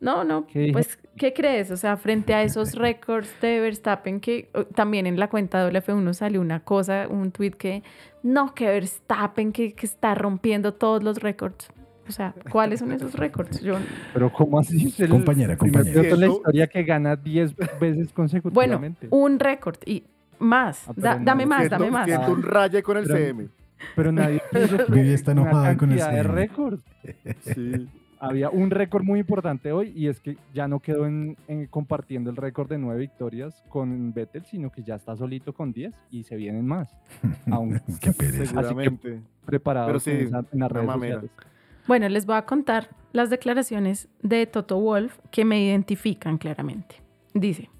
No, 0.00 0.24
no, 0.24 0.46
pues, 0.72 0.98
¿qué 1.18 1.34
crees? 1.34 1.70
O 1.70 1.76
sea, 1.76 1.98
frente 1.98 2.32
a 2.32 2.42
esos 2.42 2.74
récords 2.74 3.28
de 3.42 3.60
Verstappen, 3.60 4.18
que 4.20 4.48
también 4.74 5.06
en 5.06 5.18
la 5.20 5.28
cuenta 5.28 5.62
de 5.62 5.70
WF1 5.78 6.14
salió 6.14 6.40
una 6.40 6.60
cosa, 6.60 7.06
un 7.06 7.30
tweet 7.32 7.50
que, 7.50 7.82
no, 8.22 8.54
que 8.54 8.64
Verstappen, 8.64 9.52
que, 9.52 9.74
que 9.74 9.84
está 9.84 10.14
rompiendo 10.14 10.72
todos 10.72 11.02
los 11.02 11.18
récords. 11.18 11.68
O 12.08 12.12
sea, 12.12 12.34
¿cuáles 12.50 12.80
son 12.80 12.92
esos 12.92 13.14
récords? 13.14 13.60
Yo, 13.60 13.74
Pero 14.14 14.32
¿cómo 14.32 14.58
así? 14.58 14.86
Es 14.88 14.98
el 15.00 15.10
Compañera, 15.10 15.56
compañera. 15.58 16.00
en 16.00 16.20
la 16.20 16.26
historia 16.28 16.66
que 16.66 16.82
gana 16.82 17.14
10 17.14 17.54
veces 17.54 17.78
bueno, 17.78 18.08
consecutivamente. 18.14 19.06
un 19.10 19.38
récord 19.38 19.76
y 19.84 20.02
más. 20.38 20.88
Ah, 20.88 20.92
Da- 20.96 21.18
dame 21.22 21.44
más, 21.44 21.68
dame 21.68 21.90
más. 21.90 22.06
siento 22.06 22.32
un 22.32 22.42
raye 22.42 22.82
con 22.82 22.96
el 22.96 23.04
Pero- 23.04 23.16
CM. 23.18 23.48
Pero 23.96 24.12
nadie 24.12 24.42
Vivi 24.88 25.12
está 25.12 25.32
una 25.32 25.42
enojada 25.42 25.76
con 25.76 25.90
de 25.90 26.22
récords. 26.22 26.82
Sí. 27.40 27.88
Había 28.22 28.50
un 28.50 28.70
récord 28.70 29.02
muy 29.02 29.20
importante 29.20 29.72
hoy 29.72 29.94
y 29.96 30.08
es 30.08 30.20
que 30.20 30.36
ya 30.52 30.68
no 30.68 30.80
quedó 30.80 31.06
en, 31.06 31.38
en 31.48 31.66
compartiendo 31.66 32.28
el 32.28 32.36
récord 32.36 32.68
de 32.68 32.76
nueve 32.76 33.00
victorias 33.00 33.64
con 33.70 34.12
Vettel, 34.12 34.44
sino 34.44 34.70
que 34.70 34.82
ya 34.82 34.96
está 34.96 35.16
solito 35.16 35.54
con 35.54 35.72
10 35.72 35.94
y 36.10 36.24
se 36.24 36.36
vienen 36.36 36.66
más. 36.66 36.94
Aún 37.50 37.80
Qué 37.98 38.12
pereza. 38.12 38.44
Seguramente. 38.44 39.22
preparados 39.46 40.04
Pero 40.04 40.28
sí, 40.28 40.34
en, 40.52 40.60
las 40.60 40.70
redes 40.70 40.92
sociales. 40.92 41.30
Bueno, 41.86 42.08
les 42.10 42.26
voy 42.26 42.36
a 42.36 42.44
contar 42.44 42.90
las 43.12 43.30
declaraciones 43.30 44.08
de 44.22 44.46
Toto 44.46 44.78
Wolf 44.78 45.18
que 45.30 45.46
me 45.46 45.64
identifican 45.64 46.36
claramente. 46.36 46.96
Dice, 47.32 47.70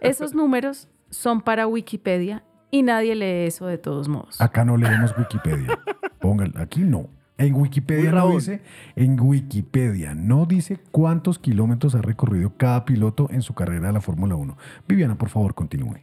esos 0.00 0.34
números 0.34 0.88
son 1.10 1.42
para 1.42 1.66
Wikipedia 1.66 2.42
y 2.72 2.82
nadie 2.82 3.14
lee 3.14 3.46
eso 3.46 3.66
de 3.66 3.78
todos 3.78 4.08
modos. 4.08 4.40
Acá 4.40 4.64
no 4.64 4.76
leemos 4.76 5.14
Wikipedia. 5.16 5.78
Póngale, 6.20 6.52
aquí 6.56 6.80
no. 6.80 7.06
En 7.38 7.54
Wikipedia 7.54 8.12
no 8.12 8.30
dice, 8.30 8.62
en 8.96 9.18
Wikipedia 9.20 10.14
no 10.14 10.46
dice 10.46 10.78
cuántos 10.90 11.38
kilómetros 11.38 11.94
ha 11.94 12.02
recorrido 12.02 12.56
cada 12.56 12.84
piloto 12.84 13.28
en 13.30 13.42
su 13.42 13.52
carrera 13.54 13.88
de 13.88 13.92
la 13.92 14.00
Fórmula 14.00 14.34
1. 14.36 14.56
Viviana, 14.88 15.16
por 15.16 15.28
favor, 15.28 15.54
continúe. 15.54 15.96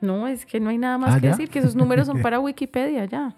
No, 0.00 0.26
es 0.28 0.46
que 0.46 0.60
no 0.60 0.70
hay 0.70 0.78
nada 0.78 0.98
más 0.98 1.14
Ah, 1.14 1.20
que 1.20 1.26
¿ya? 1.26 1.30
decir, 1.30 1.48
que 1.50 1.58
esos 1.60 1.74
números 1.74 2.06
son 2.06 2.20
para 2.22 2.38
Wikipedia 2.40 3.04
ya. 3.04 3.36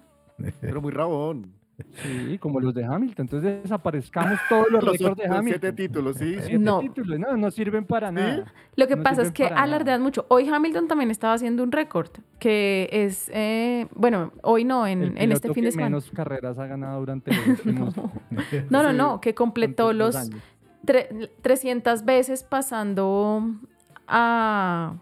Pero 0.59 0.81
muy 0.81 0.91
rabón. 0.91 1.53
Sí, 1.93 2.37
como 2.37 2.59
los 2.59 2.73
de 2.73 2.83
Hamilton. 2.85 3.25
Entonces 3.25 3.63
desaparezcamos 3.63 4.39
todos 4.49 4.69
los, 4.71 4.83
Los 4.83 4.93
récords 4.93 5.17
de 5.17 5.23
otros 5.23 5.37
Hamilton. 5.39 5.61
siete 5.61 5.73
títulos, 5.73 6.17
sí. 6.17 6.35
Siete 6.39 6.59
No. 6.59 6.79
títulos, 6.79 7.19
no, 7.19 7.37
no 7.37 7.51
sirven 7.51 7.85
para 7.85 8.11
nada. 8.11 8.45
Lo 8.75 8.87
que 8.87 8.95
No 8.95 9.03
pasa 9.03 9.21
es 9.23 9.31
que 9.31 9.45
alardean 9.45 10.01
mucho. 10.01 10.25
Hoy 10.29 10.47
Hamilton 10.47 10.87
también 10.87 11.11
estaba 11.11 11.33
haciendo 11.33 11.63
un 11.63 11.71
récord, 11.71 12.09
que 12.39 12.89
es, 12.91 13.29
eh, 13.33 13.87
bueno, 13.95 14.31
hoy 14.43 14.63
no, 14.63 14.85
en, 14.87 15.03
El 15.03 15.17
en 15.17 15.31
este 15.31 15.53
fin 15.53 15.63
de 15.65 15.71
semana. 15.71 15.89
menos 15.89 16.11
carreras 16.11 16.57
ha 16.59 16.65
ganado 16.67 16.99
durante 16.99 17.31
los 17.33 17.47
últimos 17.47 17.95
No, 18.69 18.83
no, 18.83 18.93
no, 18.93 19.21
que 19.21 19.33
completó 19.33 19.93
los 19.93 20.15
años. 20.15 20.41
tre- 20.85 21.29
300 21.41 22.05
veces 22.05 22.43
pasando 22.43 23.43
a, 24.07 24.95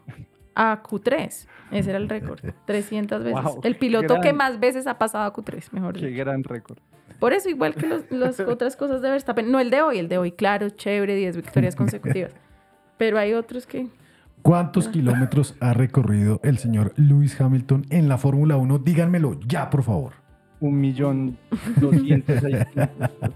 a 0.62 0.84
Q3. 0.84 1.48
Ese 1.72 1.90
era 1.90 1.98
el 2.00 2.10
récord, 2.10 2.40
300 2.66 3.24
veces. 3.24 3.44
Wow, 3.44 3.62
el 3.64 3.74
qué 3.74 3.80
piloto 3.80 4.20
que 4.22 4.34
más 4.34 4.60
veces 4.60 4.88
ha 4.88 4.98
pasado 4.98 5.24
a 5.24 5.34
Q3, 5.34 5.72
mejor 5.72 5.94
Qué 5.98 6.08
dicho. 6.08 6.20
gran 6.20 6.44
récord. 6.44 6.78
Por 7.20 7.34
eso, 7.34 7.50
igual 7.50 7.76
que 7.76 7.88
los- 7.88 8.10
las 8.12 8.40
otras 8.56 8.76
cosas 8.76 9.02
de 9.02 9.10
Verstappen, 9.10 9.52
no 9.52 9.60
el 9.60 9.70
de 9.70 9.82
hoy, 9.82 10.00
el 10.00 10.08
de 10.10 10.18
hoy, 10.18 10.32
claro, 10.34 10.70
chévere, 10.70 11.16
10 11.16 11.38
victorias 11.38 11.76
consecutivas. 11.78 12.34
Pero 12.98 13.18
hay 13.18 13.34
otros 13.34 13.66
que... 13.66 13.88
¿Cuántos 14.42 14.88
kilómetros 14.88 15.56
ha 15.60 15.74
recorrido 15.74 16.40
el 16.44 16.58
señor 16.58 16.94
Lewis 16.98 17.40
Hamilton 17.40 17.86
en 17.90 18.08
la 18.10 18.18
Fórmula 18.18 18.56
1? 18.58 18.80
Díganmelo 18.80 19.38
ya, 19.46 19.70
por 19.70 19.84
favor. 19.84 20.14
Un 20.62 20.80
millón 20.80 21.38
doscientos. 21.78 22.42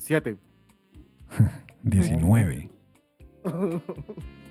Siete. 0.06 0.38
19. 1.82 2.70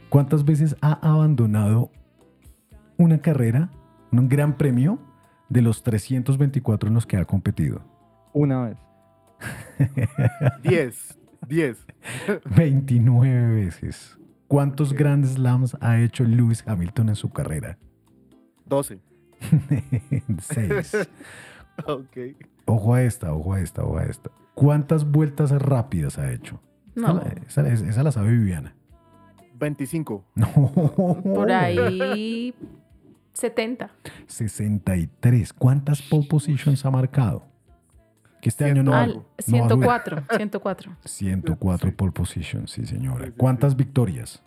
¿Cuántas 0.09 0.43
veces 0.43 0.75
ha 0.81 0.91
abandonado 0.95 1.91
una 2.97 3.19
carrera, 3.19 3.71
un 4.11 4.27
gran 4.27 4.57
premio, 4.57 4.99
de 5.47 5.61
los 5.61 5.81
324 5.81 6.89
en 6.89 6.95
los 6.95 7.05
que 7.05 7.15
ha 7.15 7.23
competido? 7.23 7.81
Una 8.33 8.63
vez. 8.65 8.77
Diez. 10.61 11.17
Diez. 11.47 11.87
29 12.53 13.55
veces. 13.55 14.19
¿Cuántos 14.49 14.91
Grand 14.91 15.23
Slams 15.23 15.77
ha 15.79 16.01
hecho 16.01 16.25
Lewis 16.25 16.65
Hamilton 16.67 17.07
en 17.09 17.15
su 17.15 17.29
carrera? 17.29 17.77
Doce. 18.65 18.99
6. 20.37 21.07
Ok. 21.85 22.17
Ojo 22.65 22.93
a 22.93 23.03
esta, 23.03 23.31
ojo 23.33 23.53
a 23.53 23.61
esta, 23.61 23.85
ojo 23.85 23.97
a 23.99 24.03
esta. 24.03 24.31
¿Cuántas 24.55 25.09
vueltas 25.11 25.51
rápidas 25.51 26.17
ha 26.17 26.31
hecho? 26.31 26.59
Esa, 26.95 27.07
No. 27.13 27.13
la, 27.19 27.29
esa- 27.47 27.67
esa 27.67 28.03
la 28.03 28.11
sabe 28.11 28.31
Viviana. 28.31 28.73
Veinticinco. 29.59 30.25
No. 30.35 30.47
Por 31.23 31.51
ahí 31.51 32.53
70. 33.33 33.89
63. 34.27 35.53
¿Cuántas 35.53 36.01
pole 36.01 36.25
positions 36.29 36.83
ha 36.85 36.91
marcado? 36.91 37.45
Que 38.41 38.49
este 38.49 38.65
año 38.65 38.81
no. 38.83 38.93
Al- 38.93 39.13
no 39.15 39.19
va 39.19 39.25
a 39.37 39.41
subir. 39.41 39.61
104, 39.67 40.23
104. 40.37 40.91
104 41.03 41.95
pole 41.95 42.11
positions, 42.11 42.71
sí, 42.71 42.85
señora. 42.85 43.29
¿Cuántas 43.35 43.75
victorias? 43.75 44.41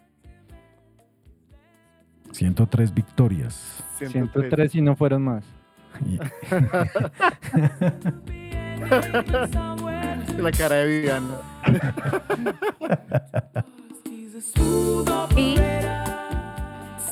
103 2.32 2.94
victorias. 2.94 3.82
103 3.98 4.74
y 4.74 4.80
no 4.82 4.94
fueron 4.96 5.22
más. 5.24 5.44
La 10.38 10.52
cara 10.52 10.76
de 10.76 10.86
Viviana. 10.86 11.34
Y 15.36 15.56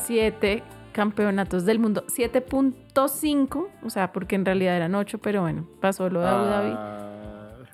7 0.05 0.63
campeonatos 0.93 1.65
del 1.65 1.79
mundo. 1.79 2.05
7.5, 2.07 3.67
o 3.83 3.91
sea, 3.91 4.13
porque 4.13 4.37
en 4.37 4.45
realidad 4.45 4.77
eran 4.77 4.95
8, 4.95 5.19
pero 5.19 5.43
bueno, 5.43 5.67
pasó 5.81 6.09
lo 6.09 6.21
de 6.21 6.29
Abu 6.29 6.45
Dhabi. 6.47 6.73
Ah, 6.75 7.03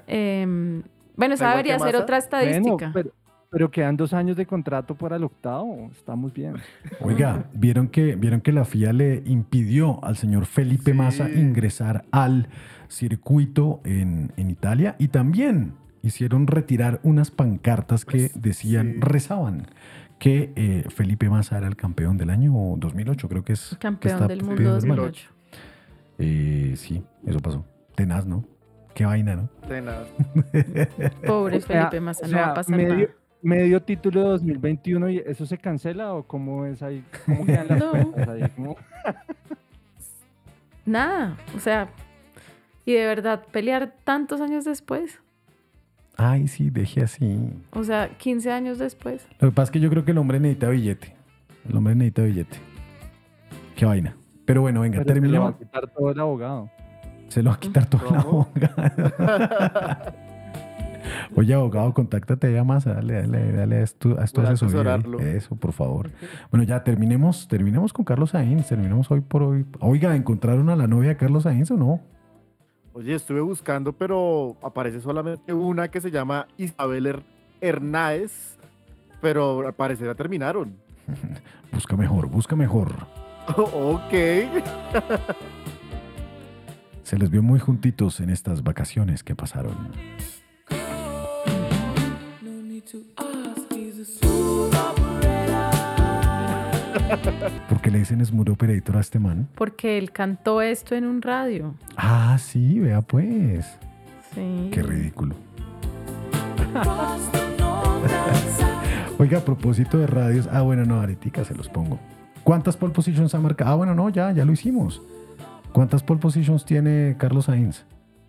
Em, 0.06 0.82
bueno, 1.16 1.34
esa 1.34 1.50
debería 1.50 1.78
ser 1.78 1.96
otra 1.96 2.18
estadística. 2.18 2.68
Bueno, 2.68 2.90
pero, 2.92 3.10
pero 3.50 3.70
quedan 3.70 3.96
dos 3.96 4.12
años 4.12 4.36
de 4.36 4.46
contrato 4.46 4.94
para 4.94 5.16
el 5.16 5.24
octavo. 5.24 5.88
Estamos 5.92 6.32
bien. 6.32 6.54
Oiga, 7.00 7.44
¿vieron 7.54 7.88
que, 7.88 8.16
vieron 8.16 8.40
que 8.40 8.52
la 8.52 8.64
FIA 8.64 8.92
le 8.92 9.22
impidió 9.26 10.02
al 10.04 10.16
señor 10.16 10.46
Felipe 10.46 10.92
Massa 10.92 11.30
ingresar 11.30 12.04
al 12.10 12.48
circuito 12.92 13.80
en, 13.84 14.32
en 14.36 14.50
Italia 14.50 14.94
y 14.98 15.08
también 15.08 15.72
hicieron 16.02 16.46
retirar 16.46 17.00
unas 17.02 17.30
pancartas 17.30 18.04
que 18.04 18.30
decían, 18.34 19.00
rezaban 19.00 19.66
que 20.18 20.52
eh, 20.56 20.84
Felipe 20.88 21.28
Massa 21.30 21.58
era 21.58 21.66
el 21.66 21.74
campeón 21.76 22.16
del 22.16 22.30
año 22.30 22.52
2008, 22.76 23.28
creo 23.28 23.44
que 23.44 23.54
es. 23.54 23.70
que 23.70 23.76
Campeón 23.78 24.14
está 24.14 24.28
del 24.28 24.42
mundo 24.42 24.56
pidiendo 24.56 24.86
mal. 24.86 24.96
2008. 24.96 25.28
Eh, 26.18 26.74
sí, 26.76 27.02
eso 27.26 27.40
pasó. 27.40 27.64
Tenaz, 27.96 28.26
¿no? 28.26 28.44
Qué 28.94 29.04
vaina, 29.06 29.34
¿no? 29.36 29.48
tenaz. 29.66 30.06
Pobre 31.26 31.56
O 31.56 31.60
sea- 31.60 31.88
Felipe 31.88 32.00
Massa, 32.00 32.26
o 32.26 32.28
no 32.28 32.36
va 32.36 32.46
a 32.50 32.54
pasar 32.54 32.76
medio, 32.76 32.94
nada. 32.94 33.08
medio 33.42 33.82
título 33.82 34.20
de 34.22 34.28
2021 34.28 35.08
y 35.10 35.18
eso 35.18 35.46
se 35.46 35.56
cancela 35.58 36.12
o 36.14 36.24
cómo 36.24 36.66
es 36.66 36.82
ahí? 36.82 37.02
¿Cómo 37.26 37.44
quedan 37.46 37.68
las 37.68 37.78
No. 37.80 37.90
cuentas 37.92 38.28
ahí? 38.28 38.42
¿Cómo? 38.54 38.76
Nada, 40.84 41.36
o 41.56 41.60
sea, 41.60 41.88
y 42.84 42.92
de 42.92 43.06
verdad, 43.06 43.44
pelear 43.50 43.94
tantos 44.04 44.40
años 44.40 44.64
después, 44.64 45.20
Ay, 46.16 46.46
sí, 46.46 46.70
deje 46.70 47.02
así. 47.02 47.50
o 47.72 47.82
sea, 47.84 48.10
15 48.18 48.52
años 48.52 48.78
después. 48.78 49.26
Lo 49.40 49.48
que 49.48 49.54
pasa 49.54 49.64
es 49.64 49.70
que 49.70 49.80
yo 49.80 49.88
creo 49.88 50.04
que 50.04 50.10
el 50.10 50.18
hombre 50.18 50.38
necesita 50.40 50.68
billete. 50.68 51.16
El 51.68 51.76
hombre 51.76 51.94
necesita 51.94 52.22
billete. 52.22 52.58
Qué 53.76 53.86
vaina. 53.86 54.14
Pero 54.44 54.60
bueno, 54.60 54.82
venga, 54.82 55.02
Pero 55.04 55.20
se 55.20 55.28
le 55.28 55.38
va 55.38 55.48
a 55.48 55.58
quitar 55.58 55.88
todo 55.88 56.10
el 56.10 56.20
abogado. 56.20 56.70
Se 57.28 57.42
lo 57.42 57.50
va 57.50 57.56
a 57.56 57.60
quitar 57.60 57.86
todo 57.86 58.08
el 58.08 58.14
abogado. 58.16 58.48
Oye, 61.34 61.54
abogado, 61.54 61.94
contáctate 61.94 62.52
ya 62.52 62.62
más, 62.62 62.84
dale, 62.84 63.14
dale, 63.22 63.52
dale 63.52 63.76
a 63.76 63.82
esto, 63.82 64.18
a 64.20 64.24
esto 64.24 64.42
asesorarlo. 64.42 65.18
Eso, 65.18 65.56
por 65.56 65.72
favor. 65.72 66.10
Bueno, 66.50 66.64
ya 66.64 66.84
terminemos, 66.84 67.48
terminemos 67.48 67.92
con 67.92 68.04
Carlos 68.04 68.30
Sainz, 68.30 68.68
terminemos 68.68 69.10
hoy 69.10 69.20
por 69.20 69.42
hoy. 69.42 69.66
Oiga, 69.80 70.14
¿encontraron 70.14 70.68
a 70.68 70.76
la 70.76 70.86
novia 70.86 71.10
de 71.10 71.16
Carlos 71.16 71.44
Sainz 71.44 71.70
o 71.70 71.76
no? 71.76 72.00
Oye, 72.94 73.14
estuve 73.14 73.40
buscando, 73.40 73.92
pero 73.92 74.56
aparece 74.62 75.00
solamente 75.00 75.52
una 75.54 75.88
que 75.88 76.00
se 76.00 76.10
llama 76.10 76.46
Isabel 76.58 77.06
Her- 77.06 77.22
Hernáez, 77.60 78.58
pero 79.20 79.66
al 79.66 79.72
parecer 79.74 80.06
ya 80.08 80.14
terminaron. 80.14 80.76
Busca 81.72 81.96
mejor, 81.96 82.26
busca 82.28 82.54
mejor. 82.54 82.92
ok. 83.56 84.12
Se 87.02 87.18
les 87.18 87.30
vio 87.30 87.42
muy 87.42 87.58
juntitos 87.58 88.20
en 88.20 88.28
estas 88.30 88.62
vacaciones 88.62 89.24
que 89.24 89.34
pasaron. 89.34 89.74
¿Por 97.68 97.80
qué 97.80 97.90
le 97.90 97.98
dicen 97.98 98.24
Smooth 98.24 98.50
Operator 98.50 98.96
a 98.96 99.00
este 99.00 99.18
man? 99.18 99.48
Porque 99.54 99.98
él 99.98 100.12
cantó 100.12 100.62
esto 100.62 100.94
en 100.94 101.04
un 101.04 101.22
radio. 101.22 101.74
Ah, 101.96 102.36
sí, 102.38 102.80
vea 102.80 103.02
pues. 103.02 103.78
Sí. 104.34 104.68
Qué 104.72 104.82
ridículo. 104.82 105.34
Oiga, 109.18 109.38
a 109.38 109.44
propósito 109.44 109.98
de 109.98 110.06
radios. 110.06 110.48
Ah, 110.50 110.62
bueno, 110.62 110.84
no, 110.84 111.00
ahorita 111.00 111.44
se 111.44 111.54
los 111.54 111.68
pongo. 111.68 111.98
¿Cuántas 112.42 112.76
pole 112.76 112.92
positions 112.92 113.34
ha 113.34 113.40
marcado? 113.40 113.70
Ah, 113.70 113.74
bueno, 113.76 113.94
no, 113.94 114.08
ya, 114.08 114.32
ya 114.32 114.44
lo 114.44 114.52
hicimos. 114.52 115.00
¿Cuántas 115.72 116.02
pole 116.02 116.20
positions 116.20 116.64
tiene 116.64 117.16
Carlos 117.18 117.44
Sainz? 117.44 117.84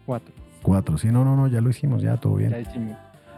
Cuatro. 0.05 0.33
Cuatro. 0.61 0.97
Sí, 0.97 1.07
no, 1.07 1.25
no, 1.25 1.35
no, 1.35 1.47
ya 1.47 1.61
lo 1.61 1.69
hicimos, 1.69 2.01
ya, 2.01 2.17
todo 2.17 2.35
bien. 2.35 2.51
Ya 2.51 2.59
hicimos. 2.59 2.95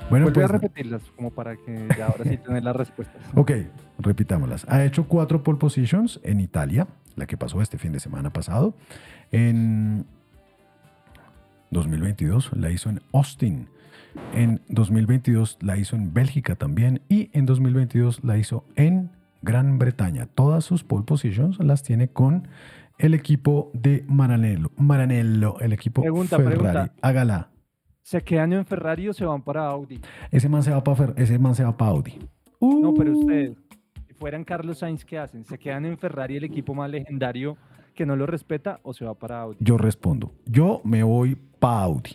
Bueno, 0.10 0.26
Vuelve 0.26 0.42
pues, 0.42 0.50
a 0.50 0.54
repetirlas 0.54 1.02
como 1.16 1.32
para 1.32 1.56
que 1.56 1.88
ya 1.98 2.08
ahora 2.08 2.26
sí 2.26 2.38
tener 2.38 2.64
las 2.64 2.76
respuestas. 2.76 3.22
Ok, 3.36 3.52
repitámoslas. 3.98 4.66
Ha 4.70 4.84
hecho 4.86 5.08
cuatro 5.08 5.44
pole 5.44 5.58
positions 5.58 6.20
en 6.24 6.40
Italia, 6.40 6.88
la 7.16 7.26
que 7.26 7.38
pasó 7.38 7.62
este 7.62 7.78
fin 7.78 7.92
de 7.92 8.00
semana 8.00 8.32
pasado. 8.32 8.76
En 9.32 10.06
2022 11.72 12.52
la 12.56 12.70
hizo 12.70 12.90
en 12.90 13.02
Austin. 13.14 13.68
En 14.34 14.62
2022 14.70 15.58
la 15.62 15.78
hizo 15.78 15.96
en 15.96 16.14
Bélgica 16.14 16.56
también. 16.56 17.02
Y 17.10 17.30
en 17.34 17.46
2022 17.46 18.24
la 18.24 18.38
hizo 18.38 18.64
en 18.76 19.10
Gran 19.42 19.80
Bretaña. 19.80 20.28
Todas 20.28 20.64
sus 20.64 20.84
pole 20.84 21.04
positions 21.06 21.60
las 21.60 21.82
tiene 21.84 22.10
con 22.10 22.48
el 23.00 23.14
equipo 23.14 23.72
de 23.74 24.06
Maranello. 24.08 24.72
Maranello, 24.78 25.60
el 25.60 25.74
equipo 25.74 26.02
Pregunta, 26.02 26.38
Ferrari. 26.38 26.58
pregunta. 26.58 26.92
Hágala. 27.02 27.50
¿Se 28.06 28.22
quedan 28.22 28.54
en 28.54 28.64
Ferrari 28.68 29.10
o 29.10 29.14
se 29.14 29.26
van 29.26 29.42
para 29.42 29.66
Audi? 29.66 30.00
Ese 30.30 30.48
man 30.48 30.62
se 30.62 30.70
va 30.70 30.84
para 30.84 31.12
ese 31.18 31.40
man 31.40 31.56
se 31.56 31.64
va 31.64 31.76
para 31.76 31.90
Audi. 31.90 32.20
No, 32.62 32.94
pero 32.94 33.12
Uh. 33.14 33.20
ustedes, 33.22 33.58
si 34.08 34.14
fueran 34.14 34.44
Carlos 34.44 34.78
Sainz, 34.78 35.04
¿qué 35.04 35.18
hacen? 35.18 35.44
¿Se 35.44 35.58
quedan 35.58 35.86
en 35.86 35.98
Ferrari, 35.98 36.38
el 36.38 36.44
equipo 36.44 36.76
más 36.76 36.88
legendario 36.92 37.58
que 37.96 38.06
no 38.06 38.16
lo 38.16 38.28
respeta, 38.28 38.80
o 38.84 38.94
se 38.94 39.06
va 39.06 39.16
para 39.16 39.42
Audi? 39.42 39.58
Yo 39.60 39.80
respondo, 39.80 40.34
yo 40.46 40.82
me 40.84 41.02
voy 41.02 41.36
para 41.58 41.82
Audi. 41.82 42.12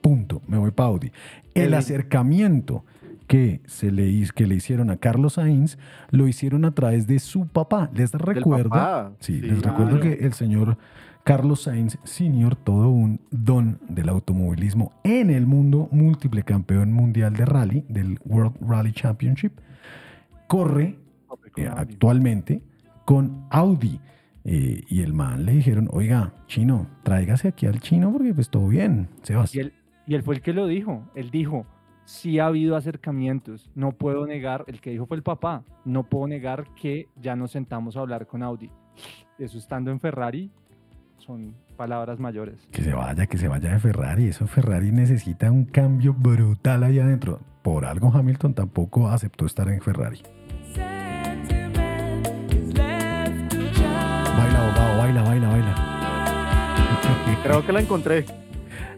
Punto, 0.00 0.40
me 0.46 0.56
voy 0.56 0.70
para 0.70 0.88
Audi. 0.88 1.12
El 1.52 1.74
acercamiento 1.74 2.86
que, 3.26 3.60
se 3.66 3.92
le, 3.92 4.10
que 4.34 4.46
le 4.46 4.54
hicieron 4.54 4.88
a 4.88 4.96
Carlos 4.96 5.34
Sainz 5.34 5.76
lo 6.10 6.28
hicieron 6.28 6.64
a 6.64 6.70
través 6.70 7.06
de 7.06 7.18
su 7.18 7.46
papá. 7.46 7.90
Les 7.92 8.12
recuerdo, 8.12 8.70
papá, 8.70 9.12
sí, 9.20 9.38
sí, 9.38 9.40
les 9.42 9.60
recuerdo 9.62 10.00
que 10.00 10.14
el 10.14 10.32
señor 10.32 10.78
Carlos 11.24 11.62
Sainz 11.62 11.98
Sr., 12.02 12.56
todo 12.56 12.88
un 12.88 13.20
don 13.30 13.78
del 13.88 14.08
automovilismo 14.08 14.92
en 15.04 15.30
el 15.30 15.46
mundo, 15.46 15.88
múltiple 15.92 16.42
campeón 16.42 16.92
mundial 16.92 17.34
de 17.34 17.44
rally, 17.44 17.84
del 17.88 18.18
World 18.24 18.56
Rally 18.60 18.92
Championship, 18.92 19.52
corre 20.46 20.98
eh, 21.56 21.68
actualmente 21.68 22.62
con 23.04 23.46
Audi. 23.50 24.00
Eh, 24.44 24.82
y 24.88 25.02
el 25.02 25.12
man 25.12 25.44
le 25.44 25.52
dijeron, 25.52 25.88
oiga, 25.92 26.32
chino, 26.46 26.86
tráigase 27.02 27.48
aquí 27.48 27.66
al 27.66 27.80
chino 27.80 28.10
porque 28.10 28.32
pues 28.32 28.48
todo 28.48 28.68
bien, 28.68 29.08
Sebas. 29.22 29.54
Y 29.54 29.60
él, 29.60 29.74
y 30.06 30.14
él 30.14 30.22
fue 30.22 30.36
el 30.36 30.40
que 30.40 30.54
lo 30.54 30.66
dijo. 30.66 31.10
Él 31.14 31.30
dijo, 31.30 31.66
sí 32.04 32.38
ha 32.38 32.46
habido 32.46 32.76
acercamientos. 32.76 33.70
No 33.74 33.92
puedo 33.92 34.26
negar, 34.26 34.64
el 34.66 34.80
que 34.80 34.90
dijo 34.90 35.04
fue 35.04 35.18
el 35.18 35.22
papá, 35.22 35.64
no 35.84 36.04
puedo 36.04 36.26
negar 36.26 36.72
que 36.74 37.08
ya 37.20 37.36
nos 37.36 37.50
sentamos 37.50 37.96
a 37.96 38.00
hablar 38.00 38.26
con 38.26 38.42
Audi. 38.42 38.70
Eso 39.38 39.58
estando 39.58 39.90
en 39.90 40.00
Ferrari 40.00 40.50
son 41.20 41.54
palabras 41.76 42.18
mayores. 42.18 42.56
Que 42.72 42.82
se 42.82 42.92
vaya, 42.92 43.26
que 43.26 43.38
se 43.38 43.48
vaya 43.48 43.72
de 43.72 43.78
Ferrari. 43.78 44.28
Eso 44.28 44.46
Ferrari 44.46 44.90
necesita 44.92 45.50
un 45.50 45.64
cambio 45.64 46.14
brutal 46.14 46.82
ahí 46.82 46.98
adentro. 46.98 47.40
Por 47.62 47.84
algo 47.84 48.10
Hamilton 48.12 48.54
tampoco 48.54 49.08
aceptó 49.08 49.46
estar 49.46 49.68
en 49.68 49.80
Ferrari. 49.80 50.22
Baila, 54.36 54.64
abogado, 54.64 54.98
baila, 54.98 55.22
baila, 55.22 55.48
baila. 55.48 55.74
Creo 57.42 57.66
que 57.66 57.72
la 57.72 57.80
encontré. 57.80 58.24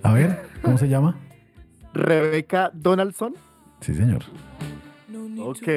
A 0.02 0.12
ver, 0.12 0.42
¿cómo 0.62 0.78
se 0.78 0.88
llama? 0.88 1.16
Rebeca 1.92 2.70
Donaldson. 2.72 3.34
Sí, 3.80 3.94
señor. 3.94 4.22
Ok. 5.38 5.68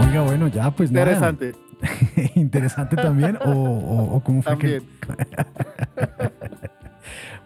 Oiga, 0.00 0.22
bueno, 0.22 0.48
ya 0.48 0.70
pues 0.70 0.90
nada. 0.90 1.12
Interesante. 1.12 1.54
Interesante 2.34 2.96
también. 2.96 3.36
O, 3.44 3.50
o, 3.50 4.16
o 4.16 4.20
cómo 4.22 4.42
fue 4.42 4.58
que- 4.58 4.82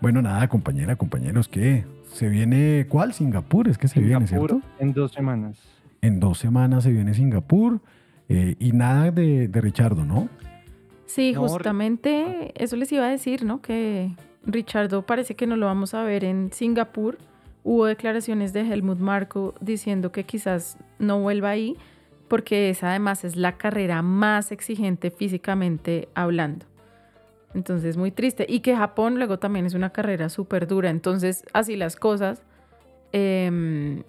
bueno, 0.01 0.23
nada, 0.23 0.49
compañera, 0.49 0.97
compañeros, 0.97 1.49
¿qué? 1.49 1.85
¿Se 2.12 2.29
viene 2.29 2.87
cuál? 2.89 3.12
Singapur, 3.12 3.68
es 3.68 3.79
que 3.79 3.89
se 3.89 4.01
viene, 4.01 4.27
Singapur 4.27 4.51
¿cierto? 4.51 4.66
en 4.79 4.93
dos 4.93 5.12
semanas. 5.12 5.59
En 6.01 6.20
dos 6.20 6.39
semanas 6.39 6.85
se 6.85 6.91
viene 6.91 7.14
Singapur 7.14 7.81
eh, 8.29 8.57
y 8.59 8.73
nada 8.73 9.11
de, 9.11 9.49
de 9.49 9.61
Richardo, 9.61 10.05
¿no? 10.05 10.29
Sí, 11.07 11.33
No, 11.35 11.43
justamente 11.43 12.53
eso 12.62 12.77
les 12.77 12.91
iba 12.93 13.07
a 13.07 13.11
decir, 13.11 13.45
¿no? 13.45 13.61
Que 13.62 14.12
Richardo 14.45 15.03
parece 15.07 15.37
que 15.37 15.47
no 15.47 15.57
lo 15.57 15.66
vamos 15.66 15.95
a 15.95 16.03
ver 16.03 16.25
en 16.25 16.51
Singapur. 16.53 17.18
Hubo 17.64 17.87
declaraciones 17.87 18.53
de 18.53 18.62
Helmut 18.62 18.99
Marko 18.99 19.55
diciendo 19.61 20.11
que 20.11 20.25
quizás 20.25 20.77
no 20.99 21.20
vuelva 21.20 21.51
ahí 21.51 21.77
porque 22.33 22.70
esa 22.70 22.89
además 22.89 23.24
es 23.24 23.37
la 23.37 23.59
carrera 23.59 24.01
más 24.01 24.53
exigente 24.53 25.11
físicamente 25.11 26.09
hablando. 26.14 26.64
Entonces, 27.53 27.99
muy 27.99 28.11
triste. 28.11 28.47
Y 28.49 28.61
que 28.61 28.74
Japón 28.74 29.16
luego 29.16 29.39
también 29.39 29.66
es 29.66 29.74
una 29.74 29.91
carrera 29.91 30.30
súper 30.30 30.66
dura. 30.66 30.89
Entonces, 30.89 31.45
así 31.53 31.76
las 31.76 31.95
cosas. 31.95 32.43
em, 33.12 34.03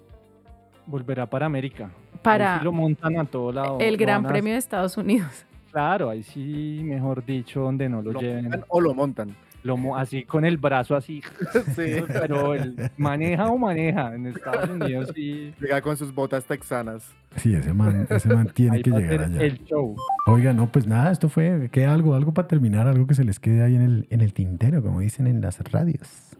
Volverá 0.86 1.26
para 1.26 1.44
América. 1.44 1.90
Para 2.22 2.54
Ahí 2.54 2.58
sí 2.60 2.64
lo 2.64 2.72
montan 2.72 3.18
a 3.18 3.26
todo 3.26 3.52
lado. 3.52 3.76
el 3.78 3.98
Gran 3.98 4.24
Premio 4.26 4.54
de 4.54 4.58
Estados 4.58 4.96
Unidos. 4.96 5.44
Claro, 5.70 6.08
ahí 6.08 6.22
sí, 6.22 6.80
mejor 6.82 7.22
dicho, 7.26 7.60
donde 7.60 7.90
no 7.90 8.00
lo, 8.00 8.12
¿Lo 8.12 8.20
lleven. 8.22 8.64
o 8.68 8.80
lo 8.80 8.94
montan? 8.94 9.36
Lo 9.64 9.96
así 9.96 10.24
con 10.24 10.44
el 10.44 10.58
brazo 10.58 10.94
así. 10.94 11.22
Sí. 11.74 12.04
Pero 12.06 12.54
él 12.54 12.76
maneja 12.98 13.46
o 13.46 13.56
maneja. 13.56 14.14
En 14.14 14.26
Estados 14.26 14.68
Unidos 14.68 15.10
sí. 15.14 15.54
Llega 15.58 15.80
con 15.80 15.96
sus 15.96 16.14
botas 16.14 16.44
texanas. 16.44 17.10
Sí, 17.36 17.54
ese 17.54 17.72
man, 17.72 18.06
ese 18.10 18.28
man 18.28 18.50
tiene 18.54 18.76
Ahí 18.76 18.82
que 18.82 18.90
llegar 18.90 19.24
allá. 19.24 19.40
el 19.40 19.64
show. 19.64 19.96
Oiga, 20.26 20.52
no, 20.52 20.70
pues 20.70 20.86
nada, 20.86 21.10
esto 21.10 21.28
fue, 21.28 21.70
queda 21.72 21.94
algo, 21.94 22.14
algo 22.14 22.34
para 22.34 22.46
terminar, 22.46 22.86
algo 22.86 23.06
que 23.06 23.14
se 23.14 23.24
les 23.24 23.40
quede 23.40 23.62
ahí 23.62 23.74
en 23.74 23.82
el, 23.82 24.06
en 24.10 24.20
el 24.20 24.34
tintero, 24.34 24.82
como 24.82 25.00
dicen 25.00 25.26
en 25.26 25.40
las 25.40 25.58
radios. 25.72 26.36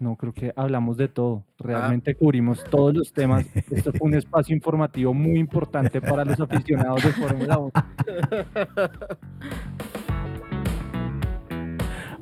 No, 0.00 0.16
creo 0.16 0.32
que 0.32 0.52
hablamos 0.56 0.96
de 0.96 1.08
todo. 1.08 1.44
Ah. 1.46 1.62
Realmente 1.64 2.16
cubrimos 2.16 2.64
todos 2.64 2.94
los 2.94 3.12
temas. 3.12 3.46
Esto 3.70 3.92
fue 3.92 4.08
un 4.08 4.14
espacio 4.14 4.56
informativo 4.56 5.14
muy 5.14 5.38
importante 5.38 6.00
para 6.00 6.24
los 6.24 6.40
aficionados 6.40 7.04
de 7.04 7.12
Fórmula 7.12 7.58
1. 7.58 7.70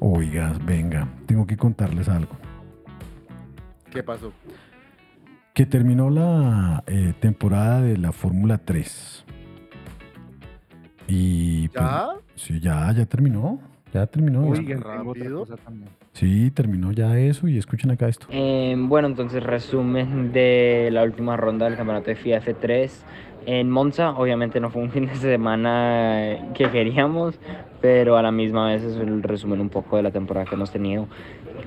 Oiga, 0.01 0.55
venga, 0.65 1.09
tengo 1.27 1.47
que 1.47 1.57
contarles 1.57 2.09
algo. 2.09 2.37
¿Qué 3.91 4.03
pasó? 4.03 4.33
Que 5.55 5.67
terminó 5.67 6.09
la 6.11 6.85
eh, 6.87 7.15
temporada 7.19 7.81
de 7.83 7.97
la 7.97 8.13
Fórmula 8.13 8.59
3. 8.59 9.25
Y 11.09 11.69
pues, 11.69 11.85
¿Ya? 11.85 12.09
sí, 12.37 12.61
ya, 12.61 12.93
ya 12.93 13.07
terminó. 13.07 13.61
Ya 13.93 14.07
terminó. 14.07 14.47
Oigan, 14.47 14.83
rápido. 14.83 15.47
Sí, 16.13 16.51
terminó 16.51 16.93
ya 16.93 17.19
eso 17.19 17.49
y 17.49 17.57
escuchen 17.57 17.91
acá 17.91 18.09
esto. 18.09 18.27
Eh, 18.31 18.77
bueno, 18.77 19.09
entonces 19.09 19.43
resumen 19.43 20.33
de 20.33 20.91
la 20.93 21.03
última 21.05 21.37
ronda 21.37 21.67
del 21.67 21.77
campeonato 21.77 22.11
de 22.11 22.17
FIA 22.17 22.43
F3 22.43 22.91
en 23.47 23.71
Monza. 23.71 24.11
Obviamente 24.11 24.61
no 24.61 24.71
fue 24.71 24.83
un 24.83 24.91
fin 24.93 25.07
de 25.07 25.17
semana 25.17 26.53
que 26.55 26.71
queríamos, 26.71 27.39
pero 27.81 28.17
a 28.17 28.23
la 28.23 28.31
misma 28.31 28.69
vez 28.69 28.83
es 28.83 28.97
el 28.97 29.23
resumen 29.23 29.61
un 29.61 29.69
poco 29.69 29.97
de 29.97 30.03
la 30.03 30.11
temporada 30.11 30.47
que 30.47 30.55
hemos 30.55 30.71
tenido. 30.71 31.07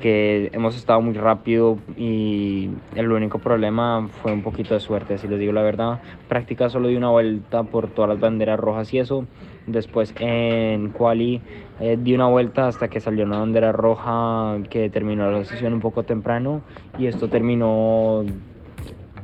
Que 0.01 0.49
hemos 0.53 0.75
estado 0.75 1.01
muy 1.01 1.13
rápido 1.13 1.77
y 1.97 2.69
el 2.95 3.11
único 3.11 3.39
problema 3.39 4.07
fue 4.21 4.31
un 4.31 4.41
poquito 4.41 4.73
de 4.73 4.79
suerte, 4.79 5.17
si 5.17 5.27
les 5.27 5.39
digo 5.39 5.53
la 5.53 5.61
verdad. 5.61 6.01
Práctica 6.27 6.69
solo 6.69 6.87
di 6.87 6.95
una 6.95 7.09
vuelta 7.09 7.63
por 7.63 7.87
todas 7.89 8.09
las 8.09 8.19
banderas 8.19 8.59
rojas 8.59 8.93
y 8.93 8.99
eso. 8.99 9.25
Después 9.67 10.13
en 10.19 10.89
quali 10.89 11.41
eh, 11.79 11.97
di 12.01 12.15
una 12.15 12.27
vuelta 12.27 12.67
hasta 12.67 12.87
que 12.87 12.99
salió 12.99 13.25
una 13.25 13.39
bandera 13.39 13.71
roja 13.71 14.57
que 14.69 14.89
terminó 14.89 15.29
la 15.29 15.45
sesión 15.45 15.73
un 15.73 15.81
poco 15.81 16.03
temprano 16.03 16.61
y 16.97 17.05
esto 17.05 17.27
terminó 17.27 18.23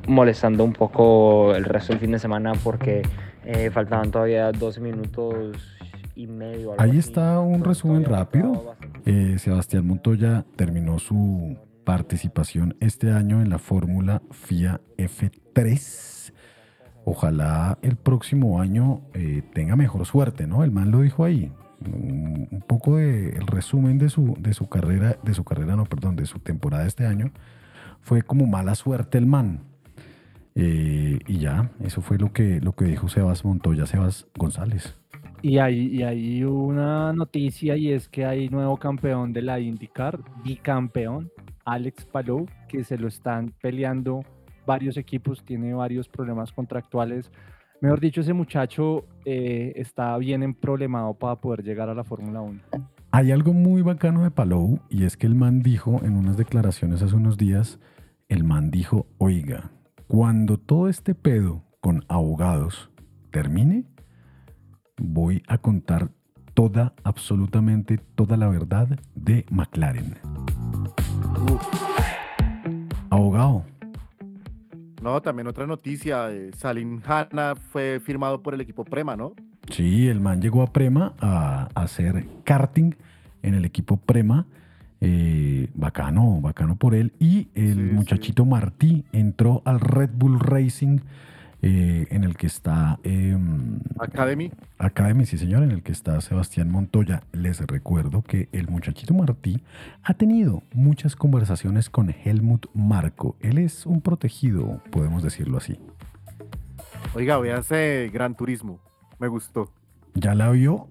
molestando 0.07 0.63
un 0.63 0.73
poco 0.73 1.53
el 1.55 1.65
resto 1.65 1.93
del 1.93 1.99
fin 1.99 2.11
de 2.11 2.19
semana 2.19 2.53
porque 2.63 3.03
eh, 3.45 3.69
faltaban 3.69 4.09
todavía 4.09 4.51
12 4.51 4.81
minutos 4.81 5.77
y 6.15 6.27
medio. 6.27 6.73
Ahí 6.79 6.97
está 6.97 7.39
un 7.39 7.63
resumen 7.63 8.03
rápido. 8.03 8.75
Eh, 9.05 9.35
Sebastián 9.37 9.85
Montoya 9.85 10.45
terminó 10.55 10.97
su 10.99 11.57
participación 11.83 12.75
este 12.79 13.11
año 13.11 13.41
en 13.41 13.49
la 13.49 13.59
Fórmula 13.59 14.21
FIA 14.31 14.81
F3. 14.97 16.33
Ojalá 17.05 17.77
el 17.81 17.95
próximo 17.95 18.59
año 18.59 19.01
eh, 19.13 19.43
tenga 19.53 19.75
mejor 19.75 20.05
suerte, 20.05 20.47
¿no? 20.47 20.63
El 20.63 20.71
man 20.71 20.91
lo 20.91 21.01
dijo 21.01 21.23
ahí. 21.23 21.51
Un, 21.79 22.47
un 22.51 22.61
poco 22.61 22.97
de 22.97 23.29
el 23.29 23.45
resumen 23.45 23.99
de 23.99 24.09
su, 24.09 24.35
de 24.39 24.53
su 24.53 24.67
carrera, 24.67 25.17
de 25.23 25.33
su 25.33 25.43
carrera, 25.43 25.75
no, 25.75 25.85
perdón, 25.85 26.15
de 26.15 26.25
su 26.25 26.39
temporada 26.39 26.85
este 26.87 27.05
año, 27.05 27.31
fue 28.01 28.23
como 28.23 28.47
mala 28.47 28.75
suerte 28.75 29.17
el 29.17 29.25
man. 29.25 29.61
Eh, 30.59 31.19
y 31.27 31.37
ya, 31.37 31.69
eso 31.83 32.01
fue 32.01 32.17
lo 32.17 32.33
que, 32.33 32.59
lo 32.59 32.71
que 32.71 32.85
dijo 32.85 33.07
Sebas 33.07 33.45
Montoya, 33.45 33.85
Sebas 33.85 34.27
González. 34.35 34.97
Y 35.43 35.59
hay, 35.59 35.95
y 35.95 36.01
hay 36.01 36.43
una 36.43 37.13
noticia 37.13 37.77
y 37.77 37.91
es 37.91 38.09
que 38.09 38.25
hay 38.25 38.49
nuevo 38.49 38.75
campeón 38.77 39.33
de 39.33 39.43
la 39.43 39.59
IndyCar, 39.59 40.19
bicampeón, 40.43 41.31
Alex 41.63 42.05
Palou, 42.05 42.47
que 42.67 42.83
se 42.83 42.97
lo 42.97 43.07
están 43.07 43.53
peleando 43.61 44.21
varios 44.65 44.97
equipos, 44.97 45.45
tiene 45.45 45.75
varios 45.75 46.09
problemas 46.09 46.51
contractuales. 46.51 47.31
Mejor 47.79 47.99
dicho, 47.99 48.21
ese 48.21 48.33
muchacho 48.33 49.05
eh, 49.25 49.73
está 49.75 50.17
bien 50.17 50.55
problemado 50.55 51.13
para 51.13 51.35
poder 51.35 51.63
llegar 51.63 51.87
a 51.87 51.93
la 51.93 52.03
Fórmula 52.03 52.41
1. 52.41 52.59
Hay 53.11 53.31
algo 53.31 53.53
muy 53.53 53.83
bacano 53.83 54.23
de 54.23 54.31
Palou 54.31 54.79
y 54.89 55.03
es 55.03 55.17
que 55.17 55.27
el 55.27 55.35
man 55.35 55.61
dijo 55.61 56.01
en 56.03 56.17
unas 56.17 56.35
declaraciones 56.35 57.03
hace 57.03 57.15
unos 57.15 57.37
días, 57.37 57.79
el 58.27 58.43
man 58.43 58.71
dijo, 58.71 59.05
oiga, 59.19 59.71
cuando 60.07 60.57
todo 60.57 60.89
este 60.89 61.15
pedo 61.15 61.63
con 61.81 62.03
abogados 62.07 62.89
termine, 63.31 63.85
voy 64.97 65.43
a 65.47 65.57
contar 65.57 66.09
toda, 66.53 66.93
absolutamente 67.03 67.97
toda 68.15 68.35
la 68.37 68.47
verdad 68.47 68.99
de 69.15 69.45
McLaren. 69.49 70.15
Abogado, 73.09 73.63
No, 75.01 75.21
también 75.21 75.47
otra 75.47 75.67
noticia. 75.67 76.31
eh, 76.31 76.51
Salim 76.57 77.01
Hanna 77.05 77.55
fue 77.55 77.99
firmado 78.03 78.41
por 78.41 78.53
el 78.53 78.61
equipo 78.61 78.83
Prema, 78.83 79.15
¿no? 79.15 79.33
Sí, 79.69 80.07
el 80.07 80.19
man 80.19 80.41
llegó 80.41 80.61
a 80.63 80.73
Prema 80.73 81.13
a, 81.19 81.67
a 81.75 81.81
hacer 81.83 82.25
karting 82.43 82.95
en 83.43 83.53
el 83.53 83.63
equipo 83.65 83.97
Prema. 83.97 84.47
Eh, 84.99 85.69
bacano, 85.75 86.41
bacano 86.41 86.75
por 86.75 86.95
él. 86.95 87.13
Y 87.19 87.49
el 87.53 87.93
muchachito 87.93 88.45
Martí 88.45 89.05
entró 89.11 89.61
al 89.65 89.79
Red 89.79 90.09
Bull 90.13 90.39
Racing, 90.39 90.99
eh, 91.61 92.07
en 92.09 92.23
el 92.23 92.35
que 92.35 92.47
está 92.47 92.99
em, 93.03 93.79
Academy. 93.99 94.51
Academy, 94.77 95.25
sí 95.25 95.37
señor, 95.37 95.63
en 95.63 95.71
el 95.71 95.83
que 95.83 95.91
está 95.91 96.19
Sebastián 96.21 96.71
Montoya. 96.71 97.23
Les 97.31 97.59
recuerdo 97.61 98.21
que 98.21 98.49
el 98.51 98.67
muchachito 98.67 99.13
Martí 99.13 99.63
ha 100.03 100.13
tenido 100.13 100.63
muchas 100.73 101.15
conversaciones 101.15 101.89
con 101.89 102.09
Helmut 102.09 102.67
Marco. 102.73 103.35
Él 103.39 103.57
es 103.57 103.85
un 103.85 104.01
protegido, 104.01 104.81
podemos 104.91 105.23
decirlo 105.23 105.57
así. 105.57 105.79
Oiga, 107.13 107.37
véase 107.37 108.09
Gran 108.13 108.35
Turismo. 108.35 108.79
Me 109.19 109.27
gustó. 109.27 109.71
¿Ya 110.13 110.35
la 110.35 110.49
vio? 110.51 110.87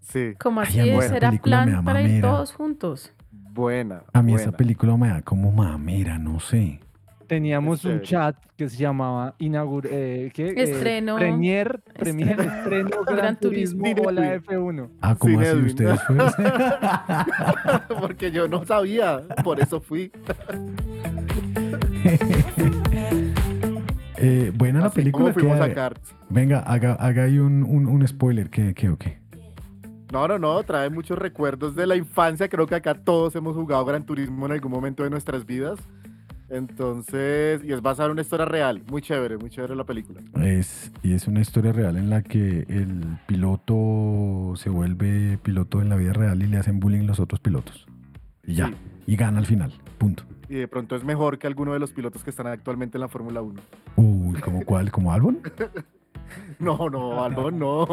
Sí. 0.00 0.34
Como 0.38 0.60
Ay, 0.60 0.66
así 0.66 0.90
a 0.90 1.20
película 1.20 1.64
me 1.64 1.72
plan 1.72 1.84
para 1.84 2.02
ir 2.02 2.20
todos 2.20 2.52
juntos. 2.52 3.12
Buena. 3.56 4.02
A 4.12 4.22
mí 4.22 4.32
buena. 4.32 4.48
esa 4.48 4.56
película 4.56 4.96
me 4.98 5.08
da 5.08 5.22
como 5.22 5.50
mamera, 5.50 6.18
no 6.18 6.38
sé. 6.38 6.78
Teníamos 7.26 7.84
un 7.84 8.02
chat 8.02 8.36
que 8.56 8.68
se 8.68 8.76
llamaba 8.76 9.34
inaugura, 9.38 9.88
eh, 9.90 10.30
¿qué? 10.32 10.50
Eh, 10.50 10.62
Estreno. 10.62 11.16
Premier, 11.16 11.80
Premier, 11.98 12.38
estreno 12.38 13.02
Gran, 13.04 13.16
Gran 13.16 13.40
Turismo, 13.40 13.80
Turismo. 13.82 14.02
Hola 14.08 14.36
F1. 14.36 14.88
Ah, 15.00 15.16
¿cómo 15.18 15.32
Sin 15.32 15.40
así 15.42 15.50
Edwin. 15.50 15.66
ustedes 15.66 16.02
fueron? 16.04 16.30
Porque 18.00 18.30
yo 18.30 18.46
no 18.46 18.64
sabía, 18.64 19.22
por 19.42 19.58
eso 19.58 19.80
fui. 19.80 20.12
Eh, 24.18 24.50
buena 24.54 24.80
la 24.80 24.90
película. 24.90 25.34
¿qué? 25.34 25.46
a. 25.46 25.92
Venga, 26.30 26.60
haga, 26.60 26.94
haga 26.94 27.24
ahí 27.24 27.38
un, 27.38 27.62
un, 27.64 27.86
un 27.86 28.08
spoiler. 28.08 28.48
¿Qué, 28.48 28.72
qué 28.72 28.88
o 28.88 28.96
qué? 28.96 29.18
No, 30.12 30.28
no, 30.28 30.38
no, 30.38 30.62
trae 30.62 30.88
muchos 30.88 31.18
recuerdos 31.18 31.74
de 31.74 31.86
la 31.86 31.96
infancia. 31.96 32.48
Creo 32.48 32.66
que 32.66 32.76
acá 32.76 32.94
todos 32.94 33.34
hemos 33.34 33.56
jugado 33.56 33.84
Gran 33.84 34.04
Turismo 34.04 34.46
en 34.46 34.52
algún 34.52 34.70
momento 34.70 35.02
de 35.02 35.10
nuestras 35.10 35.44
vidas. 35.44 35.78
Entonces, 36.48 37.64
y 37.64 37.72
es 37.72 37.82
basada 37.82 38.06
en 38.06 38.12
una 38.12 38.22
historia 38.22 38.46
real. 38.46 38.82
Muy 38.88 39.02
chévere, 39.02 39.36
muy 39.36 39.50
chévere 39.50 39.74
la 39.74 39.84
película. 39.84 40.20
Es, 40.40 40.92
y 41.02 41.12
es 41.12 41.26
una 41.26 41.40
historia 41.40 41.72
real 41.72 41.96
en 41.96 42.08
la 42.08 42.22
que 42.22 42.66
el 42.68 43.18
piloto 43.26 44.54
se 44.56 44.70
vuelve 44.70 45.38
piloto 45.38 45.82
en 45.82 45.88
la 45.88 45.96
vida 45.96 46.12
real 46.12 46.40
y 46.42 46.46
le 46.46 46.56
hacen 46.58 46.78
bullying 46.78 47.06
los 47.06 47.18
otros 47.18 47.40
pilotos. 47.40 47.86
Y 48.44 48.54
ya. 48.54 48.68
Sí. 48.68 48.74
Y 49.08 49.16
gana 49.16 49.38
al 49.38 49.46
final. 49.46 49.72
Punto. 49.98 50.22
Y 50.48 50.54
de 50.54 50.68
pronto 50.68 50.94
es 50.94 51.02
mejor 51.02 51.38
que 51.38 51.48
alguno 51.48 51.72
de 51.72 51.80
los 51.80 51.92
pilotos 51.92 52.22
que 52.22 52.30
están 52.30 52.46
actualmente 52.46 52.96
en 52.96 53.00
la 53.00 53.08
Fórmula 53.08 53.42
1. 53.42 53.60
Uy, 53.96 54.40
¿como 54.40 54.64
cuál? 54.64 54.90
¿Como 54.92 55.12
Albon? 55.12 55.40
No, 56.58 56.90
no, 56.90 57.22
Albon, 57.22 57.56
no. 57.56 57.86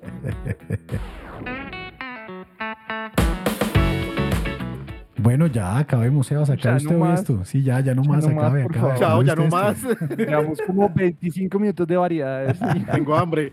Bueno, 5.22 5.46
ya 5.48 5.76
acabemos, 5.76 6.26
Sebas. 6.28 6.48
Ya 6.48 6.54
Acabe 6.54 6.76
usted 6.78 6.96
no 6.96 7.02
hoy 7.04 7.08
más. 7.10 7.20
esto. 7.20 7.44
Sí, 7.44 7.62
ya, 7.62 7.78
ya 7.80 7.94
no 7.94 8.02
Ya 8.04 8.08
más. 8.08 8.24
no 8.26 8.34
más, 8.34 8.44
acabe, 8.44 8.62
por 8.62 8.70
acabe. 8.72 8.80
favor. 8.80 8.98
Chao, 8.98 9.22
ya 9.22 9.34
no 9.36 9.42
usted 9.44 9.54
más. 9.54 9.84
esto. 9.84 10.16
Llevamos 10.16 10.58
como 10.66 10.88
25 10.88 11.58
minutos 11.58 11.86
de 11.86 11.96
variedades. 11.98 12.58
Tengo 12.92 13.14
hambre. 13.14 13.52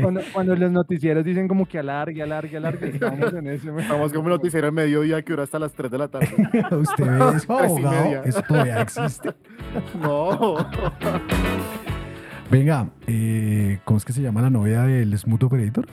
cuando, 0.00 0.22
cuando 0.32 0.56
los 0.56 0.70
noticieros 0.72 1.22
dicen 1.22 1.48
como 1.48 1.66
que 1.66 1.78
alargue, 1.78 2.22
alargue, 2.22 2.56
alargue, 2.56 2.88
estamos 2.88 3.30
en 3.34 3.46
eso. 3.48 3.72
me- 3.74 3.82
Estamos 3.82 4.10
como 4.10 4.30
noticiero 4.30 4.68
en 4.68 4.74
mediodía 4.74 5.20
que 5.20 5.32
dura 5.34 5.42
hasta 5.42 5.58
las 5.58 5.72
3 5.74 5.90
de 5.90 5.98
la 5.98 6.08
tarde. 6.08 6.28
¿Usted 6.70 7.04
y 7.06 7.52
abogado? 7.52 8.24
Eso 8.24 8.42
todavía 8.42 8.80
existe. 8.80 9.34
No. 10.00 10.56
Venga, 12.50 12.88
eh, 13.06 13.78
¿cómo 13.84 13.98
es 13.98 14.04
que 14.04 14.12
se 14.12 14.22
llama 14.22 14.40
la 14.40 14.50
novia 14.50 14.82
del 14.84 15.16
Smooth 15.18 15.42
Operator? 15.44 15.86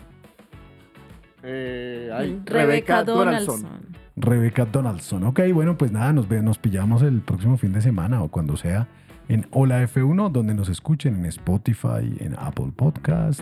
Eh, 1.44 2.10
ay, 2.14 2.42
Rebeca 2.46 3.04
Donaldson. 3.04 3.62
Donaldson. 3.64 3.96
Rebeca 4.16 4.66
Donaldson. 4.66 5.24
Ok, 5.26 5.42
bueno, 5.54 5.78
pues 5.78 5.92
nada, 5.92 6.14
nos, 6.14 6.28
ve- 6.30 6.42
nos 6.42 6.58
pillamos 6.58 7.02
el 7.02 7.20
próximo 7.22 7.58
fin 7.58 7.74
de 7.74 7.82
semana 7.82 8.24
o 8.24 8.30
cuando 8.30 8.56
sea 8.56 8.88
en 9.28 9.46
Hola 9.52 9.84
F1, 9.84 10.32
donde 10.32 10.54
nos 10.54 10.70
escuchen 10.70 11.16
en 11.18 11.26
Spotify, 11.26 12.16
en 12.20 12.36
Apple 12.40 12.72
Podcast. 12.76 13.42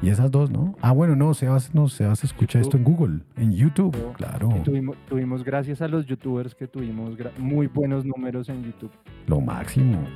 Y 0.00 0.08
esas 0.08 0.30
dos, 0.30 0.50
¿no? 0.50 0.74
Ah, 0.80 0.92
bueno, 0.92 1.16
no, 1.16 1.34
Sebas, 1.34 1.74
no, 1.74 1.88
Sebas 1.88 2.24
escucha 2.24 2.58
esto 2.58 2.76
en 2.76 2.84
Google, 2.84 3.20
en 3.36 3.52
YouTube, 3.52 3.96
claro. 4.16 4.48
Tuvimos, 4.64 4.96
tuvimos, 5.08 5.44
gracias 5.44 5.80
a 5.82 5.88
los 5.88 6.06
youtubers 6.06 6.54
que 6.54 6.66
tuvimos 6.66 7.14
muy 7.38 7.68
buenos 7.68 8.04
números 8.04 8.48
en 8.48 8.64
YouTube. 8.64 8.90
Lo 9.26 9.40
máximo. 9.40 10.06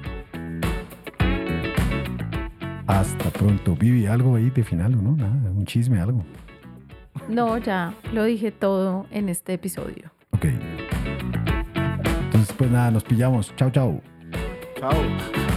Hasta 2.88 3.30
pronto. 3.30 3.76
Vivi, 3.76 4.06
algo 4.06 4.34
ahí 4.34 4.50
de 4.50 4.64
final 4.64 4.94
o 4.94 5.02
no? 5.02 5.14
Nada, 5.14 5.50
un 5.50 5.64
chisme, 5.66 6.00
algo. 6.00 6.24
No, 7.28 7.58
ya 7.58 7.94
lo 8.12 8.24
dije 8.24 8.50
todo 8.50 9.06
en 9.10 9.28
este 9.28 9.52
episodio. 9.52 10.10
Ok. 10.30 10.46
Entonces, 11.74 12.54
pues 12.56 12.70
nada, 12.70 12.90
nos 12.90 13.04
pillamos. 13.04 13.54
Chao, 13.56 13.70
chao. 13.70 14.00
Chao. 14.80 15.47